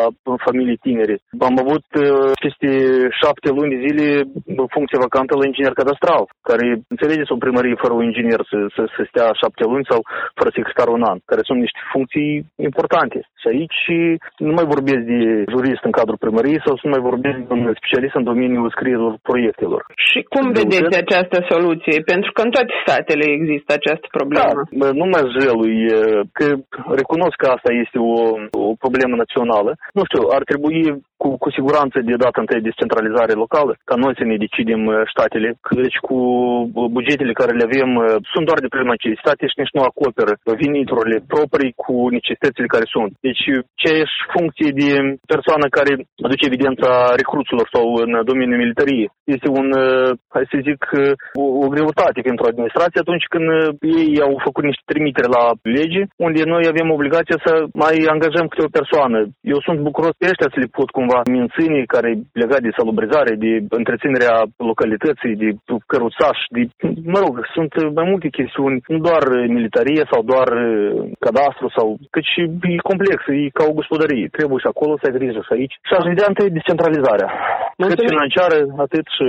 familii 0.47 0.83
tinere. 0.87 1.17
Am 1.49 1.57
avut 1.65 1.85
peste 2.45 2.71
șapte 3.21 3.49
luni 3.57 3.73
de 3.75 3.83
zile 3.87 4.07
funcție 4.77 5.05
vacantă 5.07 5.33
la 5.37 5.47
inginer 5.47 5.75
cadastral, 5.81 6.25
care 6.49 6.67
înțelegeți 6.95 7.33
o 7.35 7.43
primărie 7.45 7.83
fără 7.83 7.93
un 7.95 8.05
inginer 8.11 8.41
să, 8.51 8.59
să, 8.77 8.83
să 8.95 9.01
stea 9.11 9.29
șapte 9.43 9.65
luni 9.73 9.89
sau 9.91 10.01
fără 10.39 10.51
secretar 10.57 10.89
un 10.97 11.03
an, 11.13 11.19
care 11.31 11.43
sunt 11.49 11.59
niște 11.65 11.81
funcții 11.93 12.31
importante. 12.69 13.19
Și 13.41 13.47
aici 13.55 13.83
nu 14.49 14.53
mai 14.59 14.67
vorbesc 14.75 15.03
de 15.13 15.21
jurist 15.53 15.83
în 15.89 15.97
cadrul 15.99 16.23
primăriei 16.25 16.65
sau 16.67 16.75
să 16.77 16.85
nu 16.85 16.93
mai 16.95 17.07
vorbesc 17.11 17.39
de 17.49 17.55
un 17.59 17.65
specialist 17.81 18.15
în 18.21 18.29
domeniul 18.31 18.73
scrierilor 18.75 19.15
proiectelor. 19.29 19.81
Și 20.11 20.21
cum 20.33 20.45
vedeți 20.61 20.97
această 21.05 21.39
soluție? 21.53 21.97
Pentru 22.13 22.31
că 22.35 22.41
în 22.43 22.51
toate 22.55 22.73
statele 23.09 23.27
există 23.39 23.71
această 23.75 24.07
problemă. 24.19 24.61
Da, 24.81 24.87
nu 25.01 25.07
mai 25.13 25.25
jelui, 25.39 25.79
că 26.37 26.47
recunosc 27.01 27.37
că 27.43 27.49
asta 27.57 27.71
este 27.85 27.99
o, 28.13 28.15
o 28.69 28.73
problemă 28.85 29.15
națională. 29.17 29.71
Nu 29.97 30.03
știu, 30.09 30.23
ar 30.37 30.43
trebui 30.51 30.79
cu, 31.23 31.29
cu 31.43 31.49
siguranță 31.57 31.97
de 32.09 32.15
dată 32.25 32.39
întâi 32.41 32.69
descentralizare 32.69 33.35
locală, 33.43 33.73
ca 33.89 33.95
noi 34.05 34.19
să 34.19 34.25
ne 34.25 34.37
decidem 34.45 34.83
statele, 35.15 35.49
deci 35.85 35.99
cu 36.09 36.19
bugetele 36.97 37.33
care 37.41 37.53
le 37.59 37.67
avem 37.69 37.91
sunt 38.33 38.45
doar 38.49 38.59
de 38.63 38.73
prima 38.75 38.95
necesitate 38.97 39.43
și 39.47 39.61
nici 39.61 39.77
nu 39.77 39.83
acoperă 39.91 40.33
veniturile 40.63 41.19
proprii 41.35 41.73
cu 41.85 41.95
necesitățile 42.17 42.73
care 42.75 42.87
sunt. 42.95 43.11
Deci 43.27 43.45
aceeași 43.77 44.17
funcție 44.35 44.71
de 44.83 44.91
persoană 45.33 45.67
care 45.79 45.93
aduce 46.27 46.45
evidența 46.51 46.91
recruților 47.21 47.67
sau 47.75 47.85
în 48.05 48.11
domeniul 48.31 48.63
militarie 48.65 49.07
este 49.35 49.49
un, 49.61 49.67
hai 50.35 50.45
să 50.53 50.57
zic, 50.69 50.81
o, 51.43 51.45
o 51.65 51.67
greutate 51.75 52.21
pentru 52.29 52.45
administrație 52.47 52.98
atunci 53.05 53.27
când 53.33 53.49
ei 54.01 54.11
au 54.27 54.35
făcut 54.47 54.65
niște 54.65 54.85
trimitere 54.93 55.29
la 55.39 55.45
lege, 55.79 56.03
unde 56.27 56.43
noi 56.55 56.65
avem 56.73 56.89
obligația 56.97 57.39
să 57.47 57.53
mai 57.83 57.97
angajăm 58.15 58.47
câte 58.49 58.67
o 58.67 58.77
persoană. 58.79 59.19
Eu 59.55 59.59
sunt 59.67 59.79
bucuros 59.89 60.15
pe 60.17 60.31
ăștia 60.33 60.49
să 60.51 60.59
le 60.61 60.75
pot 60.79 60.89
cumva 60.91 61.21
mințini 61.37 61.87
care 61.95 62.11
legat 62.43 62.61
de 62.67 62.77
salubrizare, 62.79 63.33
de 63.45 63.53
întreținerea 63.81 64.37
localității, 64.71 65.41
de 65.43 65.51
căruțaș, 65.91 66.39
de, 66.57 66.63
mă 67.15 67.19
rog, 67.25 67.35
sunt 67.55 67.73
mai 67.99 68.07
multe 68.11 68.29
chestiuni, 68.39 68.77
nu 68.93 68.99
doar 69.09 69.23
militarie 69.57 70.03
sau 70.13 70.21
doar 70.33 70.49
cadastru 71.25 71.67
sau, 71.77 71.87
căci 72.15 72.33
e 72.73 72.77
complex, 72.91 73.19
e 73.27 73.57
ca 73.59 73.65
o 73.69 73.77
gospodărie. 73.79 74.27
Trebuie 74.37 74.59
și 74.63 74.71
acolo 74.71 74.93
să 74.97 75.05
ai 75.07 75.17
grijă 75.19 75.41
și 75.47 75.53
aici. 75.57 75.77
Și 75.89 75.93
aș 75.99 76.05
vedea 76.11 76.27
întâi 76.29 76.57
descentralizarea. 76.59 77.29
Cât 77.77 78.01
financiară, 78.13 78.59
atât 78.85 79.07
și 79.17 79.27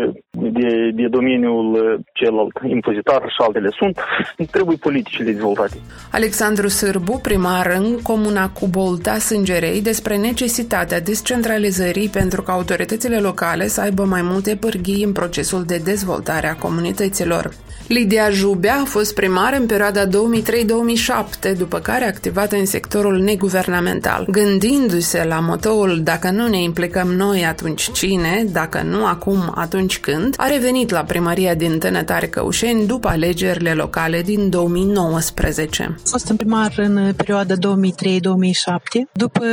de, 0.58 0.70
de 1.00 1.06
domeniul 1.18 1.68
celălalt, 2.14 2.56
impozitar 2.78 3.22
și 3.34 3.42
altele. 3.60 3.76
Sunt, 3.78 4.00
trebuie 4.52 4.78
politicile 4.78 5.32
dezvoltate. 5.32 5.78
Alexandru 6.12 6.68
Sârbu, 6.68 7.20
primar 7.22 7.76
în 7.78 8.02
comuna 8.02 8.50
cu 8.50 8.68
Bolta 8.68 9.18
Sângerei, 9.18 9.82
despre 9.82 10.18
necesitatea 10.18 11.02
descentralizării 11.02 12.10
pentru 12.10 12.42
ca 12.42 12.54
autoritățile 12.54 13.20
locale 13.20 13.68
să 13.68 13.82
aibă 13.82 14.04
mai 14.04 14.22
multe 14.22 14.56
pârghii 14.56 15.04
în 15.04 15.12
procesul 15.12 15.64
de 15.64 15.78
dezvoltare 15.78 16.48
a 16.48 16.56
comunităților. 16.56 17.52
Lidia 17.90 18.30
Jubea 18.30 18.80
a 18.82 18.84
fost 18.86 19.14
primar 19.14 19.56
în 19.60 19.66
perioada 19.66 20.08
2003-2007, 20.08 21.58
după 21.58 21.80
care 21.80 22.04
a 22.04 22.08
activat 22.08 22.52
în 22.52 22.66
sectorul 22.66 23.20
neguvernamental. 23.20 24.26
Gândindu-se 24.32 25.26
la 25.28 25.40
motoul 25.40 26.02
Dacă 26.04 26.30
nu 26.30 26.48
ne 26.48 26.62
implicăm 26.62 27.08
noi, 27.08 27.46
atunci 27.46 27.92
cine? 27.92 28.46
Dacă 28.52 28.82
nu 28.82 29.06
acum, 29.06 29.52
atunci 29.56 30.00
când? 30.00 30.34
A 30.38 30.48
revenit 30.48 30.90
la 30.90 31.04
primăria 31.04 31.54
din 31.54 31.80
Tănătare 31.80 32.28
Căușeni 32.28 32.86
după 32.86 33.08
alegerile 33.08 33.74
locale 33.74 34.22
din 34.22 34.50
2019. 34.50 35.96
A 35.98 36.02
fost 36.04 36.30
în 36.30 36.36
primar 36.36 36.74
în 36.78 37.14
perioada 37.16 37.54
2003-2007. 37.56 37.58
După 39.14 39.44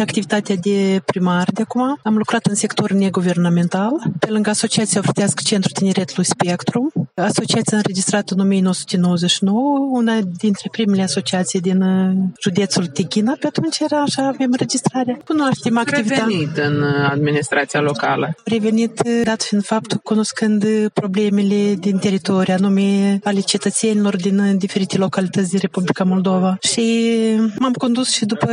activitatea 0.00 0.54
de 0.62 1.02
primar 1.04 1.48
de 1.54 1.62
acum, 1.62 1.98
am 2.02 2.16
lucrat 2.16 2.46
în 2.46 2.54
sectorul 2.54 2.96
neguvernamental, 2.96 3.90
pe 4.18 4.30
lângă 4.30 4.50
Asociația 4.50 5.00
Oftească 5.06 5.42
Centrul 5.44 5.72
Tineretului 5.74 6.24
Spectru, 6.24 6.92
asociația 7.14 7.50
înregistrată 7.64 8.34
în 8.34 8.40
1999, 8.40 9.88
una 9.92 10.18
dintre 10.36 10.68
primele 10.70 11.02
asociații 11.02 11.60
din 11.60 11.82
uh, 11.82 12.14
județul 12.40 12.86
Tighina, 12.86 13.36
pe 13.40 13.46
atunci 13.46 13.78
era 13.78 14.00
așa, 14.00 14.26
avem 14.26 14.48
înregistrare. 14.50 15.20
Cunoaștem 15.24 15.78
activitatea. 15.78 16.24
Revenit 16.24 16.56
în 16.56 16.82
uh, 16.82 17.10
administrația 17.10 17.80
locală. 17.80 18.34
Revenit, 18.44 19.02
uh, 19.06 19.20
dat 19.24 19.42
fiind 19.42 19.64
faptul, 19.64 19.98
cunoscând 20.02 20.64
problemele 20.92 21.74
din 21.74 21.98
teritoriu, 21.98 22.54
anume 22.54 23.18
ale 23.24 23.40
cetățenilor 23.40 24.16
din 24.16 24.58
diferite 24.58 24.96
localități 24.98 25.50
din 25.50 25.58
Republica 25.62 26.04
Moldova. 26.04 26.56
Și 26.60 26.82
m-am 27.58 27.72
condus 27.72 28.10
și 28.10 28.24
după 28.24 28.50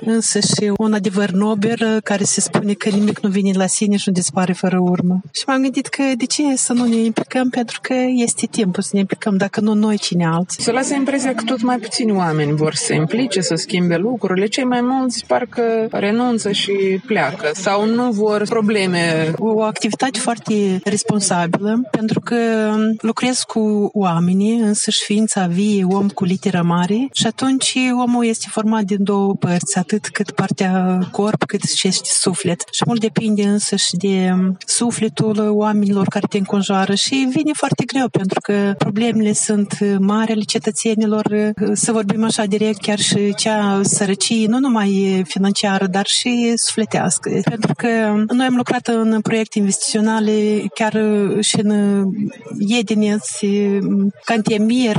însă 0.00 0.38
și 0.38 0.72
un 0.76 0.92
adevăr 0.92 1.30
nobil 1.30 2.00
care 2.04 2.24
se 2.24 2.40
spune 2.40 2.72
că 2.72 2.88
nimic 2.88 3.20
nu 3.20 3.28
vine 3.28 3.52
la 3.54 3.66
sine 3.66 3.96
și 3.96 4.08
nu 4.08 4.12
dispare 4.12 4.52
fără 4.52 4.78
urmă. 4.78 5.20
Și 5.32 5.42
m-am 5.46 5.62
gândit 5.62 5.86
că 5.86 6.02
de 6.16 6.24
ce 6.24 6.56
să 6.56 6.72
nu 6.72 6.84
ne 6.84 6.96
implicăm 6.96 7.48
pentru 7.48 7.78
că 7.82 7.94
este 8.14 8.37
timpul 8.46 8.82
să 8.82 8.90
ne 8.92 8.98
implicăm, 8.98 9.36
dacă 9.36 9.60
nu 9.60 9.74
noi, 9.74 9.98
cine 9.98 10.26
alții. 10.26 10.62
Se 10.62 10.72
lasă 10.72 10.94
impresia 10.94 11.34
că 11.34 11.42
tot 11.46 11.62
mai 11.62 11.78
puțini 11.78 12.12
oameni 12.12 12.52
vor 12.52 12.74
să 12.74 12.84
se 12.84 12.94
implice, 12.94 13.40
să 13.40 13.54
schimbe 13.54 13.96
lucrurile. 13.96 14.46
Cei 14.46 14.64
mai 14.64 14.80
mulți 14.80 15.24
parcă 15.26 15.88
renunță 15.90 16.52
și 16.52 16.72
pleacă 17.06 17.50
sau 17.52 17.86
nu 17.86 18.10
vor 18.10 18.42
probleme. 18.48 19.32
O 19.36 19.62
activitate 19.62 20.18
foarte 20.18 20.80
responsabilă, 20.84 21.80
pentru 21.90 22.20
că 22.20 22.36
lucrez 23.00 23.42
cu 23.46 23.90
oamenii, 23.92 24.58
însăși 24.58 25.04
ființa 25.04 25.46
vie, 25.46 25.84
om 25.84 26.08
cu 26.08 26.24
litera 26.24 26.62
mare 26.62 27.08
și 27.12 27.26
atunci 27.26 27.76
omul 28.04 28.24
este 28.24 28.46
format 28.50 28.82
din 28.82 29.04
două 29.04 29.34
părți, 29.34 29.78
atât 29.78 30.08
cât 30.08 30.30
partea 30.30 30.98
corp, 31.10 31.44
cât 31.44 31.62
și 31.62 31.88
este 31.88 32.08
suflet. 32.12 32.62
Și 32.70 32.82
mult 32.86 33.00
depinde 33.00 33.42
însăși 33.42 33.96
de 33.96 34.32
sufletul 34.66 35.50
oamenilor 35.50 36.06
care 36.06 36.26
te 36.28 36.38
înconjoară 36.38 36.94
și 36.94 37.28
vine 37.30 37.52
foarte 37.52 37.84
greu 37.84 38.08
pentru 38.08 38.27
că 38.42 38.74
problemele 38.78 39.32
sunt 39.32 39.78
mari 39.98 40.32
ale 40.32 40.42
cetățenilor, 40.42 41.52
să 41.72 41.92
vorbim 41.92 42.24
așa 42.24 42.44
direct, 42.44 42.80
chiar 42.80 42.98
și 42.98 43.34
cea 43.34 43.80
sărăcie, 43.82 44.46
nu 44.46 44.58
numai 44.58 45.22
financiară, 45.26 45.86
dar 45.86 46.06
și 46.06 46.52
sufletească. 46.56 47.40
Pentru 47.44 47.72
că 47.76 47.88
noi 48.32 48.46
am 48.46 48.56
lucrat 48.56 48.86
în 48.86 49.20
proiecte 49.20 49.58
investiționale 49.58 50.62
chiar 50.74 51.00
și 51.40 51.60
în 51.62 52.02
Edineț, 52.78 53.28
Cantemir, 54.24 54.98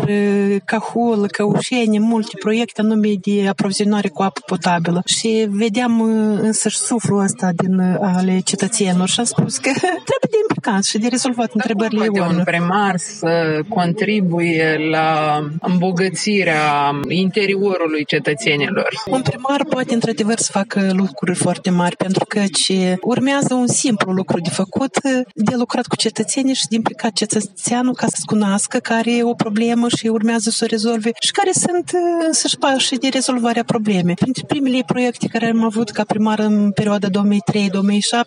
Cahul, 0.65 1.28
Căușeni, 1.28 2.00
multe 2.00 2.38
proiecte 2.39 2.82
anume 2.82 3.13
de 3.22 3.48
aprovizionare 3.48 4.08
cu 4.08 4.22
apă 4.22 4.42
potabilă. 4.46 5.02
Și 5.06 5.48
vedeam 5.50 6.02
însăși 6.42 6.78
suflul 6.78 7.20
ăsta 7.20 7.50
din 7.56 7.80
ale 8.02 8.39
cetățenilor 8.39 9.08
și 9.08 9.20
am 9.20 9.26
spus 9.26 9.58
că 9.58 9.70
trebuie 10.10 10.30
de 10.30 10.38
implicat 10.42 10.84
și 10.84 10.98
de 10.98 11.08
rezolvat 11.08 11.52
întrebările 11.54 12.08
un 12.20 12.42
primar 12.44 12.96
să 13.19 13.60
contribuie 13.69 14.77
la 14.91 15.39
îmbogățirea 15.62 16.91
interiorului 17.08 18.05
cetățenilor. 18.05 18.88
Un 19.10 19.21
primar 19.21 19.65
poate 19.69 19.93
într-adevăr 19.93 20.38
să 20.38 20.51
facă 20.51 20.91
lucruri 20.93 21.38
foarte 21.38 21.69
mari 21.69 21.95
pentru 21.95 22.25
că 22.27 22.41
ce 22.63 22.97
urmează 23.01 23.53
un 23.53 23.67
simplu 23.67 24.12
lucru 24.12 24.39
de 24.39 24.49
făcut, 24.49 24.99
de 25.34 25.55
lucrat 25.55 25.88
cu 25.88 25.95
cetățenii 25.95 26.53
și 26.53 26.67
de 26.67 26.75
implicat 26.75 27.12
cetățeanul 27.12 27.93
ca 27.93 28.08
să 28.08 28.21
cunoască 28.25 28.77
care 28.77 29.15
e 29.15 29.23
o 29.23 29.34
problemă 29.34 29.88
și 29.97 30.08
urmează 30.08 30.49
să 30.49 30.62
o 30.63 30.67
rezolve 30.69 31.12
și 31.19 31.32
care 31.32 31.51
sunt 31.51 31.91
însăși 32.27 32.58
pași 32.58 32.95
de 32.95 33.08
rezolvarea 33.08 33.63
problemei. 33.63 34.15
Printre 34.15 34.43
primele 34.47 34.84
proiecte 34.86 35.27
care 35.27 35.45
am 35.45 35.63
avut 35.63 35.89
ca 35.89 36.03
primar 36.03 36.39
în 36.39 36.71
perioada 36.71 37.08
2003-2007 37.08 37.12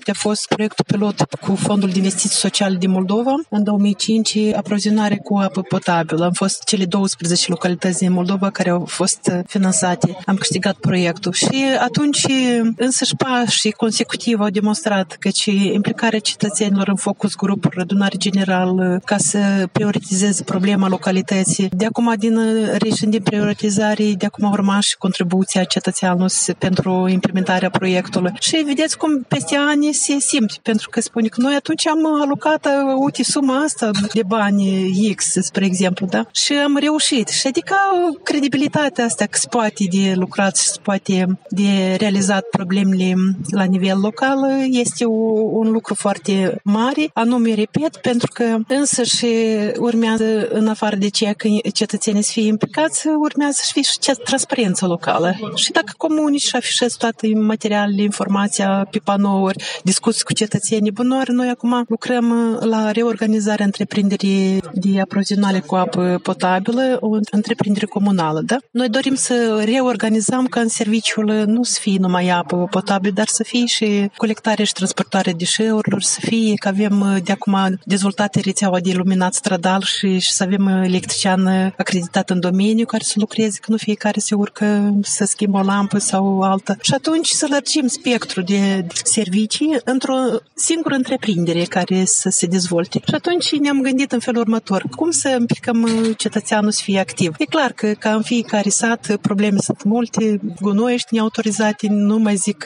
a 0.06 0.12
fost 0.12 0.46
proiectul 0.48 0.84
pilot 0.88 1.22
cu 1.40 1.54
Fondul 1.54 1.88
de 1.88 1.98
Investiții 1.98 2.36
Sociale 2.36 2.76
din 2.76 2.90
Moldova. 2.90 3.34
În 3.48 3.62
2005 3.62 4.36
aprovizionare 4.72 5.16
cu 5.16 5.36
apă 5.36 5.62
potabilă. 5.62 6.24
Am 6.24 6.32
fost 6.32 6.64
cele 6.64 6.84
12 6.84 7.46
localități 7.48 7.98
din 7.98 8.12
Moldova 8.12 8.50
care 8.50 8.70
au 8.70 8.84
fost 8.88 9.30
finanțate. 9.46 10.16
Am 10.26 10.36
câștigat 10.36 10.74
proiectul 10.74 11.32
și 11.32 11.64
atunci 11.78 12.26
însăși 12.76 13.16
pași 13.16 13.70
consecutiv 13.70 14.40
au 14.40 14.48
demonstrat 14.48 15.16
că 15.18 15.28
și 15.28 15.70
implicarea 15.74 16.18
cetățenilor 16.18 16.88
în 16.88 16.96
focus 16.96 17.34
grup, 17.34 17.66
adunare 17.78 18.16
general, 18.16 19.00
ca 19.04 19.16
să 19.16 19.38
prioritizeze 19.72 20.42
problema 20.42 20.88
localității. 20.88 21.68
De 21.72 21.84
acum, 21.86 22.14
din 22.18 22.38
reșin 22.78 23.10
din 23.10 23.22
prioritizare, 23.22 24.12
de 24.16 24.26
acum 24.26 24.50
urma 24.50 24.80
și 24.80 24.96
contribuția 24.96 25.64
cetățeanului 25.64 26.30
pentru 26.58 27.08
implementarea 27.08 27.70
proiectului. 27.70 28.32
Și 28.40 28.62
vedeți 28.66 28.96
cum 28.96 29.22
peste 29.28 29.56
ani 29.56 29.92
se 29.92 30.18
simte, 30.18 30.54
pentru 30.62 30.88
că 30.88 31.00
spune 31.00 31.28
că 31.28 31.40
noi 31.40 31.54
atunci 31.54 31.86
am 31.86 32.20
alocat, 32.22 32.68
uite, 33.04 33.22
suma 33.22 33.62
asta 33.62 33.90
de 34.12 34.22
bani 34.26 34.61
X, 35.14 35.30
spre 35.40 35.64
exemplu, 35.64 36.06
da? 36.06 36.26
Și 36.32 36.52
am 36.52 36.76
reușit. 36.76 37.28
Și 37.28 37.46
adică 37.46 37.74
credibilitatea 38.22 39.04
asta 39.04 39.24
că 39.24 39.38
se 39.38 39.46
poate 39.50 39.84
de 39.90 40.12
lucrat 40.14 40.56
și 40.56 40.68
se 40.68 40.78
poate 40.82 41.26
de 41.48 41.94
realizat 41.98 42.44
problemele 42.50 43.14
la 43.50 43.64
nivel 43.64 43.98
local 44.00 44.38
este 44.70 45.04
un 45.52 45.70
lucru 45.70 45.94
foarte 45.94 46.60
mare, 46.64 47.10
anume, 47.14 47.54
repet, 47.54 47.96
pentru 47.96 48.30
că 48.34 48.56
însă 48.68 49.02
și 49.02 49.26
urmează, 49.78 50.48
în 50.48 50.68
afară 50.68 50.96
de 50.96 51.08
ceea 51.08 51.32
că 51.32 51.48
cetățenii 51.72 52.22
să 52.22 52.30
fie 52.32 52.46
implicați, 52.46 53.06
urmează 53.18 53.60
să 53.62 53.70
fie 53.72 53.82
și 53.82 53.98
transparență 54.24 54.86
locală. 54.86 55.36
Și 55.54 55.72
dacă 55.72 55.92
comunii 55.96 56.38
și 56.38 56.56
afișez 56.56 56.94
toate 56.94 57.34
materialele, 57.34 58.02
informația 58.02 58.86
pe 58.90 58.98
panouri, 59.04 59.64
discuții 59.84 60.24
cu 60.24 60.32
cetățenii 60.32 60.90
bunoare, 60.90 61.32
noi 61.32 61.48
acum 61.48 61.84
lucrăm 61.88 62.58
la 62.60 62.90
reorganizarea 62.90 63.64
întreprinderii 63.64 64.51
de 64.72 65.00
aprovizionare 65.00 65.60
cu 65.60 65.74
apă 65.74 66.20
potabilă, 66.22 66.96
o 67.00 67.18
întreprindere 67.30 67.86
comunală. 67.86 68.40
Da? 68.46 68.56
Noi 68.70 68.88
dorim 68.88 69.14
să 69.14 69.62
reorganizăm 69.64 70.46
ca 70.46 70.60
în 70.60 70.68
serviciul 70.68 71.44
nu 71.46 71.62
să 71.62 71.78
fie 71.80 71.98
numai 71.98 72.28
apă 72.28 72.66
potabilă, 72.70 73.12
dar 73.12 73.26
să 73.26 73.42
fie 73.42 73.66
și 73.66 74.10
colectare 74.16 74.64
și 74.64 74.72
transportare 74.72 75.32
deșeurilor, 75.32 76.02
să 76.02 76.20
fie 76.22 76.54
că 76.54 76.68
avem 76.68 77.20
de 77.24 77.32
acum 77.32 77.78
dezvoltate 77.84 78.40
rețeaua 78.40 78.80
de 78.80 78.88
iluminat 78.88 79.34
stradal 79.34 79.82
și, 79.82 80.18
și 80.18 80.32
să 80.32 80.42
avem 80.42 80.66
electrician 80.66 81.46
acreditat 81.78 82.30
în 82.30 82.40
domeniu 82.40 82.84
care 82.86 83.02
să 83.02 83.14
lucreze, 83.16 83.58
că 83.60 83.70
nu 83.70 83.76
fiecare 83.76 84.20
se 84.20 84.34
urcă 84.34 84.94
să 85.02 85.24
schimbă 85.24 85.58
o 85.58 85.62
lampă 85.62 85.98
sau 85.98 86.40
altă. 86.40 86.76
Și 86.80 86.94
atunci 86.94 87.28
să 87.28 87.46
lărgim 87.50 87.86
spectrul 87.86 88.44
de 88.46 88.86
servicii 89.04 89.76
într-o 89.84 90.14
singură 90.54 90.94
întreprindere 90.94 91.62
care 91.62 92.02
să 92.04 92.28
se 92.28 92.46
dezvolte. 92.46 93.00
Și 93.06 93.14
atunci 93.14 93.52
ne-am 93.52 93.80
gândit 93.80 94.12
în 94.12 94.18
felul 94.18 94.41
următor, 94.42 94.84
cum 94.96 95.10
să 95.10 95.36
împicăm 95.38 95.88
cetățeanul 96.16 96.70
să 96.70 96.80
fie 96.84 96.98
activ. 96.98 97.34
E 97.38 97.44
clar 97.44 97.72
că 97.72 97.86
ca 97.98 98.14
în 98.14 98.22
fiecare 98.22 98.68
sat 98.68 99.16
probleme 99.20 99.58
sunt 99.58 99.82
multe, 99.84 100.40
gunoiești 100.60 101.14
neautorizate, 101.14 101.86
nu 101.90 102.18
mai 102.18 102.36
zic 102.36 102.64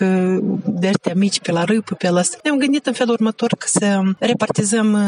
de 0.66 0.88
astea 0.88 1.12
mici 1.14 1.40
pe 1.40 1.52
la 1.52 1.64
râpă, 1.64 1.94
pe 1.94 2.10
la 2.10 2.20
asta. 2.20 2.36
Ne-am 2.42 2.58
gândit 2.58 2.86
în 2.86 2.92
felul 2.92 3.12
următor 3.12 3.54
că 3.58 3.66
să 3.68 4.00
repartizăm 4.18 4.98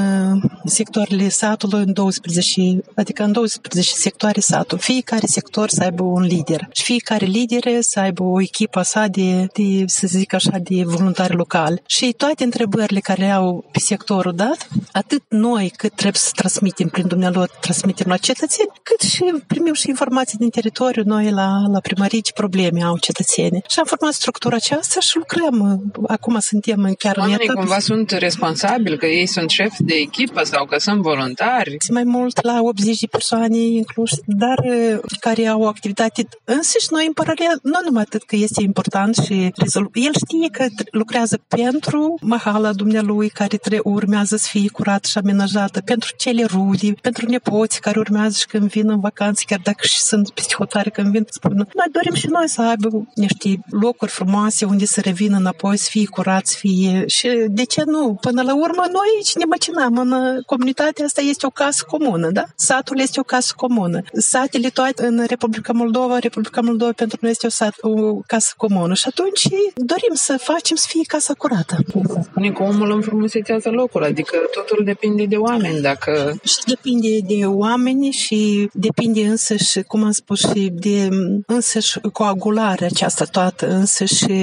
sectoarele 0.65 1.29
satului 1.29 1.83
în 1.87 1.93
12, 1.93 2.81
adică 2.95 3.23
în 3.23 3.33
12 3.33 3.95
sectoare 3.95 4.41
satul. 4.41 4.79
Fiecare 4.79 5.27
sector 5.27 5.69
să 5.69 5.83
aibă 5.83 6.03
un 6.03 6.23
lider 6.23 6.69
și 6.73 6.83
fiecare 6.83 7.25
lider 7.25 7.63
să 7.81 8.01
aibă 8.01 8.23
o 8.23 8.41
echipă 8.41 8.83
sa 8.83 9.07
de, 9.07 9.47
de 9.53 9.85
să 9.87 10.07
zic 10.07 10.33
așa, 10.33 10.59
de 10.63 10.83
voluntari 10.85 11.35
locali. 11.35 11.83
Și 11.87 12.15
toate 12.17 12.45
întrebările 12.45 13.01
care 13.01 13.31
au 13.31 13.65
pe 13.73 13.79
sectorul 13.79 14.35
dat, 14.35 14.69
atât 14.93 15.23
noi 15.29 15.73
cât 15.77 15.93
trebuie 15.93 16.21
să 16.21 16.31
transmitem 16.59 16.89
prin 16.89 17.07
dumnealor, 17.07 17.49
transmitem 17.61 18.07
la 18.09 18.17
cetățeni, 18.17 18.71
cât 18.83 19.01
și 19.01 19.25
primim 19.47 19.73
și 19.73 19.89
informații 19.89 20.39
din 20.39 20.51
teritoriu 20.51 21.03
noi 21.07 21.31
la, 21.31 21.49
la 21.73 21.81
primărie 21.81 22.21
ce 22.21 22.33
probleme 22.33 22.83
au 22.83 22.99
cetățenii. 22.99 23.65
Și 23.69 23.79
am 23.79 23.85
format 23.85 24.13
structura 24.13 24.57
aceasta 24.57 25.01
și 25.01 25.17
lucrăm. 25.17 25.83
Acum 26.07 26.39
suntem 26.39 26.95
chiar 26.99 27.17
Oamenii 27.17 27.49
în 27.49 27.55
cumva 27.55 27.79
sunt 27.79 28.11
responsabili, 28.11 28.99
că 28.99 29.07
ei 29.07 29.27
sunt 29.27 29.51
șefi 29.51 29.83
de 29.83 29.95
echipă 29.95 30.43
sau 30.43 30.67
că 30.67 30.79
sunt 30.79 31.01
voluntari? 31.03 31.77
Mai 31.93 32.05
mult 32.05 32.43
la 32.43 32.59
80 32.63 32.99
de 32.99 33.07
persoane 33.07 33.59
inclus, 33.59 34.11
dar 34.27 34.59
uh, 34.59 34.99
care 35.21 35.47
au 35.47 35.61
o 35.61 35.67
activitate 35.67 36.29
însăși 36.45 36.87
noi 36.91 37.07
în 37.07 37.13
paralel, 37.13 37.59
nu 37.63 37.79
numai 37.85 38.03
atât 38.03 38.23
că 38.23 38.37
este 38.37 38.63
important 38.63 39.17
și 39.17 39.53
rezolv. 39.57 39.89
El 39.93 40.13
știe 40.25 40.49
că 40.53 40.67
lucrează 40.91 41.41
pentru 41.49 42.19
mahala 42.21 42.73
dumnealui 42.73 43.29
care 43.29 43.57
tre- 43.57 43.81
urmează 43.83 44.37
să 44.37 44.49
fie 44.51 44.69
curat 44.69 45.05
și 45.05 45.19
amenajată, 45.19 45.81
pentru 45.85 46.11
cele 46.17 46.45
rude, 46.53 46.93
pentru 47.01 47.27
nepoți 47.27 47.81
care 47.81 47.99
urmează 47.99 48.37
și 48.39 48.47
când 48.47 48.71
vin 48.71 48.91
în 48.91 49.01
vacanță, 49.01 49.43
chiar 49.47 49.61
dacă 49.63 49.87
și 49.87 50.01
sunt 50.01 50.31
peste 50.31 50.55
hotare 50.59 50.91
când 50.91 51.11
vin, 51.11 51.27
spun, 51.31 51.53
noi 51.53 51.87
dorim 51.93 52.15
și 52.15 52.27
noi 52.27 52.49
să 52.49 52.63
aibă 52.63 52.89
niște 53.15 53.61
locuri 53.71 54.11
frumoase 54.11 54.65
unde 54.65 54.85
să 54.85 55.01
revină 55.01 55.37
înapoi, 55.37 55.77
să 55.77 55.89
fie 55.91 56.07
curat, 56.07 56.47
să 56.47 56.57
fie... 56.59 57.05
Și 57.07 57.29
de 57.49 57.65
ce 57.65 57.83
nu? 57.87 58.19
Până 58.21 58.43
la 58.43 58.55
urmă, 58.55 58.83
noi 58.93 59.09
aici 59.17 59.35
ne 59.35 59.45
măcinăm 59.45 59.97
în 59.99 60.41
comunitatea 60.47 61.05
asta 61.05 61.21
este 61.21 61.47
o 61.47 61.51
casă 61.51 61.85
comună, 61.89 62.31
da? 62.31 62.45
Satul 62.57 63.01
este 63.01 63.21
o 63.21 63.23
casă 63.23 63.53
comună. 63.57 64.01
Satele 64.13 64.69
toate 64.69 65.07
în 65.07 65.25
Republica 65.27 65.73
Moldova, 65.73 66.19
Republica 66.19 66.61
Moldova 66.61 66.93
pentru 66.93 67.19
noi 67.21 67.31
este 67.31 67.47
o, 67.47 67.51
sat, 67.51 67.75
o 67.81 68.15
casă 68.27 68.53
comună 68.57 68.95
și 68.95 69.05
atunci 69.09 69.49
dorim 69.75 70.15
să 70.15 70.37
facem 70.41 70.77
să 70.77 70.87
fie 70.89 71.03
casa 71.07 71.35
curată. 71.35 71.77
Spune 72.23 72.51
că 72.51 72.63
omul 72.63 72.91
înfrumusețează 72.91 73.71
locul, 73.71 74.05
adică 74.05 74.37
totul 74.53 74.85
depinde 74.85 75.25
de 75.25 75.37
oameni, 75.37 75.81
dacă... 75.81 76.38
Și 76.43 76.57
depinde 76.67 77.19
de 77.27 77.47
oameni 77.47 78.11
și 78.11 78.69
depinde 78.73 79.27
însă 79.27 79.57
și, 79.57 79.83
cum 79.83 80.05
am 80.05 80.11
spus, 80.11 80.41
și 80.41 80.71
de 80.73 81.09
însăși 81.47 81.99
coagularea 82.13 82.87
aceasta 82.87 83.25
toată, 83.25 83.69
însă 83.69 84.05
și 84.05 84.35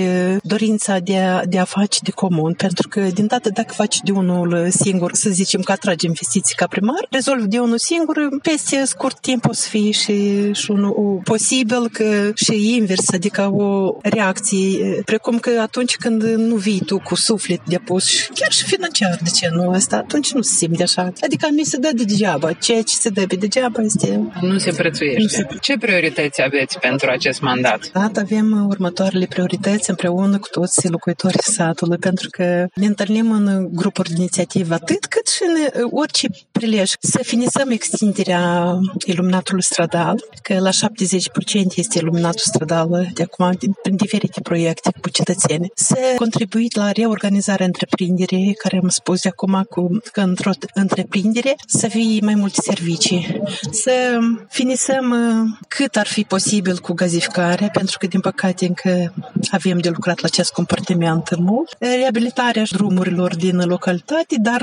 dorința 0.43 0.99
de 0.99 1.17
a, 1.17 1.45
de 1.45 1.59
a 1.59 1.63
face 1.63 1.99
de 2.03 2.11
comun, 2.11 2.53
pentru 2.53 2.87
că 2.87 3.01
din 3.01 3.27
dată 3.27 3.49
dacă 3.49 3.73
faci 3.73 3.97
de 4.03 4.11
unul 4.11 4.67
singur, 4.69 5.13
să 5.13 5.29
zicem 5.29 5.61
că 5.61 5.71
atragi 5.71 6.05
investiții 6.05 6.55
ca 6.55 6.67
primar, 6.67 7.07
rezolvi 7.09 7.47
de 7.47 7.59
unul 7.59 7.77
singur, 7.77 8.15
peste 8.41 8.85
scurt 8.85 9.19
timp 9.19 9.45
o 9.45 9.53
să 9.53 9.67
fie 9.69 9.91
și, 9.91 10.51
și 10.53 10.71
unul 10.71 11.21
posibil 11.23 11.89
că 11.89 12.31
și 12.35 12.75
invers, 12.75 13.13
adică 13.13 13.51
o 13.53 13.97
reacție, 14.01 15.01
precum 15.05 15.39
că 15.39 15.51
atunci 15.61 15.95
când 15.95 16.23
nu 16.23 16.55
vii 16.55 16.83
tu 16.85 16.99
cu 16.99 17.15
suflet 17.15 17.61
de 17.65 17.77
pus, 17.77 18.05
chiar 18.33 18.51
și 18.51 18.63
financiar, 18.63 19.19
de 19.23 19.29
ce 19.29 19.49
nu 19.51 19.69
asta, 19.69 19.97
atunci 19.97 20.31
nu 20.31 20.41
se 20.41 20.53
simte 20.55 20.83
așa. 20.83 21.11
Adică 21.21 21.47
mi 21.51 21.63
se 21.65 21.77
dă 21.85 21.91
de 21.95 22.03
degeaba. 22.03 22.51
Ceea 22.51 22.81
ce 22.81 22.95
se 22.95 23.09
dă 23.09 23.25
de 23.25 23.35
degeaba 23.35 23.81
este... 23.81 24.31
Nu 24.41 24.57
se 24.57 24.71
prețuiește. 24.71 25.21
Nu 25.21 25.27
se... 25.27 25.47
Ce 25.61 25.77
priorități 25.77 26.41
aveți 26.41 26.79
pentru 26.79 27.09
acest 27.09 27.41
mandat? 27.41 27.91
Da, 27.91 28.11
avem 28.15 28.65
următoarele 28.69 29.25
priorități 29.25 29.89
împreună 29.89 30.37
cu 30.39 30.47
toți 30.51 30.89
locuitorii 30.89 31.41
satului, 31.41 31.97
pentru 31.97 32.29
că 32.31 32.65
ne 32.73 32.85
întâlnim 32.85 33.31
în 33.31 33.67
grupuri 33.71 34.09
de 34.09 34.15
inițiativă 34.17 34.73
atât 34.73 35.05
cât 35.05 35.27
și 35.27 35.41
în 35.43 35.87
orice 35.91 36.27
prilej 36.51 36.91
să 36.99 37.19
finisăm 37.23 37.69
extinderea 37.69 38.75
iluminatului 39.05 39.63
stradal, 39.63 40.23
că 40.41 40.59
la 40.59 40.69
70% 40.69 40.73
este 41.75 41.97
iluminatul 41.97 42.43
stradal 42.43 43.09
de 43.13 43.23
acum 43.23 43.57
prin 43.81 43.95
diferite 43.95 44.41
proiecte 44.41 44.91
cu 45.01 45.09
cetățeni, 45.09 45.71
să 45.75 45.97
contribui 46.17 46.67
la 46.75 46.91
reorganizarea 46.91 47.65
întreprinderii, 47.65 48.53
care 48.53 48.79
am 48.83 48.89
spus 48.89 49.21
de 49.21 49.29
acum 49.29 49.65
cu, 49.69 49.99
că 50.11 50.21
într-o 50.21 50.51
întreprindere 50.73 51.55
să 51.65 51.87
fie 51.87 52.19
mai 52.21 52.35
multe 52.35 52.61
servicii, 52.61 53.41
să 53.71 54.17
finisăm 54.49 55.15
cât 55.67 55.95
ar 55.95 56.07
fi 56.07 56.23
posibil 56.23 56.77
cu 56.77 56.93
gazificarea, 56.93 57.69
pentru 57.73 57.97
că 57.99 58.07
din 58.07 58.19
păcate 58.19 58.65
încă 58.65 59.13
avem 59.51 59.77
de 59.77 59.89
lucrat 59.89 60.19
la 60.21 60.27
acest 60.27 60.51
compartiment 60.51 61.35
mult, 61.37 61.75
reabilitarea 61.79 62.63
drumurilor 62.69 63.35
din 63.35 63.57
localitate, 63.65 64.35
dar 64.39 64.61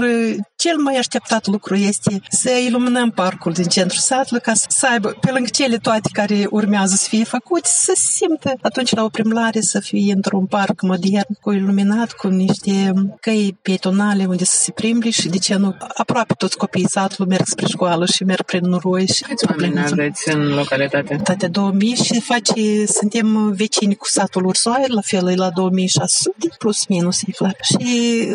cel 0.57 0.77
mai 0.77 0.97
așteptat 0.97 1.47
lucru 1.47 1.75
este 1.75 2.21
să 2.31 2.51
iluminăm 2.51 3.11
parcul 3.11 3.53
din 3.53 3.65
centrul 3.65 4.01
satului 4.01 4.43
ca 4.43 4.53
să 4.55 4.87
aibă, 4.91 5.17
pe 5.21 5.31
lângă 5.31 5.49
cele 5.53 5.77
toate 5.77 6.09
care 6.13 6.47
urmează 6.51 6.95
să 6.95 7.07
fie 7.09 7.25
făcute, 7.25 7.69
să 7.73 7.93
se 7.95 8.13
simtă 8.23 8.55
atunci 8.63 8.95
la 8.95 9.05
o 9.05 9.09
primlare 9.09 9.61
să 9.61 9.81
fie 9.81 10.13
într-un 10.13 10.47
parc 10.47 10.81
modern, 10.83 11.33
cu 11.41 11.53
iluminat, 11.53 12.13
cu 12.13 12.29
niște 12.29 12.93
căi 13.21 13.59
pietonale 13.63 14.25
unde 14.25 14.45
să 14.45 14.57
se 14.57 14.71
plimbi 14.71 15.11
și 15.11 15.29
de 15.29 15.39
ce 15.39 15.55
nu 15.55 15.77
aproape 15.95 16.35
toți 16.35 16.57
copiii 16.57 16.87
satului 16.93 17.31
merg 17.31 17.47
spre 17.47 17.67
școală 17.67 18.07
și 18.07 18.25
merg 18.25 18.43
prin 18.43 18.65
noroi. 18.69 19.07
Și 19.07 19.23
Câți 19.23 19.45
oameni 19.51 19.81
aveți 19.81 20.35
în 20.35 20.55
localitate? 20.55 21.21
Toate 21.25 21.47
2000 21.47 21.95
și 21.95 22.21
face, 22.21 22.87
suntem 22.87 23.53
vecini 23.57 23.95
cu 23.95 24.07
satul 24.07 24.47
Ursoaie, 24.47 24.85
la 24.89 25.01
fel 25.01 25.29
e 25.29 25.35
la 25.35 25.51
2600, 25.51 26.49
plus 26.59 26.87
minus, 26.87 27.23
e 27.23 27.31
clar. 27.31 27.57
Și 27.63 27.87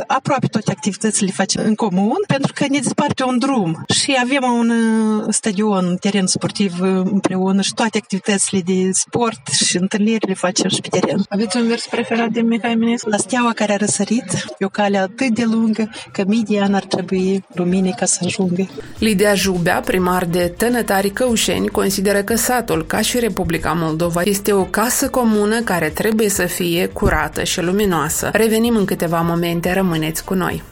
aproape 0.08 0.48
toate 0.48 0.72
activitățile 0.72 1.26
le 1.26 1.32
facem 1.32 1.64
în 1.66 1.76
comun, 1.76 2.18
pentru 2.28 2.54
că 2.56 2.66
ne 2.70 2.80
desparte 2.80 3.24
un 3.24 3.38
drum 3.38 3.84
și 3.94 4.18
avem 4.24 4.44
un 4.52 4.70
uh, 4.70 5.26
stadion, 5.30 5.86
un 5.86 5.96
teren 5.96 6.28
sportiv 6.28 6.82
uh, 6.82 6.90
împreună 6.90 7.62
și 7.62 7.74
toate 7.74 7.98
activitățile 7.98 8.62
de 8.62 8.92
sport 8.92 9.48
și 9.48 9.78
întâlniri 9.78 10.28
le 10.28 10.34
facem 10.34 10.70
și 10.70 10.82
pe 10.82 10.88
teren. 11.00 11.26
Aveți 11.30 11.58
un 11.58 11.68
vers 11.68 11.88
preferat 11.90 12.30
de 12.30 12.42
Mihai 12.42 12.72
Eminescu? 12.72 13.10
La 13.10 13.18
steaua 13.18 13.54
care 13.54 13.74
a 13.74 13.78
răsărit, 13.78 14.46
e 14.58 14.66
o 14.66 14.70
cale 14.70 14.98
atât 14.98 15.30
de 15.30 15.44
lungă 15.44 15.90
că 16.12 16.24
mii 16.28 16.44
de 16.44 16.60
ani 16.60 16.76
ar 16.76 16.84
trebui 16.84 17.46
lumine 17.54 17.90
ca 17.90 18.06
să 18.06 18.20
ajungă. 18.54 18.72
Lidia 19.00 19.34
Jubea, 19.34 19.82
primar 19.86 20.26
de 20.26 20.54
Tănătari 20.58 21.10
Căușeni, 21.10 21.68
consideră 21.68 22.22
că 22.22 22.36
satul, 22.36 22.86
ca 22.86 23.02
și 23.02 23.20
Republica 23.20 23.72
Moldova, 23.72 24.22
este 24.24 24.54
o 24.54 24.64
casă 24.64 25.10
comună 25.10 25.62
care 25.62 25.90
trebuie 25.90 26.30
să 26.30 26.46
fie 26.46 26.88
curată 26.88 27.44
și 27.44 27.62
luminoasă. 27.62 28.30
Revenim 28.34 28.76
în 28.76 28.86
câteva 28.86 29.22
momente, 29.22 29.74
rămâneți 29.74 30.24
cu 30.24 30.34
noi. 30.34 30.64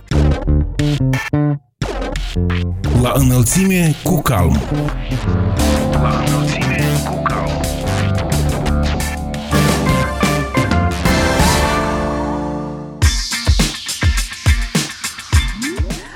La 3.01 3.11
înălțime 3.15 3.95
cu 4.03 4.21
calm. 4.21 4.59
La 5.91 6.23
înălțime 6.27 6.64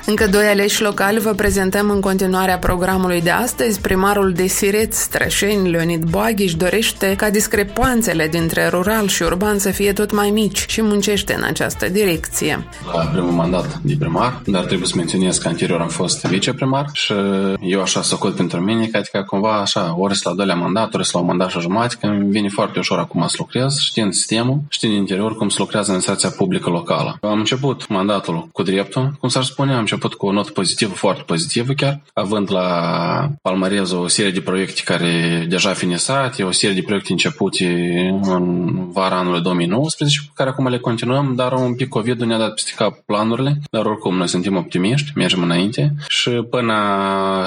Încă 0.10 0.28
doi 0.28 0.46
aleși 0.46 0.82
locali 0.82 1.20
vă 1.20 1.34
prezentăm 1.34 1.90
în 1.90 2.02
continuarea 2.02 2.58
programului 2.58 3.22
de 3.22 3.30
astăzi. 3.30 3.82
Primarul 3.82 4.32
de 4.32 4.48
Sireț, 4.48 4.98
Strășeni, 4.98 5.70
Leonid 5.70 6.04
Boaghiș, 6.04 6.46
își 6.46 6.58
dorește 6.58 7.16
ca 7.18 7.30
discrepanțele 7.30 8.28
dintre 8.28 8.68
rural 8.68 9.08
și 9.08 9.24
urban 9.24 9.60
să 9.60 9.72
fie 9.72 9.94
tot 9.94 10.12
mai 10.12 10.30
mici 10.30 10.66
și 10.68 10.82
muncește 10.82 11.34
în 11.34 11.44
această 11.44 11.90
direcție. 11.90 12.68
La 12.94 13.04
primul 13.04 13.32
mandat 13.32 13.80
de 13.82 13.96
primar, 14.00 14.42
dar 14.46 14.66
trebuie 14.66 14.88
să 14.88 14.94
menționez 14.96 15.38
că 15.38 15.48
anterior 15.48 15.82
am 15.82 15.88
fost 15.88 16.26
viceprimar 16.26 16.86
și 16.94 17.14
eu 17.62 17.82
așa 17.82 18.02
socot 18.02 18.36
pentru 18.36 18.60
mine, 18.60 18.86
că 18.86 18.98
adică 18.98 19.24
cumva 19.28 19.62
așa, 19.62 19.96
ori 19.98 20.20
la 20.24 20.34
doilea 20.34 20.56
mandat, 20.56 20.94
ori 20.94 21.10
la 21.12 21.20
un 21.20 21.26
mandat 21.26 21.50
și 21.50 21.60
jumătate, 21.60 21.96
că 22.00 22.08
îmi 22.08 22.30
vine 22.32 22.48
foarte 22.48 22.80
ușor 22.80 23.00
acum 23.00 23.28
să 23.28 23.36
lucrez, 23.38 23.80
știind 23.80 24.14
sistemul, 24.14 24.60
știind 24.70 24.96
interior 24.96 25.36
cum 25.36 25.50
se 25.50 25.58
lucrează 25.60 25.92
în 25.92 25.96
administrația 25.96 26.38
publică 26.38 26.70
locală. 26.70 27.18
Am 27.22 27.40
început 27.40 27.88
mandatul 27.88 28.50
cu 28.52 28.64
dreptul, 28.64 29.16
cum 29.20 29.30
s-ar 29.30 29.44
spune, 29.44 29.72
am 29.72 29.80
început 29.80 29.98
cu 30.08 30.26
o 30.26 30.32
notă 30.32 30.52
pozitivă, 30.52 30.94
foarte 30.94 31.22
pozitivă 31.26 31.74
chiar, 31.74 32.02
având 32.14 32.52
la 32.52 32.70
palmarez 33.42 33.92
o 33.92 34.08
serie 34.08 34.32
de 34.32 34.42
proiecte 34.42 34.82
care 34.86 35.46
deja 35.50 35.74
finisate, 35.74 36.44
o 36.44 36.52
serie 36.52 36.76
de 36.76 36.82
proiecte 36.82 37.12
începute 37.12 37.66
în 38.22 38.92
vara 38.92 39.18
anului 39.18 39.42
2019, 39.42 40.20
cu 40.28 40.34
care 40.34 40.50
acum 40.50 40.68
le 40.68 40.78
continuăm, 40.78 41.34
dar 41.36 41.54
un 41.54 41.76
pic 41.76 41.88
COVID 41.88 42.22
ne-a 42.22 42.38
dat 42.38 42.54
peste 42.54 42.72
cap 42.76 43.00
planurile, 43.06 43.60
dar 43.72 43.86
oricum 43.86 44.18
noi 44.18 44.28
suntem 44.28 44.56
optimiști, 44.56 45.12
mergem 45.16 45.42
înainte 45.42 45.94
și 46.08 46.30
până 46.30 46.74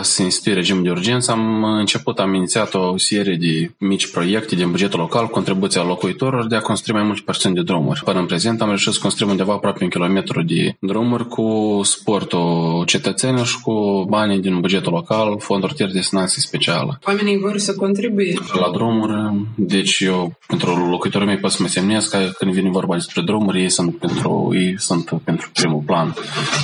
să 0.03 0.23
institui 0.23 0.55
regimul 0.55 0.83
de 0.83 0.91
urgență 0.91 1.31
am 1.31 1.65
început, 1.65 2.19
am 2.19 2.35
inițiat 2.35 2.75
o 2.75 2.97
serie 2.97 3.37
de 3.37 3.71
mici 3.79 4.11
proiecte 4.11 4.55
din 4.55 4.71
bugetul 4.71 5.01
local, 5.01 5.27
contribuția 5.27 5.83
locuitorilor 5.83 6.47
de 6.47 6.57
a 6.57 6.61
construi 6.61 6.95
mai 6.95 7.05
multe 7.05 7.23
persoane 7.25 7.57
de 7.57 7.63
drumuri. 7.63 8.03
Până 8.05 8.19
în 8.19 8.27
prezent 8.27 8.61
am 8.61 8.69
reușit 8.69 8.93
să 8.93 8.99
construim 9.03 9.31
undeva 9.31 9.53
aproape 9.53 9.85
un 9.85 9.91
kilometru 9.91 10.43
de 10.43 10.77
drumuri 10.81 11.29
cu 11.29 11.81
sportul 11.83 12.42
cetățenilor 12.87 13.47
și 13.47 13.61
cu 13.61 14.05
banii 14.09 14.41
din 14.41 14.61
bugetul 14.61 14.93
local, 14.93 15.39
fonduri 15.39 15.77
de 15.77 15.87
destinație 15.93 16.43
specială. 16.43 16.99
Oamenii 17.07 17.39
vor 17.39 17.59
să 17.59 17.75
contribuie. 17.75 18.39
La 18.53 18.71
drumuri, 18.73 19.13
deci 19.55 20.01
eu, 20.01 20.39
pentru 20.47 20.89
locuitorii 20.89 21.27
mei 21.27 21.37
pot 21.37 21.51
să 21.51 21.63
mă 21.63 21.69
semnez 21.69 22.07
că 22.07 22.19
când 22.39 22.53
vine 22.53 22.71
vorba 22.71 22.95
despre 22.95 23.23
drumuri, 23.23 23.61
ei 23.61 23.71
sunt 23.71 23.97
pentru, 23.97 24.51
ei 24.55 24.75
sunt 24.79 25.11
pentru 25.25 25.51
primul 25.53 25.83
plan 25.87 26.15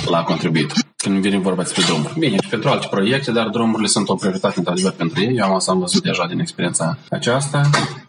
la 0.05 0.23
contribuit 0.23 0.73
când 1.03 1.21
vine 1.21 1.37
vorba 1.37 1.61
despre 1.61 1.83
drumuri. 1.85 2.19
Bine, 2.19 2.37
și 2.43 2.49
pentru 2.49 2.69
alte 2.69 2.87
proiecte, 2.89 3.31
dar 3.31 3.47
drumurile 3.47 3.87
sunt 3.87 4.09
o 4.09 4.15
prioritate 4.15 4.53
într-adevăr 4.57 4.91
pentru 4.91 5.21
ei. 5.21 5.35
Eu 5.37 5.45
am 5.45 5.53
asta 5.53 5.71
am 5.71 5.79
văzut 5.79 6.03
deja 6.03 6.27
din 6.27 6.39
experiența 6.39 6.97
aceasta. 7.09 7.61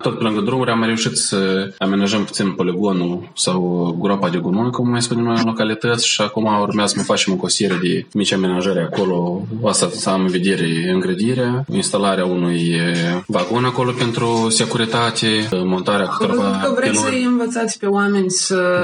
Tot 0.02 0.18
pe 0.18 0.24
lângă 0.24 0.40
drumuri 0.40 0.70
am 0.70 0.84
reușit 0.84 1.16
să 1.16 1.70
amenajăm 1.78 2.24
puțin 2.24 2.52
poligonul 2.52 3.30
sau 3.34 3.96
groapa 4.00 4.28
de 4.28 4.38
gunoi, 4.38 4.70
cum 4.70 4.88
mai 4.88 5.02
spunem 5.02 5.24
noi 5.24 5.36
în 5.38 5.44
localități 5.44 6.06
și 6.06 6.20
acum 6.20 6.60
urmează 6.60 6.94
să 6.96 7.04
facem 7.04 7.38
o 7.42 7.48
serie 7.48 7.78
de 7.82 8.06
mici 8.14 8.32
amenajări 8.32 8.78
acolo. 8.78 9.46
Asta 9.64 9.88
să 9.92 10.10
am 10.10 10.20
în 10.20 10.26
vedere 10.26 10.90
îngrădirea, 10.92 11.64
instalarea 11.72 12.24
unui 12.24 12.72
vagon 13.26 13.64
acolo 13.64 13.90
pentru 13.98 14.46
securitate, 14.48 15.48
montarea 15.64 16.06
câteva 16.06 16.60
că 16.64 16.72
vreți 16.76 16.98
să 16.98 17.08
învățați 17.26 17.78
pe 17.78 17.86
oameni 17.86 18.30
să 18.30 18.80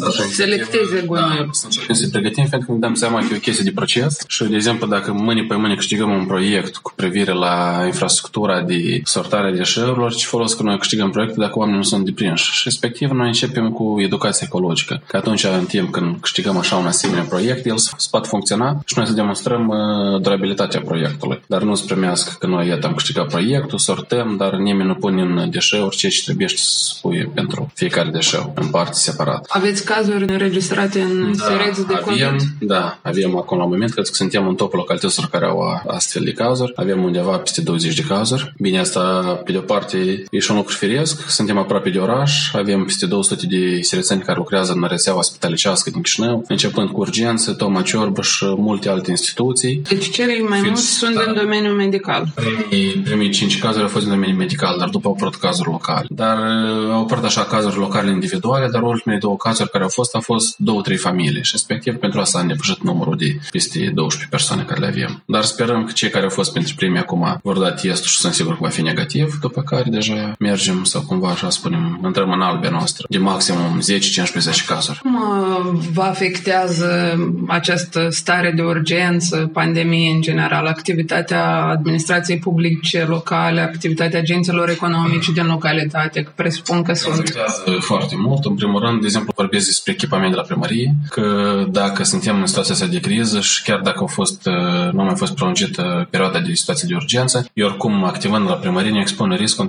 da, 0.00 0.10
selecteze 0.10 1.04
gunoiul. 1.06 1.48
Să 1.50 1.64
încercăm 1.64 1.94
să 1.94 2.08
pregătim, 2.08 2.46
pentru 2.50 2.68
că 2.68 2.72
ne 2.72 2.78
dăm 2.78 2.94
seama 2.94 3.18
că 3.18 3.26
e 3.32 3.36
o 3.36 3.40
chestie 3.40 3.64
de 3.64 3.72
proces 3.74 4.24
și, 4.28 4.44
de 4.44 4.54
exemplu, 4.54 4.86
dacă 4.86 5.12
mâine 5.12 5.44
pe 5.48 5.54
mâine 5.54 5.74
câștigăm 5.74 6.10
un 6.10 6.26
proiect 6.26 6.76
cu 6.76 6.92
privire 6.96 7.32
la 7.32 7.82
infrastructura 7.86 8.62
de 8.62 9.00
sortare 9.04 9.48
a 9.48 9.52
deșeurilor, 9.52 10.14
ce 10.14 10.26
folos 10.36 10.54
că 10.54 10.62
noi 10.62 10.78
câștigăm 10.78 11.10
proiecte 11.10 11.40
dacă 11.40 11.58
oamenii 11.58 11.78
nu 11.78 11.84
sunt 11.84 12.04
deprinși. 12.04 12.52
Și 12.52 12.60
respectiv 12.64 13.10
noi 13.10 13.26
începem 13.26 13.70
cu 13.70 13.96
educația 13.98 14.46
ecologică. 14.48 15.02
Că 15.06 15.16
atunci, 15.16 15.44
în 15.44 15.64
timp 15.64 15.90
când 15.90 16.16
câștigăm 16.20 16.56
așa 16.56 16.76
un 16.76 16.86
asemenea 16.86 17.22
proiect, 17.22 17.66
el 17.66 17.78
să 17.78 17.90
poată 18.10 18.28
funcționa 18.28 18.80
și 18.86 18.94
noi 18.96 19.06
să 19.06 19.12
demonstrăm 19.12 19.68
uh, 19.68 20.20
durabilitatea 20.20 20.80
proiectului. 20.80 21.42
Dar 21.46 21.62
nu 21.62 21.74
se 21.74 21.84
primească 21.86 22.36
că 22.38 22.46
noi, 22.46 22.68
iată, 22.68 22.86
am 22.86 22.94
câștigat 22.94 23.28
proiectul, 23.28 23.78
sortăm, 23.78 24.36
dar 24.36 24.54
nimeni 24.54 24.88
nu 24.88 24.94
pune 24.94 25.22
în 25.22 25.50
deșeuri 25.50 25.96
ceea 25.96 26.12
ce 26.12 26.22
trebuie 26.24 26.48
să 26.48 26.56
spui 26.94 27.30
pentru 27.34 27.70
fiecare 27.74 28.10
deșeu, 28.10 28.52
în 28.54 28.66
parte 28.66 28.92
separat. 28.92 29.46
Aveți 29.48 29.84
cazuri 29.84 30.24
înregistrate 30.32 31.00
în 31.00 31.34
da, 31.36 31.44
Sireț 31.44 31.78
de 31.78 31.94
avem, 31.94 32.04
COVID? 32.04 32.42
Da, 32.60 32.98
avem 33.02 33.36
acum 33.36 33.58
la 33.58 33.64
moment, 33.64 33.90
cred 33.90 34.06
că 34.06 34.14
suntem 34.14 34.48
în 34.48 34.54
topul 34.54 34.78
localităților 34.78 35.28
care 35.28 35.46
au 35.46 35.82
astfel 35.86 36.22
de 36.24 36.32
cazuri. 36.32 36.72
Avem 36.76 37.04
undeva 37.04 37.36
peste 37.36 37.60
20 37.60 37.94
de 37.94 38.02
cazuri. 38.02 38.54
Bine, 38.58 38.78
asta, 38.78 39.00
pe 39.44 39.52
de 39.52 39.58
o 39.58 39.60
parte, 39.60 40.22
e 40.30 40.38
și 40.38 40.50
un 40.50 40.56
lucru 40.56 40.74
firesc. 40.74 41.28
Suntem 41.30 41.58
aproape 41.58 41.90
de 41.90 41.98
oraș. 41.98 42.52
Avem 42.52 42.84
peste 42.84 43.06
200 43.06 43.46
de 43.46 43.80
sirețeni 43.80 44.20
care 44.20 44.38
lucrează 44.38 44.72
în 44.72 44.86
rețeaua 44.88 45.22
spitalicească 45.22 45.90
din 45.90 46.02
Chișinău, 46.02 46.44
începând 46.48 46.88
cu 46.90 47.00
urgențe, 47.00 47.52
Toma 47.52 47.82
Ciorbăș 47.82 48.28
și 48.28 48.44
multe 48.56 48.88
alte 48.88 49.10
instituții. 49.10 49.82
Deci 49.88 50.10
cei 50.10 50.26
mai 50.26 50.58
Fiind 50.58 50.64
mulți 50.64 50.86
sunt 50.86 51.14
stat- 51.14 51.26
în 51.26 51.34
domeniul 51.34 51.74
medical. 51.74 52.32
Primii, 52.34 52.92
primii 52.92 53.30
cinci 53.30 53.58
cazuri 53.58 53.82
au 53.82 53.88
fost 53.88 54.04
în 54.04 54.10
domeniul 54.10 54.38
medical, 54.38 54.78
dar 54.78 54.88
după 54.88 55.08
au 55.08 55.14
apărut 55.14 55.34
cazuri 55.34 55.68
locale. 55.68 56.06
Dar 56.08 56.38
uh, 56.38 56.90
au 56.92 57.00
apărut 57.00 57.24
așa 57.24 57.44
cazuri 57.44 57.76
locale 57.76 58.10
individuale, 58.10 58.68
dar 58.72 58.82
ultimele 58.82 59.20
două 59.20 59.36
cazuri 59.36 59.70
care 59.70 59.82
au 59.82 59.90
fost, 59.90 60.14
au 60.14 60.20
fost 60.20 60.56
două, 60.58 60.80
trei 60.80 60.96
familii 60.96 61.42
și 61.42 61.50
respectiv 61.52 61.94
pentru 61.94 62.20
asta 62.20 62.38
am 62.38 62.46
depășit 62.46 62.82
numărul 62.82 63.16
de 63.16 63.38
peste 63.50 63.78
12 63.94 64.30
persoane 64.30 64.62
care 64.62 64.80
le 64.80 64.86
avem. 64.86 65.22
Dar 65.26 65.42
sperăm 65.44 65.84
că 65.84 65.92
cei 65.92 66.10
care 66.10 66.24
au 66.24 66.30
fost 66.30 66.52
pentru 66.52 66.74
primii 66.76 66.98
acum 66.98 67.38
vor 67.42 67.58
da 67.58 67.70
testul 67.72 68.06
și 68.10 68.16
sunt 68.16 68.32
sigur 68.32 68.52
că 68.52 68.58
va 68.60 68.68
fi 68.68 68.82
negativ, 68.82 69.38
după 69.40 69.62
care 69.62 69.84
deja 69.90 70.14
mergem 70.38 70.84
sau 70.84 71.00
cumva 71.02 71.28
așa 71.28 71.50
spunem, 71.50 72.00
intrăm 72.04 72.30
în 72.30 72.40
albea 72.40 72.70
noastră 72.70 73.06
de 73.08 73.18
maximum 73.18 73.80
10-15 73.80 74.66
cazuri. 74.66 74.98
Cum 74.98 75.14
uh, 75.14 75.80
vă 75.92 76.02
afectează 76.02 77.18
această 77.46 78.08
stare 78.10 78.52
de 78.56 78.62
urgență, 78.62 79.50
pandemie 79.52 80.10
în 80.10 80.20
general, 80.20 80.66
activitatea 80.66 81.64
administrației 81.64 82.38
publice 82.38 83.04
locale, 83.04 83.60
activitatea 83.60 84.18
agenților 84.18 84.68
economice 84.68 85.32
din 85.32 85.46
localitate? 85.46 86.22
Că 86.22 86.30
presupun 86.34 86.82
că 86.82 86.92
sunt. 86.92 87.14
afectează 87.14 87.62
foarte 87.80 88.14
mult. 88.18 88.44
În 88.44 88.54
primul 88.54 88.80
rând, 88.80 89.00
de 89.00 89.06
exemplu, 89.06 89.32
vorbesc 89.36 89.66
despre 89.66 89.92
echipament 89.92 90.30
de 90.30 90.36
la 90.36 90.42
primărie, 90.42 90.94
că 91.10 91.26
dacă 91.70 92.04
suntem 92.04 92.40
în 92.40 92.46
situația 92.46 92.74
asta 92.74 92.86
de 92.86 93.00
criză 93.00 93.40
și 93.40 93.62
chiar 93.62 93.80
dacă 93.80 93.98
au 93.98 94.06
fost, 94.06 94.46
uh, 94.46 94.92
nu 94.92 95.00
a 95.00 95.04
mai 95.04 95.16
fost 95.16 95.34
prelungită 95.34 96.06
perioada 96.10 96.40
de 96.40 96.54
situație 96.54 96.88
de 96.88 96.94
urgență, 96.94 97.46
eu 97.52 97.66
oricum 97.66 98.04
activând 98.04 98.48
la 98.48 98.54
primărie 98.54 98.90
ne 98.90 99.00
expun 99.00 99.30
în 99.30 99.36
risc 99.36 99.60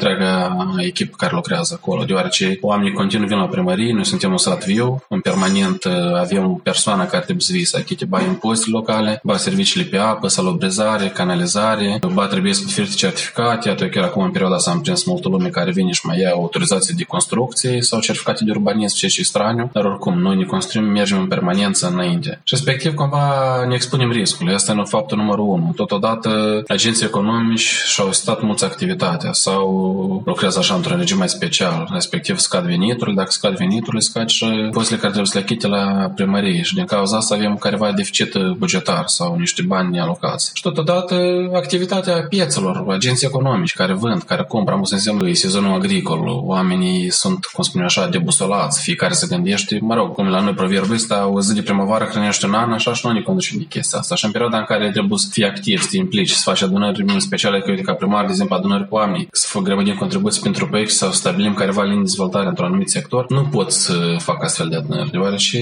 întreaga 0.46 0.84
echipă 0.86 1.16
care 1.18 1.36
lucrează 1.36 1.80
acolo, 1.82 2.04
deoarece 2.04 2.58
oamenii 2.62 2.94
continuu 2.94 3.28
vin 3.28 3.38
la 3.38 3.48
primărie, 3.48 3.94
noi 3.94 4.06
suntem 4.06 4.32
un 4.32 4.38
sat 4.38 4.66
viu, 4.66 5.04
în 5.10 5.20
permanent 5.20 5.84
uh, 5.84 6.16
avem 6.16 6.60
persoană 6.64 7.04
care 7.04 7.24
trebuie 7.24 7.44
să 7.44 7.52
vie 7.54 7.66
să 7.66 7.78
achite 7.80 8.06
ba 8.06 8.22
impozite 8.22 8.70
locale, 8.70 9.20
ba 9.24 9.38
serviciile 9.38 9.86
pe 9.86 9.98
apă, 9.98 10.28
salubrizare, 10.28 11.08
canalizare, 11.08 12.00
ba 12.14 12.26
trebuie 12.28 12.54
să 12.54 12.64
diferite 12.66 12.96
certificate, 12.96 13.70
iată 13.70 13.88
chiar 13.88 14.04
acum 14.04 14.24
în 14.24 14.32
perioada 14.32 14.56
asta 14.56 14.72
am 14.72 14.82
prins 14.82 15.04
multă 15.04 15.30
lume 15.30 15.50
care 15.50 15.72
vine 15.72 15.92
și 15.92 16.06
mai 16.06 16.20
ia 16.20 16.32
autorizații 16.32 16.96
de 16.96 17.04
construcție 17.04 17.82
sau 17.82 18.00
certificate 18.00 18.44
de 18.44 18.52
urbanism, 18.52 18.96
ceea 18.98 19.12
ce 19.12 19.22
e 19.22 19.24
straniu, 19.24 19.70
dar 19.74 19.86
oricum 19.86 20.20
noi 20.20 20.36
ne 20.36 20.44
construim, 20.44 20.86
mergem 20.86 21.20
în 21.20 21.28
permanență 21.28 21.88
înainte. 21.88 22.42
Și 22.44 22.54
respectiv, 22.56 22.94
cumva, 22.94 23.18
cumva 23.18 23.66
ne 23.68 23.76
expunem 23.76 24.12
riscului. 24.12 24.54
Asta 24.54 24.72
e 24.72 24.84
faptul 24.84 25.18
numărul 25.18 25.46
unu. 25.46 25.72
Totodată, 25.76 26.64
agenții 26.68 27.06
economici 27.06 27.60
și-au 27.86 28.12
stat 28.12 28.42
mulți 28.42 28.64
activitatea 28.64 29.34
sau 29.34 30.22
lucrează 30.28 30.60
așa 30.60 30.74
într-un 30.76 30.98
regim 30.98 31.18
mai 31.18 31.30
special, 31.30 31.90
respectiv 31.92 32.38
scad 32.38 32.66
veniturile, 32.66 33.16
dacă 33.16 33.32
scad 33.32 33.56
veniturile, 33.58 34.00
scad 34.00 34.28
și 34.28 34.46
postele 34.72 35.00
care 35.00 35.12
trebuie 35.12 35.32
să 35.32 35.38
le 35.38 35.44
achite 35.44 35.68
la 35.68 36.12
primărie 36.16 36.62
și 36.62 36.74
din 36.74 36.86
cauza 36.86 37.18
asta 37.18 37.36
avem 37.36 37.56
careva 37.56 37.92
deficit 37.92 38.34
bugetar 38.58 39.04
sau 39.06 39.36
niște 39.38 39.62
bani 39.62 39.90
nealocați. 39.90 40.52
Și 40.54 40.62
totodată 40.62 41.16
activitatea 41.54 42.26
piețelor, 42.30 42.86
agenții 42.88 43.28
economici 43.28 43.74
care 43.74 43.94
vând, 43.94 44.22
care 44.24 44.44
cumpără, 44.44 44.76
am 44.76 44.84
să 44.84 44.94
înseamnă 44.94 45.34
sezonul 45.34 45.74
agricol, 45.74 46.20
oamenii 46.44 47.12
sunt, 47.12 47.46
cum 47.46 47.64
spune 47.64 47.84
așa, 47.84 48.08
debusolați, 48.08 48.82
fiecare 48.82 49.14
se 49.14 49.28
gândește, 49.30 49.80
mă 49.82 49.94
rog, 49.94 50.14
cum 50.14 50.28
la 50.28 50.40
noi 50.40 50.54
proverbul 50.54 50.96
ăsta, 50.96 51.30
o 51.34 51.42
zi 51.42 51.54
de 51.54 51.62
primăvară 51.62 52.06
hrănește 52.06 52.46
un 52.46 52.54
an, 52.54 52.72
așa 52.72 52.94
și 52.94 53.06
noi 53.06 53.14
ne 53.14 53.22
conducem 53.22 53.58
de 53.58 53.64
chestia 53.64 54.00
asta. 54.00 54.16
Și 54.16 54.26
în 54.26 54.32
perioada 54.32 54.58
în 54.58 54.64
care 54.64 54.92
trebuie 54.92 55.20
să 55.20 55.28
fii 55.32 55.46
activ, 55.46 55.82
să 55.82 55.88
te 55.92 55.98
implici, 55.98 56.30
să 56.30 56.42
faci 56.44 56.62
adunări 56.62 57.06
speciale, 57.18 57.62
că 57.62 57.70
uite, 57.70 57.82
ca 57.82 57.94
primar, 57.94 58.26
de 58.26 58.32
exemplu, 58.32 58.56
adunări 58.56 58.88
cu 58.88 58.96
oameni, 58.96 59.28
să 59.32 59.48
fac 59.50 59.62
grămădim 59.62 59.96
contribuții 60.18 60.42
pentru 60.42 60.68
proiect 60.68 60.92
sau 60.92 61.12
stabilim 61.12 61.54
careva 61.54 61.82
linii 61.84 61.98
de 61.98 62.04
dezvoltare 62.04 62.48
într-un 62.48 62.66
anumit 62.66 62.90
sector, 62.90 63.26
nu 63.30 63.42
pot 63.42 63.72
să 63.72 64.16
fac 64.20 64.44
astfel 64.44 64.68
de 64.70 64.76
adunări, 64.76 65.10
deoarece 65.12 65.60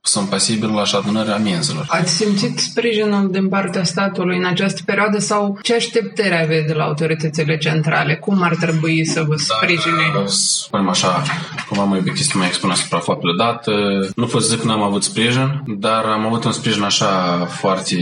sunt 0.00 0.28
pasibil 0.28 0.68
la 0.68 0.80
așa 0.80 0.98
adunări 0.98 1.30
amenzelor. 1.30 1.86
Ați 1.88 2.16
simțit 2.16 2.58
sprijinul 2.58 3.30
din 3.30 3.48
partea 3.48 3.84
statului 3.84 4.36
în 4.36 4.44
această 4.44 4.80
perioadă 4.84 5.18
sau 5.18 5.58
ce 5.62 5.74
așteptări 5.74 6.42
aveți 6.42 6.66
de 6.66 6.72
la 6.72 6.84
autoritățile 6.84 7.56
centrale? 7.56 8.14
Cum 8.14 8.42
ar 8.42 8.56
trebui 8.56 9.04
să 9.04 9.24
vă 9.28 9.34
sprijine? 9.36 10.02
Da, 10.14 10.24
spunem 10.26 10.88
așa, 10.88 11.22
cum 11.68 11.78
am 11.78 11.94
iubit 11.94 12.16
să 12.16 12.38
mai 12.38 12.46
expun 12.46 12.70
asupra 12.70 12.98
faptului 12.98 13.36
dat, 13.36 13.66
nu 14.14 14.26
pot 14.26 14.42
să 14.42 14.48
zic 14.48 14.60
că 14.60 14.66
n-am 14.66 14.82
avut 14.82 15.02
sprijin, 15.02 15.62
dar 15.66 16.04
am 16.04 16.26
avut 16.26 16.44
un 16.44 16.52
sprijin 16.52 16.82
așa 16.82 17.08
foarte, 17.50 17.96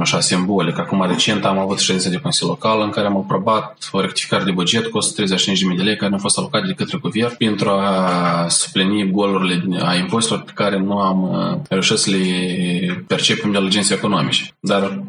așa, 0.00 0.20
simbolic. 0.20 0.78
Acum 0.78 1.06
recent 1.08 1.44
am 1.44 1.58
avut 1.58 1.78
ședință 1.78 2.08
de 2.08 2.16
Consiliu 2.16 2.50
Local 2.52 2.80
în 2.80 2.90
care 2.90 3.06
am 3.06 3.16
aprobat 3.16 3.88
o 3.92 4.00
rectificare 4.00 4.44
de 4.44 4.50
buget 4.50 4.86
cu 4.86 4.98
135.000 5.22 5.76
de 5.76 5.82
lei 5.82 5.96
care 5.96 6.08
ne-au 6.08 6.20
fost 6.20 6.38
alocate 6.38 6.66
de 6.66 6.72
către 6.72 6.98
guvern 6.98 7.36
pentru 7.36 7.68
a 7.68 8.46
suplini 8.48 9.10
golurile 9.10 9.82
a 9.82 9.94
impozitelor 9.94 10.42
pe 10.42 10.52
care 10.54 10.78
nu 10.78 10.98
am 10.98 11.22
uh, 11.22 11.60
reușit 11.68 11.96
să 11.96 12.10
le 12.10 13.04
percepem 13.06 13.50
de 13.50 13.58
la 13.58 13.66
agenții 13.66 13.94
economice. 13.94 14.42
Dar 14.60 15.02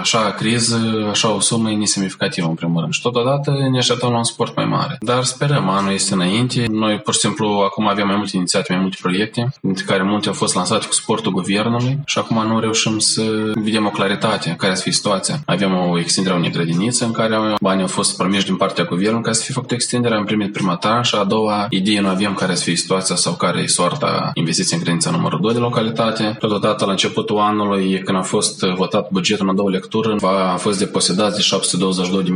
așa 0.00 0.30
criză, 0.30 1.06
așa 1.10 1.34
o 1.34 1.40
sumă 1.40 1.70
e 1.70 1.76
nesemnificativă 1.76 2.46
în 2.46 2.54
primul 2.54 2.80
rând. 2.80 2.92
Și 2.92 3.00
totodată 3.00 3.50
ne 3.70 3.78
așteptăm 3.78 4.10
la 4.10 4.16
un 4.16 4.24
sport 4.24 4.56
mai 4.56 4.64
mare. 4.64 4.96
Dar 5.00 5.22
sperăm, 5.22 5.68
anul 5.68 5.92
este 5.92 6.14
înainte. 6.14 6.64
Noi 6.70 6.98
pur 6.98 7.12
și 7.14 7.20
simplu 7.20 7.46
acum 7.46 7.88
avem 7.88 8.06
mai 8.06 8.16
multe 8.16 8.36
inițiative, 8.36 8.74
mai 8.74 8.82
multe 8.82 8.98
proiecte, 9.00 9.48
dintre 9.60 9.84
care 9.84 10.02
multe 10.02 10.28
au 10.28 10.34
fost 10.34 10.54
lansate 10.54 10.86
cu 10.86 10.92
sportul 10.92 11.32
guvernului 11.32 11.98
și 12.06 12.18
acum 12.18 12.46
nu 12.46 12.60
reușim 12.60 12.98
să 12.98 13.22
vedem 13.54 13.86
o 13.86 13.90
claritate 13.90 14.54
care 14.58 14.74
să 14.74 14.82
fie 14.82 14.92
situația. 14.92 15.40
Avem 15.46 15.74
o 15.74 15.98
extindere 15.98 16.34
a 16.34 16.38
unei 16.38 16.50
grădinițe 16.50 17.04
în 17.04 17.12
care 17.12 17.36
banii 17.60 17.82
au 17.82 17.88
fost 17.88 18.16
promiși 18.16 18.44
din 18.44 18.56
partea 18.56 18.84
guvernului 18.84 19.22
ca 19.22 19.32
să 19.36 19.44
fie 19.44 19.54
făcut 19.54 19.70
extinderea. 19.70 20.18
Am 20.18 20.24
primit 20.24 20.52
prima 20.52 20.76
tranșă, 20.76 21.18
a 21.18 21.24
doua 21.24 21.66
idee 21.70 22.00
nu 22.00 22.08
avem 22.08 22.34
care 22.34 22.54
să 22.54 22.62
fie 22.62 22.76
situația 22.76 23.14
sau 23.14 23.32
care 23.32 23.60
e 23.60 23.66
soarta 23.66 24.30
investiției 24.34 24.78
în 24.78 24.84
grădinița 24.84 25.10
numărul 25.10 25.40
2 25.40 25.52
de 25.52 25.58
localitate. 25.58 26.36
Totodată, 26.38 26.84
la 26.84 26.90
începutul 26.90 27.38
anului, 27.38 28.02
când 28.04 28.18
a 28.18 28.22
fost 28.22 28.60
votat 28.60 29.10
bugetul 29.10 29.44
în 29.44 29.50
a 29.50 29.54
doua 29.54 29.70
lectură, 29.70 30.16
a 30.52 30.56
fost 30.56 30.78
deposedat 30.78 31.34
de 31.34 31.42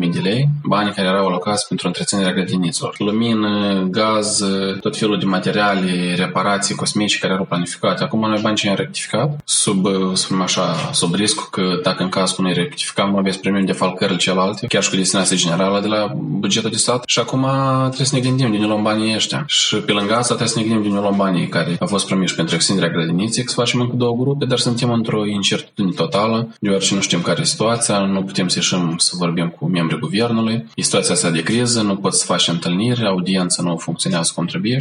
722.000 0.00 0.10
de 0.12 0.18
lei, 0.18 0.48
banii 0.62 0.92
care 0.92 1.08
erau 1.08 1.26
alocați 1.26 1.68
pentru 1.68 1.86
întreținerea 1.86 2.32
grădinițelor. 2.32 2.94
Lumină, 2.98 3.86
gaz, 3.90 4.44
tot 4.80 4.96
felul 4.96 5.18
de 5.18 5.24
materiale, 5.24 6.14
reparații 6.16 6.74
cosmetice 6.74 7.18
care 7.18 7.32
erau 7.32 7.44
planificate. 7.44 8.02
Acum 8.02 8.20
noi 8.20 8.40
banii 8.42 8.68
am 8.68 8.74
rectificat 8.74 9.40
sub, 9.44 9.86
sub, 10.14 10.40
așa, 10.40 10.90
sub 10.92 11.14
riscul 11.14 11.46
că 11.50 11.80
dacă 11.82 12.02
în 12.02 12.08
caz 12.08 12.30
cu 12.30 12.42
noi 12.42 12.52
rectificăm, 12.52 13.10
noi 13.10 13.22
veți 13.22 13.38
primi 13.38 13.66
defalcările 13.66 14.16
celelalte, 14.16 14.66
chiar 14.66 14.82
și 14.82 14.90
cu 14.90 14.96
destinație 14.96 15.36
generală 15.36 15.80
de 15.80 15.88
la 15.88 16.12
bugetul 16.16 16.70
de 16.70 16.76
stat. 16.80 17.02
Și 17.06 17.18
acum 17.18 17.46
trebuie 17.86 18.06
să 18.06 18.14
ne 18.14 18.20
gândim 18.20 18.50
din 18.50 18.66
luăm 18.66 18.82
banii 18.82 19.14
ăștia. 19.14 19.44
Și 19.46 19.76
pe 19.76 19.92
lângă 19.92 20.12
asta 20.12 20.34
trebuie 20.34 20.48
să 20.48 20.58
ne 20.58 20.64
gândim 20.64 20.90
din 20.90 21.00
luăm 21.00 21.16
banii 21.16 21.48
care 21.48 21.76
au 21.80 21.86
fost 21.86 22.06
promiși 22.06 22.34
pentru 22.34 22.54
extinderea 22.54 22.90
grădiniței, 22.90 23.48
să 23.48 23.54
facem 23.54 23.80
încă 23.80 23.96
două 23.96 24.16
grupe, 24.16 24.44
dar 24.44 24.58
suntem 24.58 24.90
într-o 24.90 25.26
incertitudine 25.26 25.94
totală, 25.94 26.54
deoarece 26.60 26.94
nu 26.94 27.00
știm 27.00 27.20
care 27.20 27.40
e 27.40 27.44
situația, 27.44 27.98
nu 27.98 28.22
putem 28.22 28.48
să 28.48 28.58
ieșim 28.58 28.94
să 28.96 29.12
vorbim 29.18 29.48
cu 29.58 29.68
membrii 29.68 29.98
guvernului. 29.98 30.66
E 30.74 30.82
situația 30.82 31.14
asta 31.14 31.30
de 31.30 31.42
criză, 31.42 31.80
nu 31.82 31.96
poți 31.96 32.18
să 32.18 32.24
faci 32.24 32.48
întâlniri, 32.48 33.06
audiența 33.06 33.62
nu 33.62 33.76
funcționează 33.76 34.32
cum 34.34 34.46
trebuie. 34.46 34.78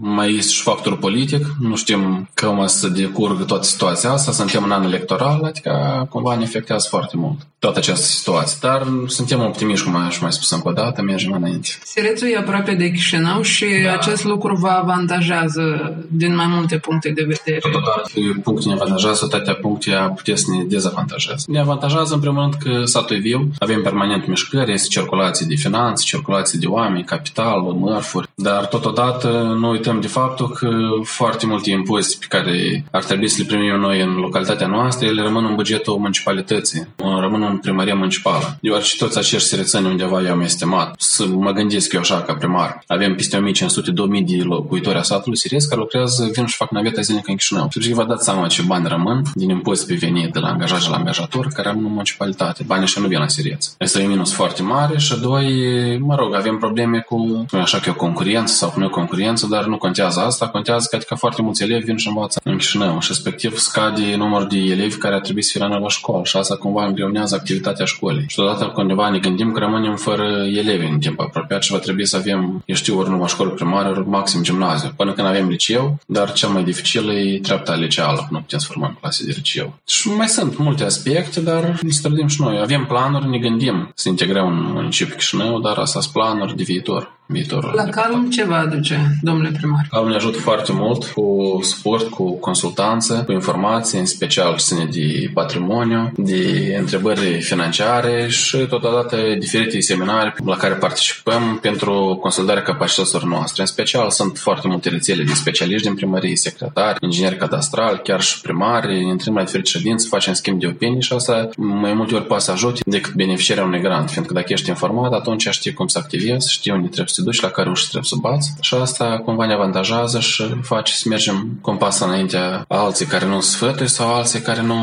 Mai 0.00 0.34
este 0.34 0.52
și 0.52 0.62
factorul 0.62 0.98
politic, 0.98 1.46
nu 1.60 1.76
știm 1.76 2.30
cum 2.34 2.66
să 2.66 2.88
decurgă 2.88 3.44
toată 3.44 3.64
situația 3.64 4.10
asta, 4.10 4.32
suntem 4.32 4.64
în 4.64 4.70
an 4.70 4.84
electoral, 4.84 5.44
adică 5.44 6.06
cumva 6.10 6.36
ne 6.36 6.44
afectează 6.44 6.86
foarte 6.90 7.16
mult 7.16 7.46
toată 7.58 7.78
această 7.78 8.06
situație. 8.06 8.58
Dar 8.60 8.86
suntem 9.06 9.40
optimiști, 9.40 9.84
cum 9.84 9.96
aș 9.96 10.18
mai 10.18 10.32
spus 10.32 10.50
încă 10.50 10.68
o 10.68 10.72
dată, 10.72 11.02
mergem 11.02 11.32
înainte. 11.38 11.68
Sirețul 11.84 12.28
e 12.28 12.36
aproape 12.36 12.74
de 12.74 12.90
Chișinău 12.90 13.42
și 13.42 13.66
da. 13.84 13.92
acest 13.92 14.24
lucru 14.24 14.56
vă 14.56 14.68
avantajează 14.68 15.94
din 16.08 16.34
mai 16.34 16.46
multe 16.46 16.76
puncte 16.78 17.08
de 17.08 17.22
vedere. 17.22 17.58
Totodată, 17.58 18.10
puncte 18.42 18.68
ne 18.68 18.74
avantajează, 18.74 19.26
toate 19.26 19.52
puncte 19.52 20.12
puteți 20.16 20.42
să 20.42 20.50
ne 20.50 20.64
dezavantajează. 20.64 21.44
Ne 21.48 21.60
avantajează, 21.60 22.14
în 22.14 22.20
primul 22.20 22.40
rând, 22.40 22.54
că 22.54 22.84
satul 22.84 23.16
e 23.16 23.18
viu, 23.18 23.50
avem 23.58 23.82
permanent 23.82 24.26
mișcări, 24.26 24.72
este 24.72 24.88
circulație 24.88 25.46
de 25.48 25.54
finanțe, 25.54 26.04
circulație 26.04 26.58
de 26.58 26.66
oameni, 26.66 27.04
capital, 27.04 27.60
mărfuri, 27.60 28.28
dar 28.34 28.66
totodată 28.66 29.56
nu 29.58 29.68
uităm 29.68 30.00
de 30.00 30.06
faptul 30.06 30.48
că 30.48 30.68
foarte 31.02 31.46
multe 31.46 31.70
impozite 31.70 32.26
pe 32.28 32.36
care 32.36 32.84
ar 32.90 33.04
trebui 33.04 33.28
să 33.28 33.36
le 33.40 33.46
primim 33.46 33.80
noi 33.80 34.00
în 34.00 34.14
localitatea 34.14 34.66
noastră, 34.66 35.06
ele 35.06 35.22
rămân 35.22 35.44
în 35.44 35.54
bugetul 35.54 35.96
municipalității, 35.96 36.88
rămân 37.20 37.42
în 37.42 37.58
primăria 37.58 37.94
municipală. 37.94 38.58
Deoarece 38.60 38.96
toți 38.96 39.18
acești 39.18 39.48
sărățeni 39.48 39.86
undeva 39.86 40.22
eu 40.22 40.32
am 40.32 40.40
estimat. 40.40 40.94
Să 40.98 41.24
mă 41.34 41.52
gândesc 41.52 41.92
eu 41.92 42.00
așa 42.00 42.22
ca 42.22 42.34
primar. 42.34 42.82
Avem 42.86 43.14
peste 43.14 43.36
1500-2000 43.36 44.24
de 44.24 44.42
locuitori 44.42 44.98
a 44.98 45.02
satului 45.02 45.38
Sirius 45.38 45.64
care 45.64 45.80
lucrează, 45.80 46.28
vin 46.32 46.46
și 46.46 46.56
fac 46.56 46.70
naveta 46.70 47.00
zilnică 47.00 47.30
în 47.30 47.36
Chișinău. 47.36 47.68
Și 47.80 47.92
vă 47.92 48.04
dați 48.04 48.24
seama 48.24 48.46
ce 48.46 48.62
bani 48.62 48.88
rămân 48.88 49.22
din 49.34 49.48
impozit 49.48 49.86
pe 49.86 49.94
venit 49.94 50.32
de 50.32 50.38
la 50.38 50.48
angajat 50.48 50.80
și 50.80 50.90
la 50.90 50.96
angajator 50.96 51.46
care 51.46 51.68
am 51.68 51.76
în 51.76 51.92
municipalitate. 51.92 52.62
Banii 52.66 52.86
și 52.86 53.00
nu 53.00 53.06
vin 53.06 53.18
la 53.18 53.28
Sirius. 53.28 53.74
Este 53.78 54.02
un 54.02 54.08
minus 54.08 54.32
foarte 54.32 54.62
mare 54.62 54.98
și 54.98 55.20
doi, 55.20 55.98
mă 55.98 56.14
rog, 56.14 56.34
avem 56.34 56.56
probleme 56.56 56.98
cu, 56.98 57.46
așa 57.52 57.78
că 57.78 57.90
o 57.90 57.94
concurență 57.94 58.54
sau 58.54 58.70
cu 58.70 58.78
noi 58.78 58.88
concurență, 58.88 59.46
dar 59.50 59.64
nu 59.66 59.76
contează 59.76 60.20
asta. 60.20 60.48
Contează 60.48 60.86
că, 60.90 60.96
că 60.96 61.14
foarte 61.14 61.42
mulți 61.42 61.62
elevi 61.62 61.84
vin 61.84 61.96
și 61.96 62.08
învață 62.08 62.40
în 62.44 62.56
Chișinău 62.56 63.00
și 63.00 63.08
respectiv 63.08 63.56
scade 63.56 64.14
numărul 64.16 64.48
de 64.48 64.58
elevi 64.58 64.96
care 64.96 65.14
ar 65.14 65.20
trebui 65.20 65.42
să 65.42 65.50
fie 65.58 65.66
la 65.66 65.88
școală 65.88 66.24
și 66.24 66.36
asta 66.36 66.56
cumva 66.56 66.86
îngreunează 66.86 67.34
activitatea 67.34 67.84
școlii. 67.84 68.24
Și 68.28 68.40
odată 68.40 68.72
undeva 68.76 69.10
ne 69.10 69.18
gândim 69.18 69.52
că 69.52 69.58
rămânem 69.58 69.96
fără 69.96 70.44
elevi 70.56 70.86
în 70.86 70.98
timp 70.98 71.17
apropiat 71.22 71.62
și 71.62 71.72
va 71.72 71.78
trebui 71.78 72.06
să 72.06 72.16
avem, 72.16 72.62
eu 72.66 72.74
știu, 72.74 72.98
ori 72.98 73.10
numai 73.10 73.28
școală 73.28 73.50
primară, 73.50 73.88
ori 73.88 74.08
maxim 74.08 74.42
gimnaziu. 74.42 74.92
Până 74.96 75.12
când 75.12 75.26
avem 75.26 75.48
liceu, 75.48 75.98
dar 76.06 76.32
cel 76.32 76.48
mai 76.48 76.64
dificil 76.64 77.08
e 77.08 77.38
treapta 77.38 77.74
liceală, 77.74 78.28
nu 78.30 78.40
putem 78.40 78.58
să 78.58 78.66
formăm 78.68 78.96
clase 79.00 79.24
de 79.24 79.32
liceu. 79.36 79.78
Și 79.86 80.08
mai 80.08 80.28
sunt 80.28 80.58
multe 80.58 80.84
aspecte, 80.84 81.40
dar 81.40 81.78
ne 81.82 81.90
strădim 81.90 82.26
și 82.26 82.40
noi. 82.40 82.58
Avem 82.58 82.84
planuri, 82.86 83.28
ne 83.28 83.38
gândim 83.38 83.92
să 83.94 84.08
integrăm 84.08 84.46
un 84.46 84.72
municipiu 84.72 85.14
Chișinău, 85.14 85.60
dar 85.60 85.76
asta 85.76 86.00
sunt 86.00 86.12
planuri 86.12 86.56
de 86.56 86.62
viitor 86.62 87.17
viitorul. 87.30 87.72
La 87.74 87.84
Calm 87.84 88.30
ce 88.30 88.44
vă 88.44 88.54
aduce, 88.54 89.18
domnule 89.22 89.50
primar? 89.56 89.86
Calm 89.90 90.08
ne 90.08 90.14
ajută 90.14 90.38
foarte 90.38 90.72
mult 90.72 91.04
cu 91.04 91.58
sport, 91.62 92.08
cu 92.08 92.38
consultanță, 92.38 93.22
cu 93.26 93.32
informații, 93.32 93.98
în 93.98 94.06
special 94.06 94.52
ce 94.56 94.64
ține 94.64 94.88
de 94.92 95.30
patrimoniu, 95.34 96.12
de 96.16 96.74
întrebări 96.78 97.40
financiare 97.40 98.28
și 98.28 98.56
totodată 98.56 99.16
diferite 99.38 99.80
seminarii 99.80 100.32
la 100.44 100.56
care 100.56 100.74
participăm 100.74 101.58
pentru 101.62 102.18
consolidarea 102.20 102.62
capacităților 102.62 103.24
noastre. 103.24 103.60
În 103.60 103.68
special 103.68 104.10
sunt 104.10 104.38
foarte 104.38 104.68
multe 104.68 104.88
rețele 104.88 105.22
de 105.22 105.32
specialiști 105.32 105.86
din 105.86 105.96
primărie, 105.96 106.36
secretari, 106.36 106.98
ingineri 107.00 107.36
cadastrali, 107.36 108.00
chiar 108.02 108.20
și 108.20 108.40
primari, 108.40 109.02
intrăm 109.02 109.34
la 109.34 109.42
diferite 109.42 109.68
ședințe, 109.68 110.06
facem 110.08 110.32
schimb 110.32 110.60
de 110.60 110.66
opinii 110.66 111.02
și 111.02 111.12
asta 111.12 111.48
mai 111.56 111.92
multe 111.92 112.14
ori 112.14 112.26
poate 112.26 112.42
să 112.42 112.50
ajute 112.50 112.80
decât 112.86 113.14
beneficierea 113.14 113.64
unui 113.64 113.80
grant, 113.80 114.10
fiindcă 114.10 114.32
dacă 114.32 114.52
ești 114.52 114.68
informat, 114.68 115.12
atunci 115.12 115.48
știi 115.48 115.72
cum 115.72 115.86
să 115.86 115.98
activezi, 115.98 116.52
știi 116.52 116.72
unde 116.72 116.86
trebuie 116.86 117.08
să 117.08 117.17
te 117.18 117.24
duci, 117.24 117.40
la 117.40 117.48
care 117.48 117.70
uși 117.70 117.82
trebuie 117.82 118.04
să 118.04 118.16
bați 118.20 118.52
și 118.60 118.74
asta 118.74 119.20
cumva 119.24 119.46
ne 119.46 119.52
avantajează 119.52 120.20
și 120.20 120.44
face 120.62 120.92
să 120.92 121.08
mergem 121.08 121.58
cu 121.60 121.70
un 121.70 121.76
pas 121.76 122.00
înaintea 122.00 122.64
alții 122.68 123.06
care 123.06 123.26
nu 123.26 123.40
sfătui 123.40 123.88
sau 123.88 124.14
alții 124.14 124.40
care 124.40 124.62
nu, 124.62 124.76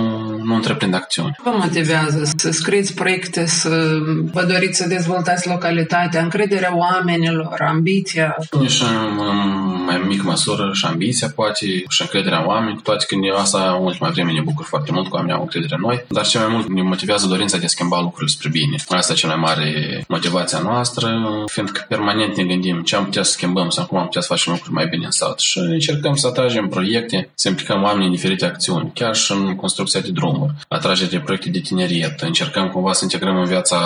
nu 0.43 0.55
întreprind 0.55 0.93
acțiuni. 0.93 1.35
Vă 1.43 1.51
motivează 1.59 2.31
să 2.37 2.51
scrieți 2.51 2.93
proiecte, 2.93 3.45
să 3.45 3.69
vă 4.33 4.43
doriți 4.43 4.77
să 4.77 4.87
dezvoltați 4.87 5.47
localitatea, 5.47 6.21
încrederea 6.21 6.77
oamenilor, 6.77 7.65
ambiția? 7.67 8.35
Și 8.67 8.83
în 8.83 9.85
mai 9.85 10.03
mică 10.07 10.23
măsură 10.25 10.71
și 10.73 10.85
ambiția, 10.85 11.31
poate, 11.35 11.65
și 11.89 12.01
încrederea 12.01 12.47
oamenilor, 12.47 12.81
toate 12.81 13.05
când 13.07 13.23
eu 13.25 13.35
asta 13.35 13.75
în 13.77 13.85
ultima 13.85 14.09
vreme 14.09 14.31
ne 14.31 14.41
bucur 14.41 14.65
foarte 14.65 14.91
mult 14.91 15.09
că 15.09 15.15
oamenii 15.15 15.35
au 15.35 15.41
încredere 15.41 15.75
în 15.75 15.81
noi, 15.81 16.05
dar 16.07 16.25
ce 16.25 16.37
mai 16.37 16.47
mult 16.49 16.67
ne 16.67 16.81
motivează 16.81 17.27
dorința 17.27 17.57
de 17.57 17.65
a 17.65 17.67
schimba 17.67 17.99
lucrurile 18.01 18.31
spre 18.31 18.49
bine. 18.49 18.75
Asta 18.89 19.13
e 19.13 19.15
cea 19.15 19.27
mai 19.27 19.35
mare 19.35 20.03
motivația 20.07 20.59
noastră, 20.59 21.07
fiindcă 21.51 21.85
permanent 21.87 22.24
permanent 22.25 22.35
ne 22.37 22.43
gândim 22.43 22.83
ce 22.83 22.95
am 22.95 23.03
putea 23.03 23.23
să 23.23 23.31
schimbăm 23.31 23.69
sau 23.69 23.85
cum 23.85 23.97
am 23.97 24.03
putea 24.03 24.21
să 24.21 24.27
facem 24.27 24.51
lucruri 24.53 24.73
mai 24.73 24.87
bine 24.87 25.05
în 25.05 25.11
sat 25.11 25.39
și 25.39 25.57
încercăm 25.57 26.15
să 26.15 26.27
atragem 26.27 26.67
proiecte, 26.67 27.29
să 27.33 27.47
implicăm 27.47 27.83
oamenii 27.83 28.05
în 28.05 28.13
diferite 28.13 28.45
acțiuni, 28.45 28.91
chiar 28.93 29.15
și 29.15 29.31
în 29.31 29.55
construcția 29.55 29.99
de 29.99 30.11
drumuri, 30.11 30.53
atragere 30.67 31.09
de 31.09 31.19
proiecte 31.19 31.49
de 31.49 31.59
tineriet, 31.59 32.21
încercăm 32.21 32.69
cumva 32.69 32.93
să 32.93 33.03
integrăm 33.03 33.37
în 33.37 33.45
viața 33.45 33.79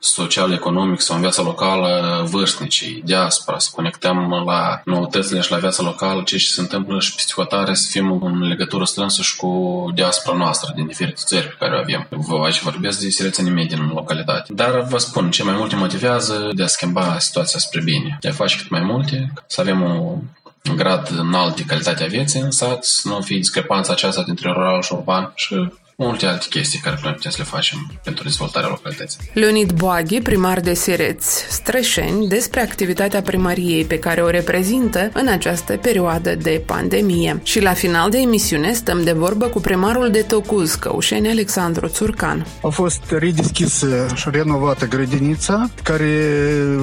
socială, 0.00 0.54
economică 0.54 1.02
sau 1.02 1.16
în 1.16 1.22
viața 1.22 1.42
locală 1.42 2.22
vârstnicii, 2.30 3.02
diaspora, 3.04 3.58
să 3.58 3.68
conectăm 3.74 4.42
la 4.46 4.80
noutățile 4.84 5.40
și 5.40 5.50
la 5.50 5.56
viața 5.56 5.82
locală, 5.82 6.22
ce 6.22 6.38
se 6.38 6.60
întâmplă 6.60 7.00
și 7.00 7.14
peste 7.14 7.32
hotare, 7.34 7.74
să 7.74 7.88
fim 7.90 8.22
în 8.22 8.48
legătură 8.48 8.84
strânsă 8.84 9.22
și 9.22 9.36
cu 9.36 9.50
diaspora 9.94 10.36
noastră 10.36 10.72
din 10.76 10.86
diferite 10.86 11.20
țări 11.24 11.46
pe 11.46 11.56
care 11.58 11.74
o 11.74 11.78
avem. 11.78 12.06
Vă 12.10 12.42
aici 12.44 12.62
vorbesc 12.62 13.00
de 13.00 13.08
sirețenii 13.08 13.52
medii 13.52 13.78
în 13.78 13.90
localitate. 13.94 14.52
Dar 14.52 14.86
vă 14.88 14.98
spun, 14.98 15.30
ce 15.30 15.44
mai 15.44 15.54
multe 15.56 15.76
motivează 15.76 16.50
de 16.54 16.62
a 16.62 16.66
schimba 16.66 17.18
situația 17.18 17.58
spre 17.58 17.79
bine, 17.82 18.16
de 18.20 18.28
a 18.28 18.32
face 18.32 18.56
cât 18.56 18.70
mai 18.70 18.82
multe, 18.82 19.32
să 19.46 19.60
avem 19.60 19.80
un 19.80 20.76
grad 20.76 21.10
înalt 21.10 21.56
de 21.56 21.64
calitate 21.64 22.04
a 22.04 22.06
vieții 22.06 22.40
în 22.40 22.50
sat, 22.50 22.84
să 22.84 23.08
nu 23.08 23.20
fie 23.20 23.36
discrepanța 23.36 23.92
aceasta 23.92 24.22
dintre 24.22 24.50
rural 24.50 24.82
și 24.82 24.92
urban 24.92 25.32
și 25.34 25.68
multe 26.04 26.26
alte 26.26 26.46
chestii 26.50 26.78
care 26.78 26.98
noi 27.02 27.12
putem 27.12 27.30
să 27.30 27.36
le 27.40 27.44
facem 27.44 27.90
pentru 28.04 28.24
dezvoltarea 28.24 28.68
localității. 28.68 29.18
Leonid 29.32 29.72
Boaghi, 29.72 30.20
primar 30.20 30.60
de 30.60 30.74
Sireți, 30.74 31.44
Strășeni, 31.48 32.28
despre 32.28 32.60
activitatea 32.60 33.22
primăriei 33.22 33.84
pe 33.84 33.98
care 33.98 34.20
o 34.20 34.28
reprezintă 34.28 35.10
în 35.12 35.28
această 35.28 35.76
perioadă 35.76 36.34
de 36.34 36.62
pandemie. 36.66 37.40
Și 37.42 37.60
la 37.60 37.72
final 37.72 38.10
de 38.10 38.18
emisiune 38.18 38.72
stăm 38.72 39.02
de 39.02 39.12
vorbă 39.12 39.46
cu 39.46 39.60
primarul 39.60 40.10
de 40.10 40.20
Tocuz, 40.20 40.74
Căușeni 40.74 41.28
Alexandru 41.28 41.88
Țurcan. 41.88 42.46
A 42.62 42.68
fost 42.68 43.02
redeschisă 43.08 44.06
și 44.14 44.28
renovată 44.30 44.86
grădinița, 44.86 45.70
care 45.82 46.34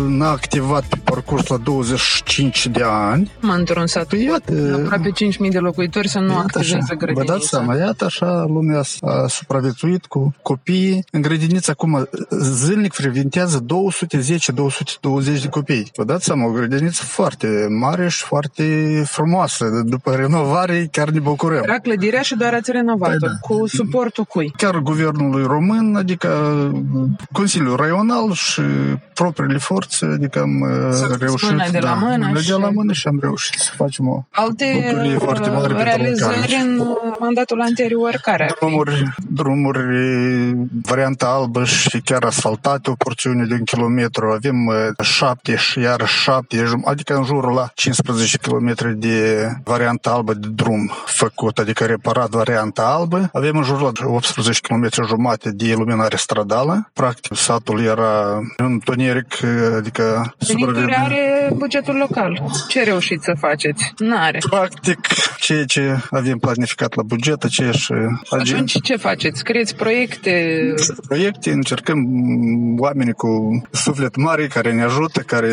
n-a 0.08 0.30
activat 0.30 0.86
pe 0.86 0.98
parcurs 1.04 1.48
la 1.48 1.58
25 1.58 2.68
de 2.68 2.84
ani. 2.86 3.32
Mă 3.40 3.54
într-un 3.54 3.88
sat 3.88 4.08
păi, 4.08 4.24
iată, 4.24 4.82
aproape 4.84 5.10
5.000 5.46 5.52
de 5.52 5.58
locuitori 5.58 6.08
să 6.08 6.20
nu 6.20 6.38
activeze 6.38 6.96
grădinița. 6.98 7.34
Vă 7.34 7.38
dați 7.38 7.48
seama, 7.48 7.76
iată 7.76 8.06
așa 8.06 8.46
lumea 8.48 8.82
a 9.02 9.07
supraviețuit 9.28 10.06
cu 10.06 10.36
copiii. 10.42 11.06
În 11.12 11.22
grădiniță 11.22 11.72
acum 11.72 12.08
zilnic 12.40 12.94
frecventează 12.94 13.66
210-220 13.66 15.42
de 15.42 15.48
copii. 15.50 15.92
Vă 15.96 16.04
dați 16.04 16.26
seama, 16.26 16.48
o 16.48 16.52
grădiniță 16.52 17.04
foarte 17.04 17.68
mare 17.70 18.08
și 18.10 18.24
foarte 18.24 18.64
frumoasă. 19.06 19.66
După 19.86 20.16
renovare 20.16 20.88
chiar 20.92 21.10
ne 21.10 21.20
bucurăm. 21.20 21.64
Era 21.64 21.80
clădirea 21.80 22.22
și 22.22 22.36
doar 22.36 22.54
ați 22.54 22.72
renovat 22.72 23.10
păi, 23.10 23.18
da. 23.20 23.28
cu 23.42 23.68
suportul 23.68 24.24
cui? 24.24 24.54
Chiar 24.58 24.78
guvernului 24.78 25.44
român, 25.44 25.96
adică 25.96 26.30
Consiliul 27.32 27.76
Raional 27.76 28.32
și 28.34 28.62
propriile 29.14 29.58
forțe, 29.58 30.06
adică 30.06 30.40
am 30.40 30.62
uh, 30.62 31.18
reușit 31.20 31.72
de 31.72 31.80
la 31.80 31.88
da, 31.88 31.94
mână 31.94 32.32
de 32.48 32.54
la 32.60 32.70
mână 32.70 32.94
și 32.94 33.08
am 33.08 33.18
reușit 33.22 33.60
să 33.60 33.72
facem 33.76 34.08
o 34.08 34.24
Alte 34.30 34.66
foarte 35.20 35.50
mare 35.50 35.84
realizări 35.84 36.58
în 36.64 36.82
mandatul 37.20 37.62
anterior 37.62 38.20
care 38.22 38.52
Drumuri 38.60 38.97
drumuri, 39.30 39.80
varianta 40.84 41.26
albă 41.26 41.64
și 41.64 42.02
chiar 42.06 42.24
asfaltate, 42.24 42.90
o 42.90 42.94
porțiune 42.94 43.46
de 43.46 43.54
un 43.54 43.64
kilometru. 43.64 44.32
Avem 44.32 44.56
șapte 45.02 45.56
și 45.56 45.80
iar 45.80 46.08
șapte, 46.08 46.64
adică 46.86 47.16
în 47.16 47.24
jurul 47.24 47.54
la 47.54 47.72
15 47.74 48.38
km 48.38 48.74
de 48.96 49.48
varianta 49.64 50.10
albă 50.10 50.34
de 50.34 50.48
drum 50.52 50.92
făcut, 51.06 51.58
adică 51.58 51.86
reparat 51.86 52.30
varianta 52.30 52.84
albă. 52.84 53.30
Avem 53.34 53.58
în 53.58 53.64
jurul 53.64 53.92
la 54.02 54.08
18 54.08 54.60
km 54.62 54.90
jumate 55.08 55.52
de 55.52 55.68
iluminare 55.68 56.16
stradală. 56.16 56.90
Practic, 56.94 57.36
satul 57.36 57.84
era 57.84 58.40
în 58.58 58.80
toneric, 58.80 59.34
adică 59.76 60.36
Venituri 60.48 60.94
are 60.94 61.52
bugetul 61.54 61.96
local. 61.96 62.42
Ce 62.68 62.84
reușiți 62.84 63.24
să 63.24 63.34
faceți? 63.40 63.94
N-are. 63.98 64.40
Practic, 64.50 65.00
ceea 65.38 65.66
ce 65.66 65.98
avem 66.12 66.38
planificat 66.38 66.96
la 66.96 67.04
buget, 67.04 67.44
aceeași... 67.44 67.92
Atunci 68.30 68.82
ce 68.88 68.96
faceți? 68.96 69.40
Scrieți 69.40 69.76
proiecte? 69.76 70.74
Proiecte, 71.08 71.52
încercăm 71.52 72.00
oameni 72.80 73.14
cu 73.14 73.62
suflet 73.72 74.16
mare 74.16 74.48
care 74.48 74.74
ne 74.74 74.84
ajută, 74.84 75.20
care 75.20 75.52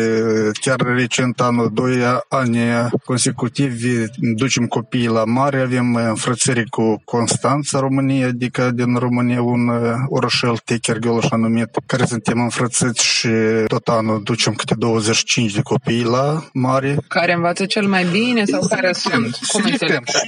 chiar 0.61 0.79
recent 0.95 1.41
anul, 1.41 1.69
doi 1.73 1.95
ani 2.29 2.57
consecutivi 3.05 3.89
ducem 4.35 4.65
copiii 4.65 5.07
la 5.07 5.23
mare, 5.25 5.59
avem 5.59 5.95
înfrățări 5.95 6.69
cu 6.69 7.01
Constanța, 7.05 7.79
România, 7.79 8.27
adică 8.27 8.71
din 8.73 8.95
România 8.95 9.41
un 9.41 9.71
orășel 10.09 10.57
Techerghiol 10.65 11.17
așa 11.17 11.35
numit, 11.35 11.69
care 11.85 12.05
suntem 12.05 12.39
înfrățiți 12.39 13.05
și 13.05 13.29
tot 13.67 13.87
anul 13.87 14.21
ducem 14.23 14.53
câte 14.53 14.75
25 14.77 15.53
de 15.53 15.61
copii 15.61 16.03
la 16.03 16.43
mare. 16.53 16.97
Care 17.07 17.33
învață 17.33 17.65
cel 17.65 17.87
mai 17.87 18.05
bine 18.11 18.45
sau 18.45 18.67
care 18.69 18.91
sunt? 18.93 19.37
Cum 19.47 19.65
și 19.65 19.77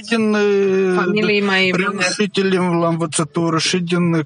din 0.08 0.36
familii 0.94 1.42
mai 1.42 1.70
la 2.80 2.87
învățătură 2.88 3.58
și 3.58 3.78
din 3.78 4.12
uh, 4.12 4.24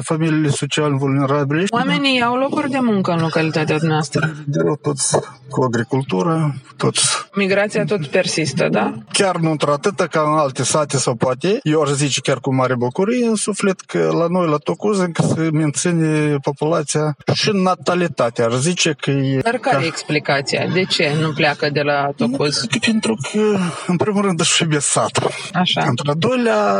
familiile 0.00 0.48
social 0.48 0.96
vulnerabile. 0.96 1.64
Oamenii 1.68 2.22
au 2.22 2.36
locuri 2.36 2.70
de 2.70 2.78
muncă 2.80 3.10
în 3.10 3.20
localitatea 3.20 3.76
noastră. 3.80 4.34
De 4.46 4.60
rău 4.62 4.78
toți 4.82 5.18
cu 5.50 5.62
agricultură, 5.62 6.54
toți. 6.76 7.06
Migrația 7.34 7.84
tot 7.84 8.06
persistă, 8.06 8.68
da? 8.70 8.94
Chiar 9.12 9.36
nu 9.36 9.50
într-atâta 9.50 10.06
ca 10.06 10.20
în 10.20 10.38
alte 10.38 10.62
sate 10.62 10.96
sau 10.96 11.14
poate. 11.14 11.58
Eu 11.62 11.80
aș 11.80 11.88
zice 11.88 12.20
chiar 12.20 12.38
cu 12.40 12.54
mare 12.54 12.74
bucurie 12.76 13.26
în 13.26 13.34
suflet 13.34 13.80
că 13.80 14.10
la 14.18 14.26
noi, 14.28 14.48
la 14.48 14.56
Tocuz, 14.56 14.98
încă 14.98 15.22
se 15.22 15.48
menține 15.52 16.36
populația 16.42 17.16
și 17.34 17.50
natalitatea. 17.52 18.46
Aș 18.46 18.54
zice 18.54 18.94
că 19.00 19.10
e... 19.10 19.38
Dar 19.38 19.56
care 19.56 19.76
ca... 19.76 19.82
e 19.82 19.86
explicația? 19.86 20.66
De 20.72 20.84
ce 20.84 21.12
nu 21.20 21.32
pleacă 21.32 21.70
de 21.72 21.80
la 21.80 22.10
Tocuz? 22.16 22.66
Pentru 22.80 23.16
că, 23.32 23.58
în 23.86 23.96
primul 23.96 24.22
rând, 24.22 24.40
își 24.40 24.62
iubesc 24.62 24.86
satul. 24.86 25.30
Așa. 25.52 25.84
Într-a 25.88 26.14
doilea, 26.14 26.78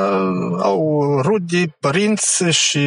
au 0.63 1.10
rude, 1.23 1.77
părinți 1.81 2.45
și 2.45 2.81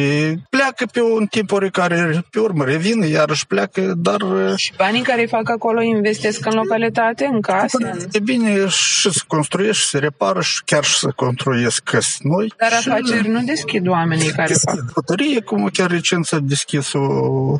pleacă 0.50 0.86
pe 0.92 1.00
un 1.02 1.26
timp 1.26 1.52
oricare, 1.52 2.24
pe 2.30 2.40
urmă 2.40 2.64
revin, 2.64 3.00
iarăși 3.00 3.46
pleacă, 3.46 3.92
dar... 3.96 4.20
Și 4.56 4.72
banii 4.76 5.02
care 5.02 5.20
îi 5.20 5.28
fac 5.28 5.50
acolo 5.50 5.82
investesc 5.82 6.46
în 6.46 6.52
localitate, 6.52 7.28
în 7.32 7.40
case? 7.40 8.06
E 8.12 8.18
bine 8.18 8.66
și 8.68 9.10
să 9.10 9.22
construiești, 9.26 9.82
și 9.82 9.88
să 9.88 9.98
repară 9.98 10.40
și 10.40 10.62
chiar 10.64 10.84
și 10.84 10.98
să 10.98 11.12
construiesc 11.16 11.82
căsi 11.82 12.18
noi. 12.22 12.52
Dar 12.58 12.80
și 12.80 12.88
afaceri 12.88 13.28
nu 13.28 13.42
deschid 13.42 13.88
oamenii 13.88 14.30
care 14.30 14.54
fac. 14.64 14.92
Pătărie, 14.92 15.40
cum 15.40 15.68
chiar 15.72 15.90
recent 15.90 16.26
s-a 16.26 16.38
deschis 16.38 16.92
o, 16.92 17.00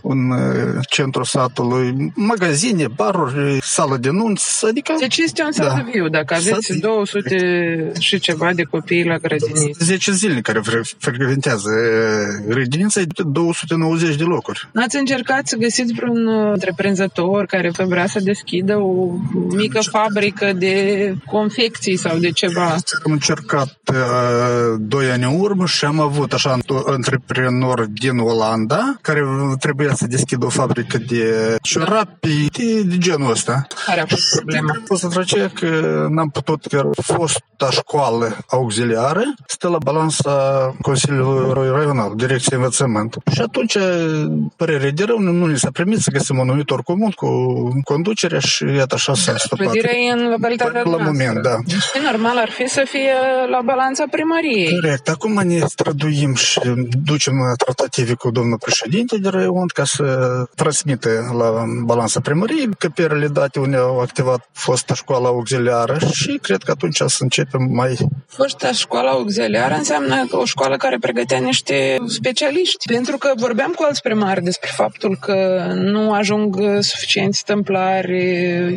un 0.03 0.33
centru 0.89 1.25
satului, 1.25 2.13
magazine, 2.15 2.87
baruri, 2.89 3.59
sală 3.63 3.97
de 3.97 4.11
nunți, 4.11 4.67
adică... 4.67 4.95
Deci 4.99 5.17
este 5.17 5.43
un 5.43 5.53
sat 5.53 5.67
da. 5.67 5.85
viu, 5.93 6.09
dacă 6.09 6.35
aveți 6.35 6.67
sat... 6.67 6.77
200 6.77 7.93
și 7.99 8.19
ceva 8.19 8.53
de 8.53 8.63
copii 8.63 9.05
la 9.05 9.17
grădiniță. 9.17 9.85
10 9.85 10.13
zile 10.13 10.41
care 10.61 10.83
frecventează 10.99 11.71
grădinița, 12.49 13.01
e 13.01 13.07
290 13.27 14.17
de 14.17 14.25
locuri. 14.25 14.69
Ați 14.75 14.97
încercat 14.97 15.47
să 15.47 15.57
găsiți 15.57 15.93
vreun 15.93 16.29
întreprinzător 16.53 17.47
care 17.47 17.71
vrea 17.87 18.07
să 18.07 18.21
deschidă 18.21 18.77
o 18.77 19.11
mică 19.57 19.81
fabrică 19.91 20.53
de 20.53 21.15
confecții 21.27 21.97
sau 21.97 22.19
de 22.19 22.31
ceva? 22.31 22.77
Am 23.05 23.13
încercat 23.13 23.77
uh, 23.93 23.97
doi 24.79 25.11
ani 25.11 25.25
în 25.25 25.41
urmă 25.41 25.67
și 25.67 25.85
am 25.85 26.01
avut 26.01 26.33
așa 26.33 26.57
un 26.69 26.83
antreprenor 26.87 27.87
din 27.87 28.19
Olanda 28.19 28.99
care 29.01 29.21
trebuia 29.59 29.95
să 29.95 30.07
deschidă 30.07 30.47
o 30.47 30.49
fabrică 30.49 30.99
de 30.99 31.57
ciorapi 31.63 32.49
de, 32.53 32.83
de 32.83 32.99
genul 32.99 33.31
ăsta. 33.31 33.67
Care 33.87 34.01
a 34.01 34.07
fost 34.07 34.35
problema? 34.35 34.73
A 34.73 34.83
fost 34.85 35.17
aceea 35.17 35.49
că 35.49 36.07
n-am 36.11 36.29
putut, 36.29 36.67
că 36.67 36.91
fosta 37.03 37.71
școală 37.71 38.37
auxiliară 38.47 39.23
stă 39.47 39.69
la 39.69 39.79
balanța 40.45 40.77
Consiliului 40.81 41.71
Raional, 41.71 42.13
Direcția 42.17 42.57
Învățământ. 42.57 43.17
Și 43.33 43.41
atunci, 43.41 43.77
părere 44.57 44.91
de 44.91 45.05
rău, 45.05 45.19
nu 45.19 45.47
ni 45.47 45.59
s-a 45.59 45.69
primit 45.73 45.99
să 45.99 46.11
găsim 46.11 46.39
un 46.39 46.47
numitor 46.47 46.83
comun 46.83 47.11
cu 47.11 47.29
conducerea 47.85 48.39
și 48.39 48.65
iată 48.77 48.95
așa 48.95 49.15
s-a 49.15 49.37
stopat. 49.37 49.67
Clădirea 49.67 49.97
e 49.97 50.13
în 50.13 50.29
localitatea 50.29 50.83
La 50.85 50.97
moment, 50.97 51.43
da. 51.43 51.57
Și 51.67 51.99
normal 52.11 52.39
ar 52.39 52.51
fi 52.51 52.69
să 52.69 52.83
fie 52.87 53.13
la 53.51 53.61
balanța 53.65 54.05
primăriei. 54.11 54.81
Corect. 54.81 55.09
Acum 55.09 55.41
ne 55.45 55.59
străduim 55.67 56.35
și 56.35 56.61
ducem 57.05 57.35
tratative 57.65 58.15
cu 58.15 58.31
domnul 58.31 58.59
președinte 58.59 59.19
de 59.19 59.29
raion 59.29 59.67
ca 59.75 59.85
să 59.85 60.05
transmite 60.55 61.09
la 61.39 61.65
balanța 61.85 62.21
primăriei 62.21 62.69
căpierele 62.79 63.27
date 63.27 63.59
unde 63.59 63.77
au 63.77 64.01
activat 64.01 64.49
fosta 64.53 64.95
școală 64.95 65.27
auxiliară 65.27 65.99
și 66.13 66.39
cred 66.43 66.63
că 66.63 66.71
atunci 66.71 66.97
să 66.97 67.19
începem 67.21 67.69
mai... 67.71 67.97
Fosta 68.27 68.73
școală 68.73 69.09
auxiliară 69.09 69.75
înseamnă 69.75 70.15
o 70.35 70.45
școală 70.45 70.77
care 70.77 70.97
pregătea 71.01 71.39
niște 71.39 71.97
specialiști. 72.07 72.93
Pentru 72.93 73.17
că 73.17 73.31
vorbeam 73.37 73.73
cu 73.77 73.85
alți 73.87 74.03
primari 74.03 74.43
despre 74.43 74.71
faptul 74.73 75.17
că 75.21 75.67
nu 75.75 76.13
ajung 76.13 76.57
suficienți 76.81 77.45
templari, 77.45 78.23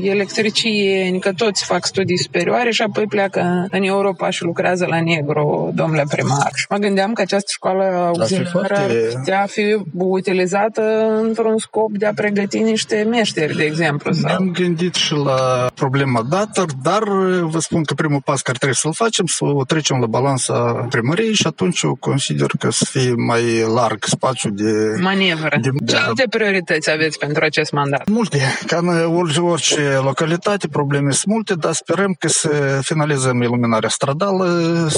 electricieni, 0.03 0.66
belgieni, 0.68 1.20
că 1.20 1.32
toți 1.34 1.66
fac 1.66 1.86
studii 1.86 2.18
superioare 2.18 2.72
și 2.72 2.82
apoi 2.82 3.05
pleacă 3.05 3.68
în 3.72 3.84
Europa 3.84 4.30
și 4.30 4.43
lucrează 4.43 4.86
la 4.89 5.01
negru, 5.01 5.72
domnule 5.76 6.03
primar. 6.10 6.51
Și 6.55 6.66
mă 6.70 6.78
gândeam 6.78 7.14
că 7.14 7.22
această 7.22 7.49
școală 7.53 7.84
auxiliară 7.84 8.49
foarte- 8.51 9.10
putea 9.14 9.45
fi 9.49 9.78
utilizată 9.93 10.82
într-un 11.22 11.58
scop 11.58 11.91
de 11.91 12.05
a 12.05 12.14
pregăti 12.14 12.60
niște 12.60 13.08
meșteri, 13.10 13.55
de 13.55 13.64
exemplu. 13.64 14.12
Sau... 14.12 14.30
Ne-am 14.30 14.51
gândit 14.51 14.93
și 14.93 15.14
la 15.14 15.68
problema 15.76 16.22
dată, 16.30 16.66
dar 16.84 17.03
vă 17.41 17.60
spun 17.60 17.84
că 17.84 17.93
primul 17.93 18.22
pas 18.26 18.41
care 18.41 18.58
trebuie 18.58 18.78
să-l 18.82 18.93
facem, 18.93 19.26
să 19.26 19.45
o 19.45 19.64
trecem 19.64 19.97
la 19.99 20.05
balanța 20.05 20.88
primăriei 20.89 21.34
și 21.34 21.47
atunci 21.48 21.82
eu 21.82 21.95
consider 22.00 22.52
că 22.60 22.72
să 22.72 22.86
fie 22.89 23.14
mai 23.16 23.43
larg 23.76 24.04
spațiu 24.06 24.50
de... 24.50 24.72
Manevră. 25.02 25.58
De- 25.62 25.70
Ce 25.86 25.93
da. 25.93 26.04
alte 26.06 26.24
priorități 26.30 26.91
aveți 26.91 27.18
pentru 27.18 27.43
acest 27.43 27.72
mandat? 27.72 28.08
Multe, 28.10 28.39
ca 28.68 28.78
în 28.78 28.88
orice, 29.16 29.39
orice 29.39 30.00
localitate, 30.04 30.68
probleme 30.68 31.12
sunt 31.12 31.34
multe, 31.34 31.54
dar 31.54 31.74
sperăm 31.74 32.16
că 32.20 32.28
să 32.28 32.80
finalizăm 32.84 33.41
iluminarea 33.41 33.89
stradală 33.89 34.45
100%, 34.89 34.91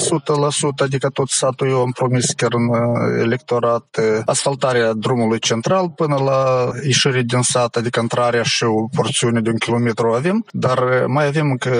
adică 0.76 1.08
tot 1.08 1.28
satul 1.28 1.68
eu 1.68 1.80
am 1.80 1.90
promis 1.90 2.26
chiar 2.36 2.52
în 2.52 2.68
uh, 2.68 3.20
electorat 3.22 3.86
uh, 3.98 4.20
asfaltarea 4.24 4.92
drumului 4.92 5.38
central 5.38 5.88
până 5.96 6.16
la 6.24 6.70
ieșire 6.84 7.22
din 7.22 7.42
sat, 7.42 7.76
adică 7.76 8.00
intrarea 8.00 8.42
și 8.42 8.64
o 8.64 8.88
porțiune 8.96 9.40
de 9.40 9.48
un 9.50 9.56
kilometru 9.56 10.12
avem, 10.12 10.44
dar 10.52 10.78
uh, 10.78 11.04
mai 11.06 11.26
avem 11.26 11.50
încă 11.50 11.70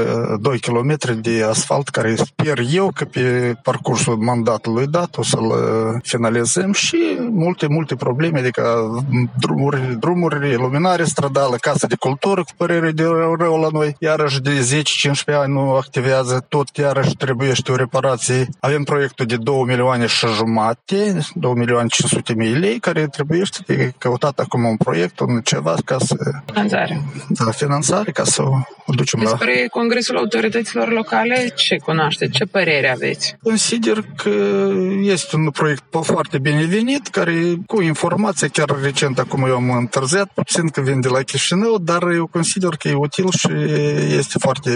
2 0.40 0.58
km 0.58 0.96
de 1.20 1.44
asfalt 1.48 1.88
care 1.88 2.14
sper 2.14 2.58
eu 2.72 2.90
că 2.94 3.04
pe 3.04 3.54
parcursul 3.62 4.16
mandatului 4.66 4.86
dat 4.86 5.16
o 5.16 5.22
să-l 5.22 5.44
uh, 5.44 6.00
finalizăm 6.02 6.72
și 6.72 6.98
multe, 7.30 7.66
multe 7.66 7.94
probleme, 7.94 8.38
adică 8.38 8.88
drumuri, 9.38 9.96
drumuri, 9.98 10.50
iluminare 10.50 11.04
stradală, 11.04 11.56
casă 11.56 11.86
de 11.86 11.94
cultură 11.98 12.40
cu 12.42 12.50
părere 12.56 12.90
de 12.90 13.02
rău, 13.02 13.34
rău 13.34 13.60
la 13.60 13.68
noi, 13.72 13.96
iarăși 13.98 14.40
de 14.40 14.82
10-15 15.30 15.34
ani 15.34 15.52
nu 15.52 15.74
activează, 15.74 16.44
tot 16.48 16.76
iarăși 16.76 17.14
trebuie 17.16 17.52
o 17.68 17.76
reparație. 17.76 18.48
Avem 18.60 18.82
proiectul 18.82 19.26
de 19.26 19.36
2 19.36 19.62
milioane 19.66 20.06
și 20.06 20.26
jumate, 20.26 21.18
2 21.34 21.52
milioane 21.54 21.88
500 21.88 22.34
mii 22.34 22.54
lei, 22.54 22.78
care 22.78 23.06
trebuie 23.06 23.42
de 23.66 23.92
căutat 23.98 24.38
acum 24.38 24.64
un 24.64 24.76
proiect, 24.76 25.20
un 25.20 25.40
ceva 25.44 25.74
ca 25.84 25.98
să 25.98 26.16
Finanțare. 26.46 27.00
da, 27.28 27.50
finanțare, 27.50 28.10
ca 28.10 28.24
să 28.24 28.42
o 28.42 28.92
ducem 28.94 29.20
la... 29.22 29.30
Despre 29.30 29.66
Congresul 29.70 30.16
Autorităților 30.16 30.92
Locale, 30.92 31.52
ce 31.54 31.76
cunoașteți? 31.76 32.32
Ce 32.32 32.44
părere 32.44 32.90
aveți? 32.90 33.36
Consider 33.42 34.04
că 34.16 34.30
este 35.02 35.36
un 35.36 35.50
proiect 35.50 35.82
foarte 36.02 36.38
binevenit, 36.38 37.08
care 37.08 37.54
cu 37.66 37.82
informație, 37.82 38.48
chiar 38.48 38.78
recent 38.82 39.18
acum 39.18 39.44
eu 39.46 39.54
am 39.54 39.70
întârziat, 39.70 40.30
puțin 40.34 40.68
că 40.68 40.80
vin 40.80 41.00
de 41.00 41.08
la 41.08 41.22
Chișinău, 41.22 41.78
dar 41.78 42.02
eu 42.02 42.26
consider 42.26 42.68
că 42.78 42.88
e 42.88 42.94
util 42.94 43.30
și 43.30 43.48
este 44.16 44.38
foarte 44.38 44.70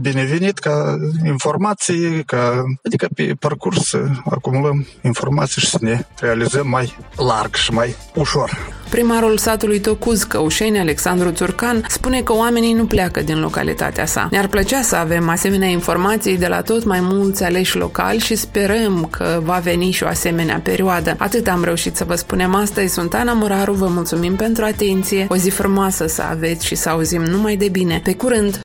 binevenit 0.00 0.58
ca 0.58 0.96
informații, 1.26 2.24
ca, 2.24 2.62
adică 2.84 3.08
pe 3.14 3.34
parcurs 3.38 3.88
să 3.88 4.04
acumulăm 4.30 4.86
informații 5.02 5.60
și 5.60 5.68
să 5.68 5.78
ne 5.80 6.06
realizăm 6.20 6.68
mai 6.68 6.96
larg 7.16 7.54
și 7.54 7.72
mai 7.72 7.94
ușor. 8.14 8.72
Primarul 8.90 9.38
satului 9.38 9.80
Tocuz, 9.80 10.22
Căușeni, 10.22 10.78
Alexandru 10.78 11.30
Țurcan, 11.30 11.84
spune 11.88 12.20
că 12.22 12.32
oamenii 12.32 12.72
nu 12.72 12.84
pleacă 12.84 13.22
din 13.22 13.40
localitatea 13.40 14.06
sa. 14.06 14.28
Ne-ar 14.30 14.46
plăcea 14.46 14.82
să 14.82 14.96
avem 14.96 15.28
asemenea 15.28 15.68
informații 15.68 16.38
de 16.38 16.46
la 16.46 16.62
tot 16.62 16.84
mai 16.84 17.00
mulți 17.00 17.44
aleși 17.44 17.76
locali 17.76 18.18
și 18.18 18.34
sperăm 18.34 18.93
că 19.02 19.40
va 19.44 19.58
veni 19.58 19.90
și 19.90 20.02
o 20.02 20.06
asemenea 20.06 20.60
perioadă. 20.62 21.14
Atât 21.18 21.48
am 21.48 21.64
reușit 21.64 21.96
să 21.96 22.04
vă 22.04 22.14
spunem 22.14 22.54
astăzi. 22.54 22.92
Sunt 22.92 23.14
Ana 23.14 23.32
Moraru, 23.32 23.72
vă 23.72 23.86
mulțumim 23.86 24.36
pentru 24.36 24.64
atenție. 24.64 25.26
O 25.28 25.36
zi 25.36 25.50
frumoasă 25.50 26.06
să 26.06 26.22
aveți 26.22 26.66
și 26.66 26.74
să 26.74 26.88
auzim 26.88 27.22
numai 27.22 27.56
de 27.56 27.68
bine. 27.68 28.00
Pe 28.04 28.14
curând! 28.14 28.60